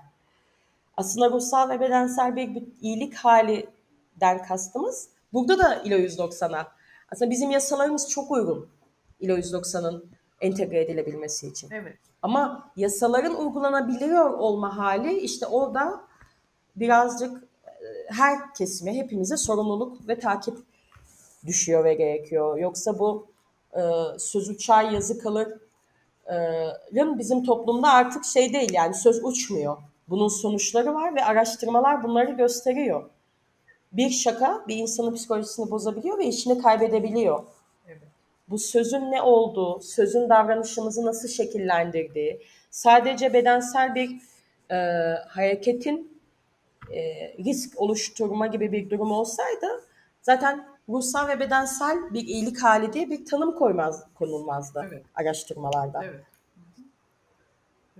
Aslında 0.97 1.31
ruhsal 1.31 1.71
ve 1.71 1.81
bedensel 1.81 2.37
bir 2.37 2.63
iyilik 2.81 3.15
halinden 3.15 4.43
kastımız 4.49 5.09
burada 5.33 5.59
da 5.59 5.75
ILO 5.75 5.97
190'a. 5.97 6.73
Aslında 7.13 7.31
bizim 7.31 7.51
yasalarımız 7.51 8.11
çok 8.11 8.31
uygun 8.31 8.69
ILO 9.21 9.37
190'ın 9.37 10.05
entegre 10.41 10.81
edilebilmesi 10.81 11.49
için. 11.49 11.71
Evet. 11.71 11.97
Ama 12.23 12.71
yasaların 12.77 13.37
uygulanabiliyor 13.37 14.31
olma 14.31 14.77
hali 14.77 15.19
işte 15.19 15.47
orada 15.47 16.01
birazcık 16.77 17.45
e, 17.67 17.71
her 18.09 18.55
kesime, 18.55 18.95
hepimize 18.95 19.37
sorumluluk 19.37 20.09
ve 20.09 20.19
takip 20.19 20.59
düşüyor 21.47 21.85
ve 21.85 21.95
gerekiyor. 21.95 22.59
Yoksa 22.59 22.99
bu 22.99 23.32
e, 23.77 23.81
söz 24.19 24.49
uçar 24.49 24.85
yazı 24.85 25.19
kalırın 25.19 27.19
bizim 27.19 27.45
toplumda 27.45 27.93
artık 27.93 28.25
şey 28.25 28.53
değil 28.53 28.71
yani 28.73 28.95
söz 28.95 29.25
uçmuyor. 29.25 29.77
Bunun 30.09 30.29
sonuçları 30.29 30.95
var 30.95 31.15
ve 31.15 31.25
araştırmalar 31.25 32.03
bunları 32.03 32.31
gösteriyor. 32.31 33.11
Bir 33.93 34.11
şaka 34.11 34.65
bir 34.69 34.77
insanın 34.77 35.15
psikolojisini 35.15 35.71
bozabiliyor 35.71 36.19
ve 36.19 36.27
işini 36.27 36.63
kaybedebiliyor. 36.63 37.45
Evet. 37.89 38.03
Bu 38.49 38.59
sözün 38.59 39.11
ne 39.11 39.23
olduğu, 39.23 39.81
sözün 39.81 40.29
davranışımızı 40.29 41.07
nasıl 41.07 41.29
şekillendirdiği, 41.29 42.43
sadece 42.71 43.33
bedensel 43.33 43.95
bir 43.95 44.11
e, 44.71 44.77
hareketin 45.29 46.21
e, 46.93 47.29
risk 47.45 47.81
oluşturma 47.81 48.47
gibi 48.47 48.73
bir 48.73 48.91
durum 48.91 49.11
olsaydı 49.11 49.67
zaten 50.23 50.72
ruhsal 50.89 51.29
ve 51.29 51.41
bedensel 51.41 52.15
bir 52.15 52.27
iyilik 52.27 52.63
hali 52.63 52.93
diye 52.93 53.11
bir 53.11 53.25
tanım 53.25 53.55
koymaz, 53.55 54.07
konulmazdı 54.15 54.89
Evet. 54.89 55.05
araştırmalarda. 55.15 56.05
Evet. 56.05 56.25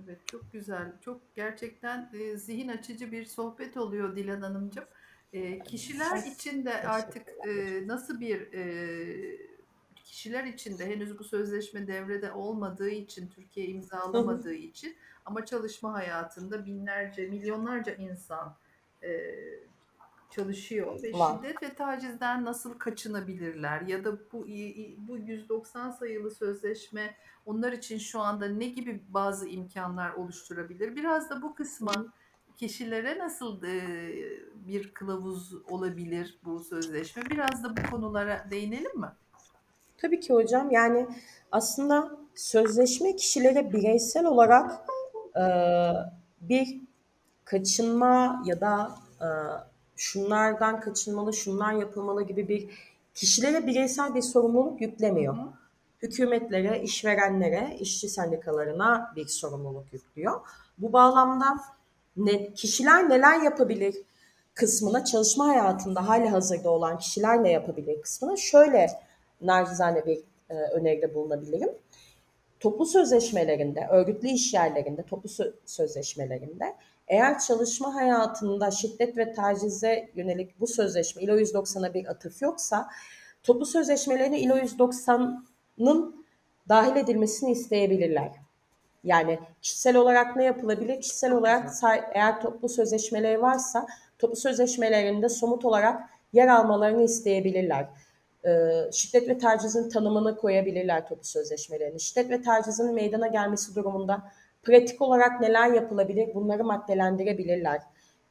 Evet 0.05 0.27
çok 0.27 0.53
güzel. 0.53 0.91
Çok 1.01 1.21
gerçekten 1.35 2.09
e, 2.13 2.37
zihin 2.37 2.67
açıcı 2.67 3.11
bir 3.11 3.25
sohbet 3.25 3.77
oluyor 3.77 4.15
Dilan 4.15 4.41
Hanımcığım. 4.41 4.85
E, 5.33 5.59
kişiler 5.59 6.23
için 6.23 6.65
de 6.65 6.87
artık 6.87 7.27
e, 7.47 7.83
nasıl 7.87 8.19
bir 8.19 8.53
e, 8.53 8.63
kişiler 9.95 10.43
için 10.43 10.77
de 10.77 10.85
henüz 10.85 11.19
bu 11.19 11.23
sözleşme 11.23 11.87
devrede 11.87 12.31
olmadığı 12.31 12.89
için 12.89 13.27
Türkiye 13.27 13.67
imzalamadığı 13.67 14.53
için 14.53 14.95
ama 15.25 15.45
çalışma 15.45 15.93
hayatında 15.93 16.65
binlerce 16.65 17.27
milyonlarca 17.27 17.93
insan 17.93 18.55
e, 19.03 19.09
çalışıyor 20.35 21.03
ve 21.03 21.13
Var. 21.13 21.35
şiddet 21.35 21.63
ve 21.63 21.73
tacizden 21.73 22.45
nasıl 22.45 22.73
kaçınabilirler 22.73 23.81
ya 23.81 24.05
da 24.05 24.11
bu 24.31 24.47
bu 24.97 25.17
190 25.17 25.91
sayılı 25.91 26.31
sözleşme 26.31 27.15
onlar 27.45 27.71
için 27.71 27.97
şu 27.97 28.19
anda 28.19 28.47
ne 28.47 28.65
gibi 28.65 29.03
bazı 29.09 29.47
imkanlar 29.47 30.13
oluşturabilir? 30.13 30.95
Biraz 30.95 31.29
da 31.29 31.41
bu 31.41 31.55
kısma 31.55 31.93
kişilere 32.57 33.19
nasıl 33.19 33.63
e, 33.63 33.81
bir 34.55 34.93
kılavuz 34.93 35.53
olabilir 35.69 36.39
bu 36.45 36.59
sözleşme? 36.59 37.23
Biraz 37.29 37.63
da 37.63 37.77
bu 37.77 37.91
konulara 37.91 38.47
değinelim 38.51 38.99
mi? 38.99 39.07
Tabii 39.97 40.19
ki 40.19 40.33
hocam. 40.33 40.71
Yani 40.71 41.07
aslında 41.51 42.17
sözleşme 42.35 43.15
kişilere 43.15 43.73
bireysel 43.73 44.25
olarak 44.25 44.71
e, 45.35 45.43
bir 46.41 46.81
kaçınma 47.45 48.43
ya 48.45 48.61
da 48.61 48.95
e, 49.21 49.27
şunlardan 50.03 50.79
kaçınmalı, 50.79 51.33
şunlar 51.33 51.73
yapılmalı 51.73 52.23
gibi 52.23 52.47
bir 52.47 52.69
kişilere 53.13 53.67
bireysel 53.67 54.15
bir 54.15 54.21
sorumluluk 54.21 54.81
yüklemiyor. 54.81 55.37
Hı 55.37 55.41
hı. 55.41 55.49
Hükümetlere, 56.01 56.81
işverenlere, 56.81 57.77
işçi 57.79 58.09
sendikalarına 58.09 59.13
bir 59.15 59.27
sorumluluk 59.27 59.93
yüklüyor. 59.93 60.41
Bu 60.77 60.93
bağlamda 60.93 61.45
ne, 62.17 62.53
kişiler 62.53 63.09
neler 63.09 63.41
yapabilir 63.41 63.95
kısmına 64.53 65.05
çalışma 65.05 65.47
hayatında 65.47 66.07
hali 66.07 66.29
hazırda 66.29 66.69
olan 66.69 66.97
kişiler 66.97 67.43
ne 67.43 67.51
yapabilir 67.51 68.01
kısmına 68.01 68.37
şöyle 68.37 68.87
narizane 69.41 70.05
bir 70.05 70.19
e, 70.49 70.53
öneride 70.53 71.13
bulunabilirim. 71.13 71.69
Toplu 72.59 72.85
sözleşmelerinde, 72.85 73.87
örgütlü 73.91 74.27
iş 74.27 74.53
yerlerinde, 74.53 75.03
toplu 75.03 75.29
sö- 75.29 75.53
sözleşmelerinde 75.65 76.75
eğer 77.07 77.39
çalışma 77.39 77.95
hayatında 77.95 78.71
şiddet 78.71 79.17
ve 79.17 79.33
tacize 79.33 80.09
yönelik 80.15 80.59
bu 80.59 80.67
sözleşme 80.67 81.21
ILO 81.21 81.37
190'a 81.37 81.93
bir 81.93 82.05
atıf 82.05 82.41
yoksa 82.41 82.89
toplu 83.43 83.65
sözleşmelerine 83.65 84.39
ILO 84.39 84.57
190'ın 84.57 86.25
dahil 86.69 86.95
edilmesini 86.95 87.51
isteyebilirler. 87.51 88.31
Yani 89.03 89.39
kişisel 89.61 89.95
olarak 89.95 90.35
ne 90.35 90.43
yapılabilir? 90.43 91.01
Kişisel 91.01 91.31
olarak 91.31 91.69
eğer 92.13 92.41
toplu 92.41 92.69
sözleşmeleri 92.69 93.41
varsa 93.41 93.87
toplu 94.19 94.35
sözleşmelerinde 94.35 95.29
somut 95.29 95.65
olarak 95.65 96.09
yer 96.33 96.47
almalarını 96.47 97.03
isteyebilirler. 97.03 97.87
Ee, 98.45 98.71
şiddet 98.91 99.27
ve 99.29 99.37
tacizin 99.37 99.89
tanımını 99.89 100.37
koyabilirler 100.37 101.07
toplu 101.07 101.23
sözleşmelerine. 101.23 101.99
Şiddet 101.99 102.29
ve 102.29 102.41
tacizin 102.41 102.93
meydana 102.93 103.27
gelmesi 103.27 103.75
durumunda 103.75 104.23
pratik 104.63 105.01
olarak 105.01 105.41
neler 105.41 105.73
yapılabilir 105.73 106.35
bunları 106.35 106.63
maddelendirebilirler. 106.63 107.81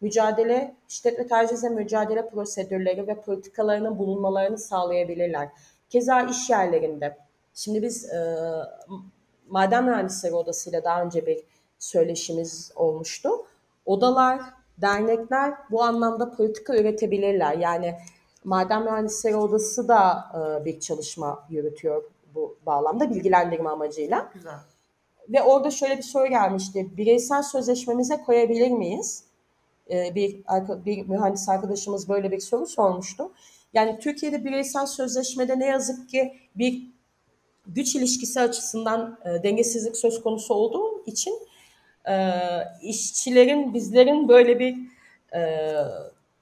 Mücadele, 0.00 0.74
şiddet 0.88 1.18
ve 1.18 1.26
tacizle 1.26 1.68
mücadele 1.68 2.28
prosedürleri 2.28 3.06
ve 3.06 3.20
politikalarının 3.20 3.98
bulunmalarını 3.98 4.58
sağlayabilirler. 4.58 5.48
Keza 5.88 6.22
iş 6.22 6.50
yerlerinde. 6.50 7.18
Şimdi 7.54 7.82
biz 7.82 8.12
e, 8.12 8.36
Maden 9.48 9.84
Mühendisleri 9.84 10.34
Odası'yla 10.34 10.84
daha 10.84 11.02
önce 11.02 11.26
bir 11.26 11.44
söyleşimiz 11.78 12.72
olmuştu. 12.76 13.30
Odalar, 13.86 14.40
dernekler 14.78 15.54
bu 15.70 15.82
anlamda 15.82 16.30
politika 16.30 16.76
üretebilirler. 16.76 17.56
Yani 17.56 17.94
Maden 18.44 18.84
Mühendisleri 18.84 19.36
Odası 19.36 19.88
da 19.88 20.24
e, 20.34 20.64
bir 20.64 20.80
çalışma 20.80 21.46
yürütüyor 21.50 22.02
bu 22.34 22.56
bağlamda 22.66 23.10
bilgilendirme 23.10 23.70
amacıyla. 23.70 24.30
Güzel. 24.34 24.58
Ve 25.28 25.42
orada 25.42 25.70
şöyle 25.70 25.96
bir 25.96 26.02
soru 26.02 26.26
gelmişti. 26.26 26.96
Bireysel 26.96 27.42
sözleşmemize 27.42 28.16
koyabilir 28.16 28.70
miyiz? 28.70 29.24
Ee, 29.90 30.14
bir, 30.14 30.44
bir 30.86 31.08
mühendis 31.08 31.48
arkadaşımız 31.48 32.08
böyle 32.08 32.30
bir 32.30 32.40
soru 32.40 32.66
sormuştu. 32.66 33.32
Yani 33.74 33.98
Türkiye'de 33.98 34.44
bireysel 34.44 34.86
sözleşmede 34.86 35.58
ne 35.58 35.66
yazık 35.66 36.08
ki 36.08 36.32
bir 36.56 36.92
güç 37.66 37.94
ilişkisi 37.94 38.40
açısından 38.40 39.18
e, 39.24 39.42
dengesizlik 39.42 39.96
söz 39.96 40.22
konusu 40.22 40.54
olduğu 40.54 41.04
için 41.06 41.38
e, 42.08 42.14
işçilerin, 42.82 43.74
bizlerin 43.74 44.28
böyle 44.28 44.58
bir 44.58 44.76
e, 45.34 45.72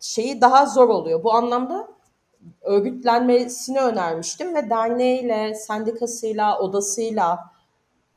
şeyi 0.01 0.41
daha 0.41 0.67
zor 0.67 0.89
oluyor. 0.89 1.25
Bu 1.25 1.33
anlamda 1.33 1.89
örgütlenmesini 2.63 3.81
önermiştim 3.81 4.55
ve 4.55 4.71
derneğiyle, 4.71 5.55
sendikasıyla, 5.55 6.59
odasıyla 6.59 7.50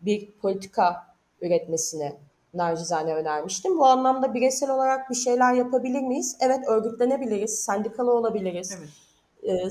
bir 0.06 0.32
politika 0.32 1.08
üretmesini 1.42 2.16
nacizane 2.54 3.16
önermiştim. 3.16 3.78
Bu 3.78 3.86
anlamda 3.86 4.34
bireysel 4.34 4.70
olarak 4.70 5.10
bir 5.10 5.16
şeyler 5.16 5.54
yapabilir 5.54 6.02
miyiz? 6.02 6.38
Evet 6.40 6.68
örgütlenebiliriz, 6.68 7.60
sendikalı 7.60 8.14
olabiliriz. 8.14 8.78
Evet. 8.80 9.64
Ee, 9.64 9.70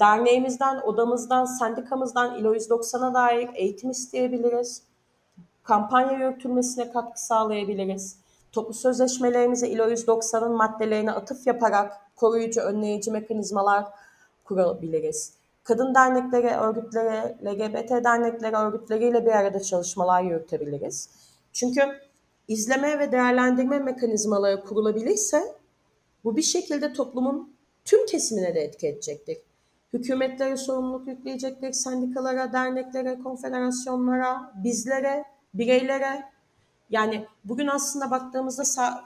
derneğimizden, 0.00 0.80
odamızdan, 0.80 1.44
sendikamızdan 1.44 2.38
ILO 2.38 2.54
190'a 2.54 3.14
dair 3.14 3.48
eğitim 3.54 3.90
isteyebiliriz. 3.90 4.82
Kampanya 5.62 6.12
yürütülmesine 6.12 6.92
katkı 6.92 7.26
sağlayabiliriz. 7.26 8.16
Toplu 8.52 8.74
sözleşmelerimize 8.74 9.68
ILO 9.68 9.90
190'ın 9.90 10.52
maddelerine 10.52 11.12
atıf 11.12 11.46
yaparak 11.46 12.00
koruyucu, 12.16 12.60
önleyici 12.60 13.10
mekanizmalar 13.10 13.84
kurabiliriz. 14.44 15.32
Kadın 15.68 15.94
dernekleri, 15.94 16.46
örgütleri, 16.46 17.36
LGBT 17.44 18.04
dernekleri, 18.04 18.56
örgütleriyle 18.56 19.26
bir 19.26 19.30
arada 19.30 19.60
çalışmalar 19.60 20.22
yürütebiliriz. 20.22 21.10
Çünkü 21.52 21.80
izleme 22.48 22.98
ve 22.98 23.12
değerlendirme 23.12 23.78
mekanizmaları 23.78 24.64
kurulabilirse 24.64 25.42
bu 26.24 26.36
bir 26.36 26.42
şekilde 26.42 26.92
toplumun 26.92 27.52
tüm 27.84 28.06
kesimine 28.06 28.54
de 28.54 28.60
etki 28.60 28.88
edecektir. 28.88 29.38
Hükümetlere 29.92 30.56
sorumluluk 30.56 31.08
yükleyecektir, 31.08 31.72
sendikalara, 31.72 32.52
derneklere, 32.52 33.18
konfederasyonlara, 33.18 34.52
bizlere, 34.64 35.24
bireylere. 35.54 36.24
Yani 36.90 37.26
bugün 37.44 37.66
aslında 37.66 38.10
baktığımızda 38.10 38.62
sa- 38.62 39.00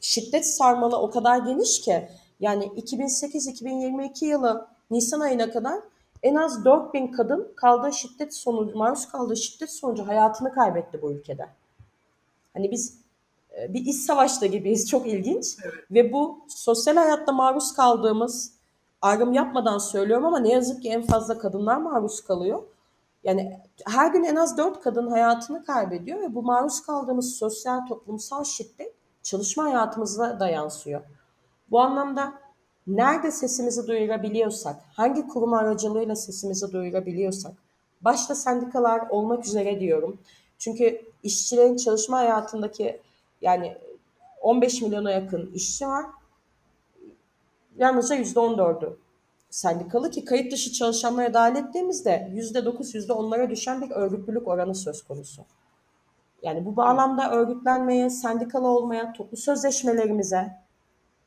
şiddet 0.00 0.46
sarmalı 0.46 0.96
o 0.96 1.10
kadar 1.10 1.38
geniş 1.38 1.80
ki 1.80 2.08
yani 2.40 2.64
2008-2022 2.64 4.24
yılı 4.24 4.68
Nisan 4.90 5.20
ayına 5.20 5.50
kadar 5.50 5.80
en 6.22 6.34
az 6.34 6.64
4000 6.64 7.12
kadın 7.12 7.52
kaldığı 7.56 7.92
şiddet 7.92 8.34
sonucu, 8.34 8.78
maruz 8.78 9.08
kaldığı 9.08 9.36
şiddet 9.36 9.72
sonucu 9.72 10.06
hayatını 10.06 10.52
kaybetti 10.52 11.02
bu 11.02 11.12
ülkede. 11.12 11.48
Hani 12.54 12.70
biz 12.70 12.98
e, 13.58 13.74
bir 13.74 13.80
iç 13.80 13.96
savaşta 13.96 14.46
gibiyiz. 14.46 14.90
Çok 14.90 15.06
ilginç. 15.06 15.56
Evet. 15.64 15.74
Ve 15.90 16.12
bu 16.12 16.38
sosyal 16.48 16.96
hayatta 16.96 17.32
maruz 17.32 17.72
kaldığımız 17.72 18.52
ayrım 19.02 19.32
yapmadan 19.32 19.78
söylüyorum 19.78 20.24
ama 20.24 20.38
ne 20.38 20.52
yazık 20.52 20.82
ki 20.82 20.88
en 20.88 21.02
fazla 21.02 21.38
kadınlar 21.38 21.76
maruz 21.76 22.20
kalıyor. 22.20 22.62
Yani 23.24 23.60
her 23.86 24.12
gün 24.12 24.24
en 24.24 24.36
az 24.36 24.58
dört 24.58 24.80
kadın 24.80 25.10
hayatını 25.10 25.64
kaybediyor 25.64 26.20
ve 26.20 26.34
bu 26.34 26.42
maruz 26.42 26.82
kaldığımız 26.82 27.36
sosyal 27.36 27.86
toplumsal 27.86 28.44
şiddet 28.44 28.94
çalışma 29.22 29.64
hayatımızda 29.64 30.40
da 30.40 30.48
yansıyor. 30.48 31.00
Bu 31.70 31.80
anlamda 31.80 32.32
nerede 32.88 33.30
sesimizi 33.30 33.86
duyurabiliyorsak, 33.86 34.76
hangi 34.92 35.28
kurum 35.28 35.52
aracılığıyla 35.52 36.16
sesimizi 36.16 36.72
duyurabiliyorsak, 36.72 37.52
başta 38.00 38.34
sendikalar 38.34 39.08
olmak 39.08 39.46
üzere 39.46 39.80
diyorum. 39.80 40.18
Çünkü 40.58 41.02
işçilerin 41.22 41.76
çalışma 41.76 42.18
hayatındaki 42.18 43.00
yani 43.42 43.76
15 44.42 44.82
milyona 44.82 45.10
yakın 45.10 45.50
işçi 45.54 45.86
var. 45.86 46.06
Yalnızca 47.76 48.16
%14'ü 48.16 48.96
sendikalı 49.50 50.10
ki 50.10 50.24
kayıt 50.24 50.52
dışı 50.52 50.72
çalışanlara 50.72 51.34
dahil 51.34 51.56
ettiğimizde 51.56 52.30
%9, 52.34 52.94
%10'lara 52.94 53.50
düşen 53.50 53.82
bir 53.82 53.90
örgütlülük 53.90 54.48
oranı 54.48 54.74
söz 54.74 55.02
konusu. 55.02 55.42
Yani 56.42 56.64
bu 56.64 56.76
bağlamda 56.76 57.30
örgütlenmeye, 57.30 58.10
sendikalı 58.10 58.68
olmaya, 58.68 59.12
toplu 59.12 59.36
sözleşmelerimize, 59.36 60.52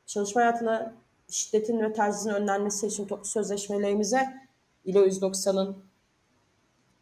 çalışma 0.06 0.42
hayatına 0.42 0.94
şiddetin 1.32 1.80
ve 1.80 1.94
tacizin 1.94 2.30
önlenmesi 2.30 2.88
için 2.88 3.08
toplu 3.08 3.26
sözleşmelerimize 3.26 4.42
ILO 4.86 5.06
190'ın 5.06 5.78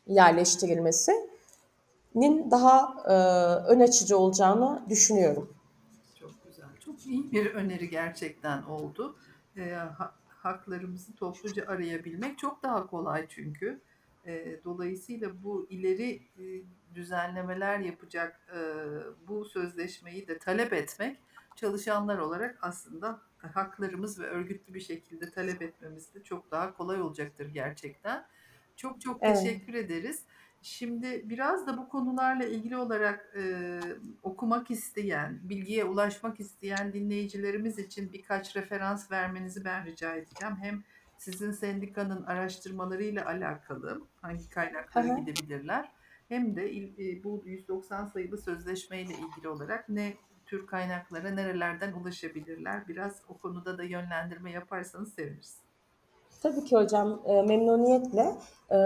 yerleştirilmesinin 0.07 2.51
daha 2.51 2.95
e, 3.05 3.13
ön 3.73 3.79
açıcı 3.79 4.17
olacağını 4.17 4.85
düşünüyorum. 4.89 5.53
Çok 6.19 6.31
güzel. 6.45 6.65
Çok 6.79 7.05
iyi 7.05 7.31
bir 7.31 7.45
öneri 7.45 7.89
gerçekten 7.89 8.63
oldu. 8.63 9.15
E, 9.57 9.71
ha, 9.71 10.15
haklarımızı 10.27 11.15
topluca 11.15 11.67
arayabilmek 11.67 12.37
çok 12.37 12.63
daha 12.63 12.87
kolay 12.87 13.25
çünkü. 13.29 13.81
E, 14.25 14.63
dolayısıyla 14.63 15.43
bu 15.43 15.67
ileri 15.69 16.21
e, 16.39 16.43
düzenlemeler 16.95 17.79
yapacak 17.79 18.39
e, 18.55 18.59
bu 19.27 19.45
sözleşmeyi 19.45 20.27
de 20.27 20.37
talep 20.37 20.73
etmek 20.73 21.17
çalışanlar 21.55 22.17
olarak 22.17 22.57
aslında 22.61 23.28
haklarımız 23.47 24.19
ve 24.19 24.25
örgütlü 24.25 24.73
bir 24.73 24.79
şekilde 24.79 25.31
talep 25.31 25.61
etmemiz 25.61 26.13
de 26.13 26.23
çok 26.23 26.51
daha 26.51 26.73
kolay 26.73 27.01
olacaktır 27.01 27.47
gerçekten. 27.53 28.25
Çok 28.75 29.01
çok 29.01 29.17
Evet. 29.21 29.37
teşekkür 29.37 29.73
ederiz. 29.73 30.23
Şimdi 30.61 31.29
biraz 31.29 31.67
da 31.67 31.77
bu 31.77 31.89
konularla 31.89 32.45
ilgili 32.45 32.77
olarak 32.77 33.33
e, 33.37 33.79
okumak 34.23 34.71
isteyen, 34.71 35.39
bilgiye 35.43 35.85
ulaşmak 35.85 36.39
isteyen 36.39 36.93
dinleyicilerimiz 36.93 37.79
için 37.79 38.13
birkaç 38.13 38.55
referans 38.55 39.11
vermenizi 39.11 39.65
ben 39.65 39.85
rica 39.85 40.15
edeceğim. 40.15 40.55
Hem 40.61 40.83
sizin 41.17 41.51
sendikanın 41.51 42.23
araştırmalarıyla 42.23 43.25
alakalı 43.25 44.01
hangi 44.21 44.49
kaynaklara 44.49 45.17
hı. 45.17 45.19
gidebilirler 45.19 45.91
hem 46.29 46.55
de 46.55 46.75
e, 46.75 47.23
bu 47.23 47.43
190 47.45 48.05
sayılı 48.05 48.37
sözleşmeyle 48.37 49.13
ilgili 49.13 49.47
olarak 49.47 49.89
ne 49.89 50.13
tür 50.49 50.67
kaynaklara 50.67 51.29
nerelerden 51.29 51.93
ulaşabilirler? 51.93 52.87
Biraz 52.87 53.21
o 53.29 53.37
konuda 53.37 53.77
da 53.77 53.83
yönlendirme 53.83 54.51
yaparsanız 54.51 55.13
seviniriz. 55.13 55.57
Tabii 56.43 56.63
ki 56.63 56.75
hocam 56.75 57.21
e, 57.25 57.41
memnuniyetle. 57.41 58.35
E, 58.71 58.77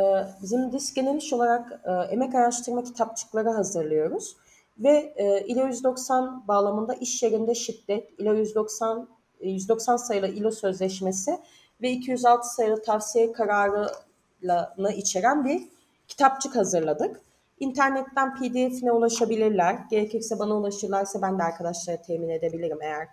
bizim 0.42 0.72
DİSK 0.72 0.96
genel 0.96 1.22
olarak 1.32 1.82
e, 1.86 1.92
emek 1.92 2.36
araştırma 2.36 2.84
kitapçıkları 2.84 3.50
hazırlıyoruz. 3.50 4.38
Ve 4.80 5.14
e, 5.16 5.46
ILO 5.46 5.68
190 5.68 6.48
bağlamında 6.48 6.94
iş 6.94 7.24
yerinde 7.24 7.56
şiddet, 7.56 8.20
ILO 8.20 8.34
190, 8.34 9.08
190 9.42 9.98
sayılı 9.98 10.28
ILO 10.28 10.52
sözleşmesi 10.52 11.40
ve 11.82 11.92
206 11.92 12.54
sayılı 12.54 12.82
tavsiye 12.82 13.32
kararını 13.32 14.92
içeren 14.96 15.46
bir 15.46 15.62
kitapçık 16.08 16.56
hazırladık. 16.56 17.22
İnternetten 17.64 18.36
pdf'ine 18.36 18.92
ulaşabilirler. 18.92 19.80
Gerekirse 19.90 20.40
bana 20.40 20.58
ulaşırlarsa 20.58 21.22
ben 21.22 21.40
de 21.40 21.44
arkadaşlara 21.44 22.02
temin 22.02 22.30
edebilirim 22.30 22.82
eğer 22.82 23.08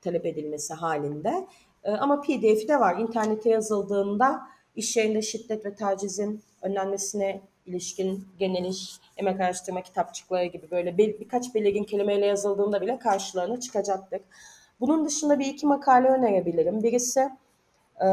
talep 0.00 0.26
edilmesi 0.26 0.74
halinde. 0.74 1.46
E, 1.84 1.90
Ama 1.90 2.20
pdf'i 2.20 2.68
de 2.68 2.80
var. 2.80 2.98
İnternete 2.98 3.50
yazıldığında 3.50 4.42
iş 4.76 4.96
yerinde 4.96 5.22
şiddet 5.22 5.66
ve 5.66 5.74
tacizin 5.74 6.42
önlenmesine 6.62 7.40
ilişkin 7.66 8.28
genel 8.38 8.64
iş, 8.64 9.00
emek 9.16 9.40
araştırma 9.40 9.82
kitapçıkları 9.82 10.44
gibi 10.44 10.70
böyle 10.70 10.98
bir, 10.98 11.20
birkaç 11.20 11.54
belirgin 11.54 11.84
kelimeyle 11.84 12.26
yazıldığında 12.26 12.80
bile 12.80 12.98
karşılarına 12.98 13.60
çıkacaktır. 13.60 14.20
Bunun 14.80 15.06
dışında 15.06 15.38
bir 15.38 15.46
iki 15.46 15.66
makale 15.66 16.08
önerebilirim. 16.08 16.82
Birisi 16.82 17.20
e, 18.00 18.08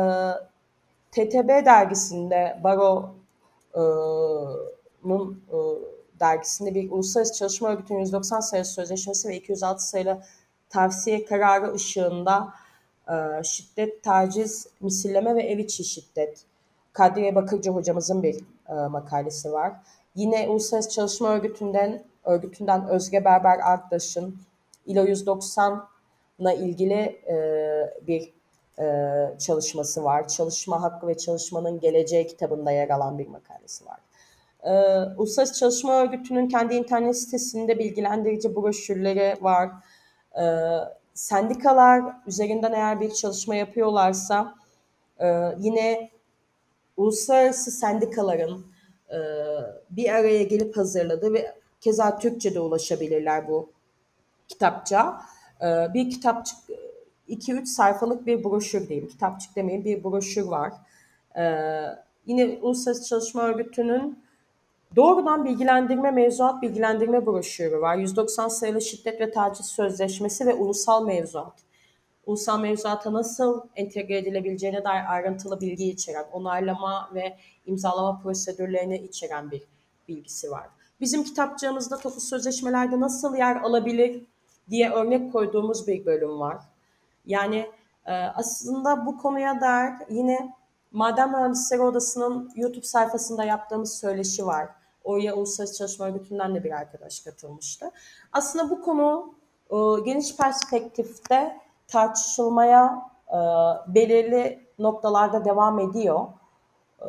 TTB 1.12 1.66
dergisinde 1.66 2.60
Baro'nun 2.64 3.10
e, 3.76 4.73
dergisinde 6.20 6.76
bir 6.76 6.92
Uluslararası 6.92 7.34
Çalışma 7.34 7.70
Örgütü'nün 7.70 8.00
190 8.00 8.40
sayılı 8.40 8.66
sözleşmesi 8.66 9.30
ve 9.30 9.36
206 9.36 9.88
sayılı 9.88 10.24
tavsiye 10.70 11.26
kararı 11.26 11.74
ışığında 11.74 12.54
e, 13.10 13.44
şiddet, 13.44 14.04
taciz, 14.04 14.68
misilleme 14.82 15.36
ve 15.36 15.44
ev 15.44 15.58
içi 15.58 15.84
şiddet. 15.84 16.46
Kadriye 16.94 17.36
Bakırcı 17.36 17.70
hocamızın 17.70 18.24
bir 18.24 18.36
e, 18.70 18.74
makalesi 18.74 19.52
var. 19.52 19.74
Yine 20.16 20.50
Uluslararası 20.50 20.90
Çalışma 20.90 21.30
Örgütü'nden 21.30 22.04
örgütünden 22.24 22.88
Özge 22.88 23.26
Berber 23.26 23.60
Arkdaş'ın 23.60 24.38
ILO 24.86 25.06
190'la 25.06 26.54
ilgili 26.54 27.22
e, 27.28 27.36
bir 28.08 28.34
e, 28.80 29.38
çalışması 29.40 30.04
var. 30.04 30.28
Çalışma 30.28 30.82
Hakkı 30.82 31.08
ve 31.08 31.18
Çalışmanın 31.18 31.80
Geleceği 31.80 32.28
kitabında 32.28 32.72
yer 32.72 32.90
alan 32.90 33.20
bir 33.20 33.28
makalesi 33.28 33.86
var. 33.86 34.00
Ee, 34.64 34.70
Uluslararası 35.18 35.60
Çalışma 35.60 36.02
Örgütü'nün 36.02 36.48
kendi 36.48 36.76
internet 36.76 37.18
sitesinde 37.18 37.80
bilgilendirici 37.80 38.56
broşürleri 38.56 39.44
var. 39.44 39.70
Ee, 40.40 40.44
sendikalar 41.14 42.04
üzerinden 42.28 42.74
eğer 42.74 43.02
bir 43.02 43.14
çalışma 43.14 43.56
yapıyorlarsa 43.56 44.56
e, 45.20 45.28
yine 45.58 46.10
uluslararası 46.98 47.72
sendikaların 47.72 48.66
e, 49.10 49.18
bir 49.90 50.10
araya 50.10 50.44
gelip 50.44 50.78
hazırladığı 50.78 51.34
ve 51.34 51.56
keza 51.82 52.18
Türkçe'de 52.18 52.60
ulaşabilirler 52.60 53.48
bu 53.48 53.70
kitapça. 54.48 55.22
Ee, 55.62 55.94
bir 55.94 56.10
kitapçık 56.10 56.58
2-3 57.30 57.66
sayfalık 57.66 58.26
bir 58.26 58.44
broşür 58.44 58.90
diyeyim. 58.90 59.08
Kitapçık 59.08 59.56
demeyin 59.56 59.86
bir 59.86 60.04
broşür 60.04 60.44
var. 60.44 60.74
Ee, 61.38 61.84
yine 62.26 62.60
Uluslararası 62.62 63.10
Çalışma 63.10 63.42
Örgütü'nün 63.44 64.23
Doğrudan 64.96 65.46
bilgilendirme, 65.46 66.12
mevzuat 66.12 66.62
bilgilendirme 66.62 67.26
broşürü 67.26 67.82
var. 67.82 67.96
190 67.96 68.48
sayılı 68.48 68.82
şiddet 68.82 69.22
ve 69.22 69.32
taciz 69.32 69.66
sözleşmesi 69.66 70.46
ve 70.46 70.54
ulusal 70.54 71.06
mevzuat. 71.06 71.54
Ulusal 72.26 72.60
mevzuata 72.60 73.14
nasıl 73.14 73.62
entegre 73.76 74.18
edilebileceğine 74.18 74.84
dair 74.84 75.14
ayrıntılı 75.14 75.62
bilgi 75.62 75.90
içeren, 75.90 76.26
onaylama 76.32 77.10
ve 77.14 77.38
imzalama 77.66 78.20
prosedürlerini 78.20 78.98
içeren 78.98 79.52
bir 79.52 79.64
bilgisi 80.08 80.52
var. 80.52 80.68
Bizim 81.02 81.24
kitapçığımızda 81.24 81.98
toplu 81.98 82.22
sözleşmelerde 82.22 83.00
nasıl 83.00 83.36
yer 83.36 83.56
alabilir 83.56 84.24
diye 84.70 84.90
örnek 84.90 85.34
koyduğumuz 85.34 85.88
bir 85.88 86.06
bölüm 86.06 86.40
var. 86.40 86.58
Yani 87.26 87.72
e, 88.06 88.14
aslında 88.14 89.06
bu 89.06 89.18
konuya 89.18 89.62
dair 89.62 89.94
yine 90.10 90.54
Maden 90.92 91.32
Mühendisleri 91.32 91.82
Odası'nın 91.82 92.52
YouTube 92.56 92.86
sayfasında 92.86 93.44
yaptığımız 93.44 94.00
söyleşi 94.00 94.46
var. 94.46 94.70
Oraya 95.04 95.36
Uluslararası 95.36 95.78
Çalışma 95.78 96.06
Örgütü'nden 96.06 96.56
de 96.56 96.64
bir 96.64 96.72
arkadaş 96.72 97.20
katılmıştı. 97.20 97.92
Aslında 98.32 98.70
bu 98.70 98.82
konu 98.82 99.36
e, 99.70 100.02
geniş 100.06 100.38
perspektifte 100.38 101.58
tartışılmaya 101.88 103.02
e, 103.28 103.38
belirli 103.94 104.68
noktalarda 104.80 105.46
devam 105.46 105.80
ediyor. 105.80 106.28
E, 107.02 107.08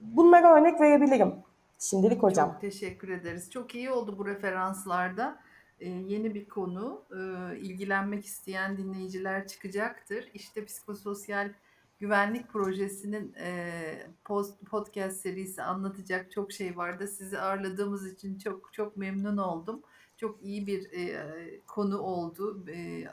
bunlara 0.00 0.60
örnek 0.60 0.80
verebilirim 0.80 1.34
şimdilik 1.78 2.22
hocam. 2.22 2.50
Çok 2.50 2.60
teşekkür 2.60 3.08
ederiz. 3.08 3.50
Çok 3.50 3.74
iyi 3.74 3.90
oldu 3.90 4.18
bu 4.18 4.26
referanslarda. 4.26 5.38
Ee, 5.80 5.88
yeni 5.88 6.34
bir 6.34 6.48
konu. 6.48 7.02
Ee, 7.12 7.58
ilgilenmek 7.58 8.24
isteyen 8.24 8.76
dinleyiciler 8.76 9.46
çıkacaktır. 9.46 10.30
İşte 10.34 10.64
psikososyal 10.64 11.52
güvenlik 11.98 12.48
projesinin 12.48 13.34
e, 13.34 14.06
post, 14.24 14.66
podcast 14.66 15.20
serisi 15.20 15.62
anlatacak 15.62 16.30
çok 16.30 16.52
şey 16.52 16.76
vardı. 16.76 17.08
Sizi 17.08 17.38
ağırladığımız 17.40 18.12
için 18.12 18.38
çok 18.38 18.72
çok 18.72 18.96
memnun 18.96 19.36
oldum. 19.36 19.82
Çok 20.16 20.42
iyi 20.42 20.66
bir 20.66 20.92
e, 20.92 21.60
konu 21.66 21.98
oldu. 21.98 22.64
E, 22.70 23.04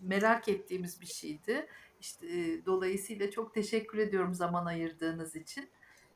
merak 0.00 0.48
ettiğimiz 0.48 1.00
bir 1.00 1.06
şeydi. 1.06 1.66
İşte, 2.00 2.26
eee, 2.26 2.66
dolayısıyla 2.66 3.30
çok 3.30 3.54
teşekkür 3.54 3.98
ediyorum 3.98 4.34
zaman 4.34 4.66
ayırdığınız 4.66 5.36
için, 5.36 5.68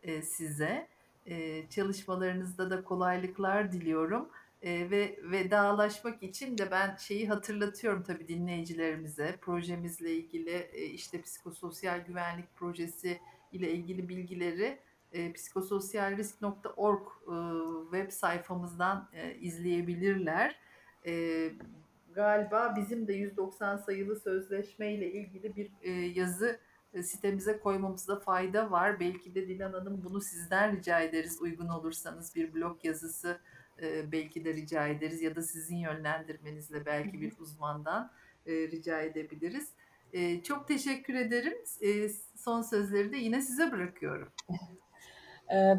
eee, 0.03 0.23
size. 0.23 0.89
Eee, 1.27 1.67
çalışmalarınızda 1.71 2.71
da 2.71 2.85
kolaylıklar 2.85 3.73
diliyorum. 3.73 4.29
Eee, 4.63 4.91
ve 4.91 5.19
vedalaşmak 5.23 6.23
için 6.23 6.59
de 6.59 6.71
ben 6.71 6.97
şeyi 6.97 7.29
hatırlatıyorum 7.29 8.03
tabii 8.03 8.29
dinleyicilerimize. 8.29 9.37
Projemizle 9.41 10.13
ilgili, 10.13 10.51
eee, 10.75 10.85
işte, 10.85 11.23
psikososyal 11.23 12.01
güvenlik 12.07 12.57
projesi 12.57 13.19
ile 13.53 13.73
ilgili 13.73 14.09
bilgileri, 14.09 14.79
eee, 15.13 15.33
psikososyalrisk.org, 15.33 17.03
ııı, 17.29 17.83
web 17.93 18.11
sayfamızdan, 18.11 19.09
eee, 19.15 19.37
izleyebilirler. 19.41 20.57
Eee, 21.05 21.53
galiba 22.15 22.75
bizim 22.77 23.07
de 23.09 23.13
190 23.13 23.77
sayılı 23.77 24.17
sözleşmeyle 24.21 25.13
ilgili 25.13 25.57
bir, 25.57 25.71
eee, 25.83 25.93
yazı, 26.21 26.61
sitemize 27.03 27.59
koymamızda 27.61 28.21
fayda 28.21 28.71
var. 28.71 29.01
Belki 29.01 29.35
de 29.35 29.49
Dilan 29.49 29.73
Hanım 29.73 30.03
bunu 30.05 30.21
sizden 30.21 30.77
rica 30.77 31.01
ederiz 31.01 31.39
uygun 31.41 31.69
olursanız 31.69 32.35
bir 32.37 32.55
blog 32.55 32.85
yazısı, 32.85 33.41
eee, 33.83 34.13
belki 34.13 34.45
de 34.45 34.55
rica 34.55 34.87
ederiz 34.87 35.23
ya 35.23 35.37
da 35.37 35.43
sizin 35.43 35.77
yönlendirmenizle 35.77 36.87
belki 36.87 37.21
bir 37.21 37.33
uzmandan, 37.39 38.11
eee, 38.47 38.71
rica 38.71 39.01
edebiliriz. 39.01 39.69
Eee, 40.13 40.43
çok 40.43 40.69
teşekkür 40.69 41.15
ederim. 41.15 41.55
Eee, 41.81 42.11
son 42.37 42.63
sözleri 42.63 43.13
de 43.13 43.17
yine 43.17 43.43
size 43.43 43.73
bırakıyorum. 43.73 44.29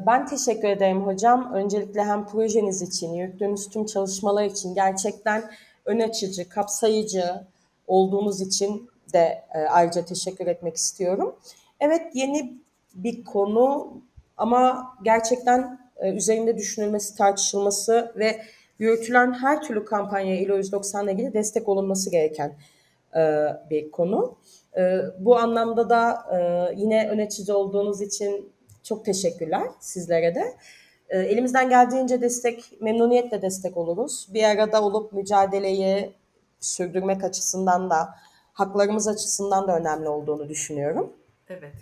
Ben 0.08 0.26
teşekkür 0.26 0.68
ederim 0.68 1.02
hocam. 1.02 1.54
Öncelikle 1.54 2.04
hem 2.04 2.26
projeniz 2.28 2.82
için, 2.82 3.14
yürüttüğünüz 3.14 3.70
tüm 3.70 3.86
çalışmalar 3.86 4.44
için 4.46 4.76
gerçekten 4.76 5.52
ön 5.86 6.00
açıcı, 6.00 6.50
kapsayıcı 6.50 7.26
olduğunuz 7.88 8.42
için 8.42 8.90
de 9.14 9.46
e, 9.54 9.60
ayrıca 9.60 10.06
teşekkür 10.06 10.48
etmek 10.48 10.76
istiyorum. 10.76 11.36
Evet 11.80 12.02
yeni 12.14 12.54
bir 12.96 13.24
konu 13.24 13.94
ama 14.38 14.94
gerçekten 15.04 15.80
e, 16.02 16.10
üzerinde 16.10 16.58
düşünülmesi, 16.58 17.18
tartışılması 17.18 18.14
ve 18.16 18.42
yürütülen 18.80 19.34
her 19.34 19.62
türlü 19.62 19.86
kampanyaya 19.86 20.42
ILO 20.42 20.58
190 20.58 21.04
ile 21.04 21.14
ilgili 21.14 21.34
destek 21.34 21.70
olunması 21.70 22.12
gereken 22.12 22.54
e, 23.16 23.48
bir 23.70 23.92
konu. 23.92 24.38
E, 24.78 24.98
bu 25.20 25.38
anlamda 25.38 25.90
da 25.90 26.26
e, 26.32 26.74
yine 26.76 27.10
ön 27.10 27.20
açıcı 27.20 27.58
olduğunuz 27.58 28.02
için 28.02 28.52
çok 28.84 29.06
teşekkürler 29.06 29.64
sizlere 29.80 30.36
de. 30.36 30.54
E, 31.10 31.20
elimizden 31.20 31.70
geldiğince 31.70 32.22
destek, 32.22 32.82
memnuniyetle 32.82 33.42
destek 33.42 33.78
oluruz. 33.78 34.28
Bir 34.34 34.44
arada 34.44 34.84
olup 34.84 35.14
mücadeleyi 35.14 36.14
sürdürmek 36.60 37.24
açısından 37.24 37.90
da, 37.90 38.10
haklarımız 38.54 39.08
açısından 39.08 39.68
da 39.68 39.78
önemli 39.78 40.10
olduğunu 40.10 40.50
düşünüyorum. 40.50 41.14
Evet. 41.50 41.74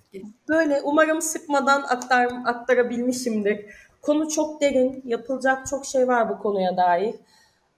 Böyle 0.49 0.81
umarım 0.83 1.21
sıkmadan 1.21 1.81
aktar, 1.81 2.31
aktarabilmişimdir. 2.45 3.65
Konu 4.01 4.29
çok 4.29 4.61
derin, 4.61 5.01
yapılacak 5.05 5.67
çok 5.67 5.85
şey 5.85 6.07
var 6.07 6.29
bu 6.29 6.39
konuya 6.39 6.77
dair. 6.77 7.15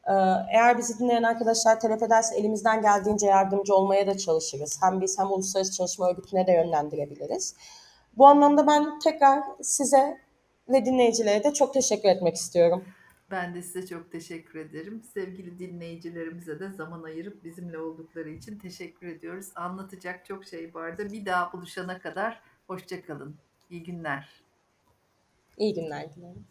Ee, 0.08 0.14
Eğer 0.54 0.78
bizi 0.78 1.00
dinleyen 1.00 1.24
arkadaşlar 1.24 1.80
telef 1.80 2.04
ederse 2.04 2.36
elimizden 2.36 2.82
geldiğince 2.82 3.28
yardımcı 3.28 3.76
olmaya 3.76 4.08
da 4.08 4.18
çalışırız. 4.18 4.80
Hem 4.84 5.02
biz 5.02 5.20
hem 5.20 5.32
Uluslararası 5.32 5.74
Çalışma 5.74 6.10
Örgütü'ne 6.10 6.48
de 6.48 6.52
yönlendirebiliriz. 6.52 7.56
Bu 8.18 8.28
anlamda 8.28 8.68
ben 8.68 9.00
tekrar 9.00 9.44
size 9.62 10.18
ve 10.70 10.86
dinleyicilere 10.86 11.44
de 11.44 11.54
çok 11.54 11.74
teşekkür 11.74 12.10
etmek 12.10 12.36
istiyorum. 12.36 12.86
Ben 13.32 13.56
de 13.56 13.62
size 13.62 13.88
çok 13.88 14.12
teşekkür 14.12 14.60
ederim. 14.60 15.04
Sevgili 15.14 15.60
dinleyicilerimize 15.60 16.60
de 16.60 16.72
zaman 16.72 17.04
ayırıp 17.04 17.44
bizimle 17.44 17.78
oldukları 17.78 18.30
için 18.30 18.60
teşekkür 18.60 19.08
ediyoruz. 19.08 19.48
Anlatacak 19.56 20.26
çok 20.26 20.46
şey 20.46 20.74
vardı. 20.74 21.08
Bir 21.12 21.26
daha 21.26 21.54
buluşana 21.54 22.00
kadar 22.00 22.42
hoşça 22.68 23.06
kalın. 23.06 23.36
İyi 23.70 23.84
günler. 23.84 24.41
İyi 25.62 25.74
günler 25.74 26.16
dilerim. 26.16 26.51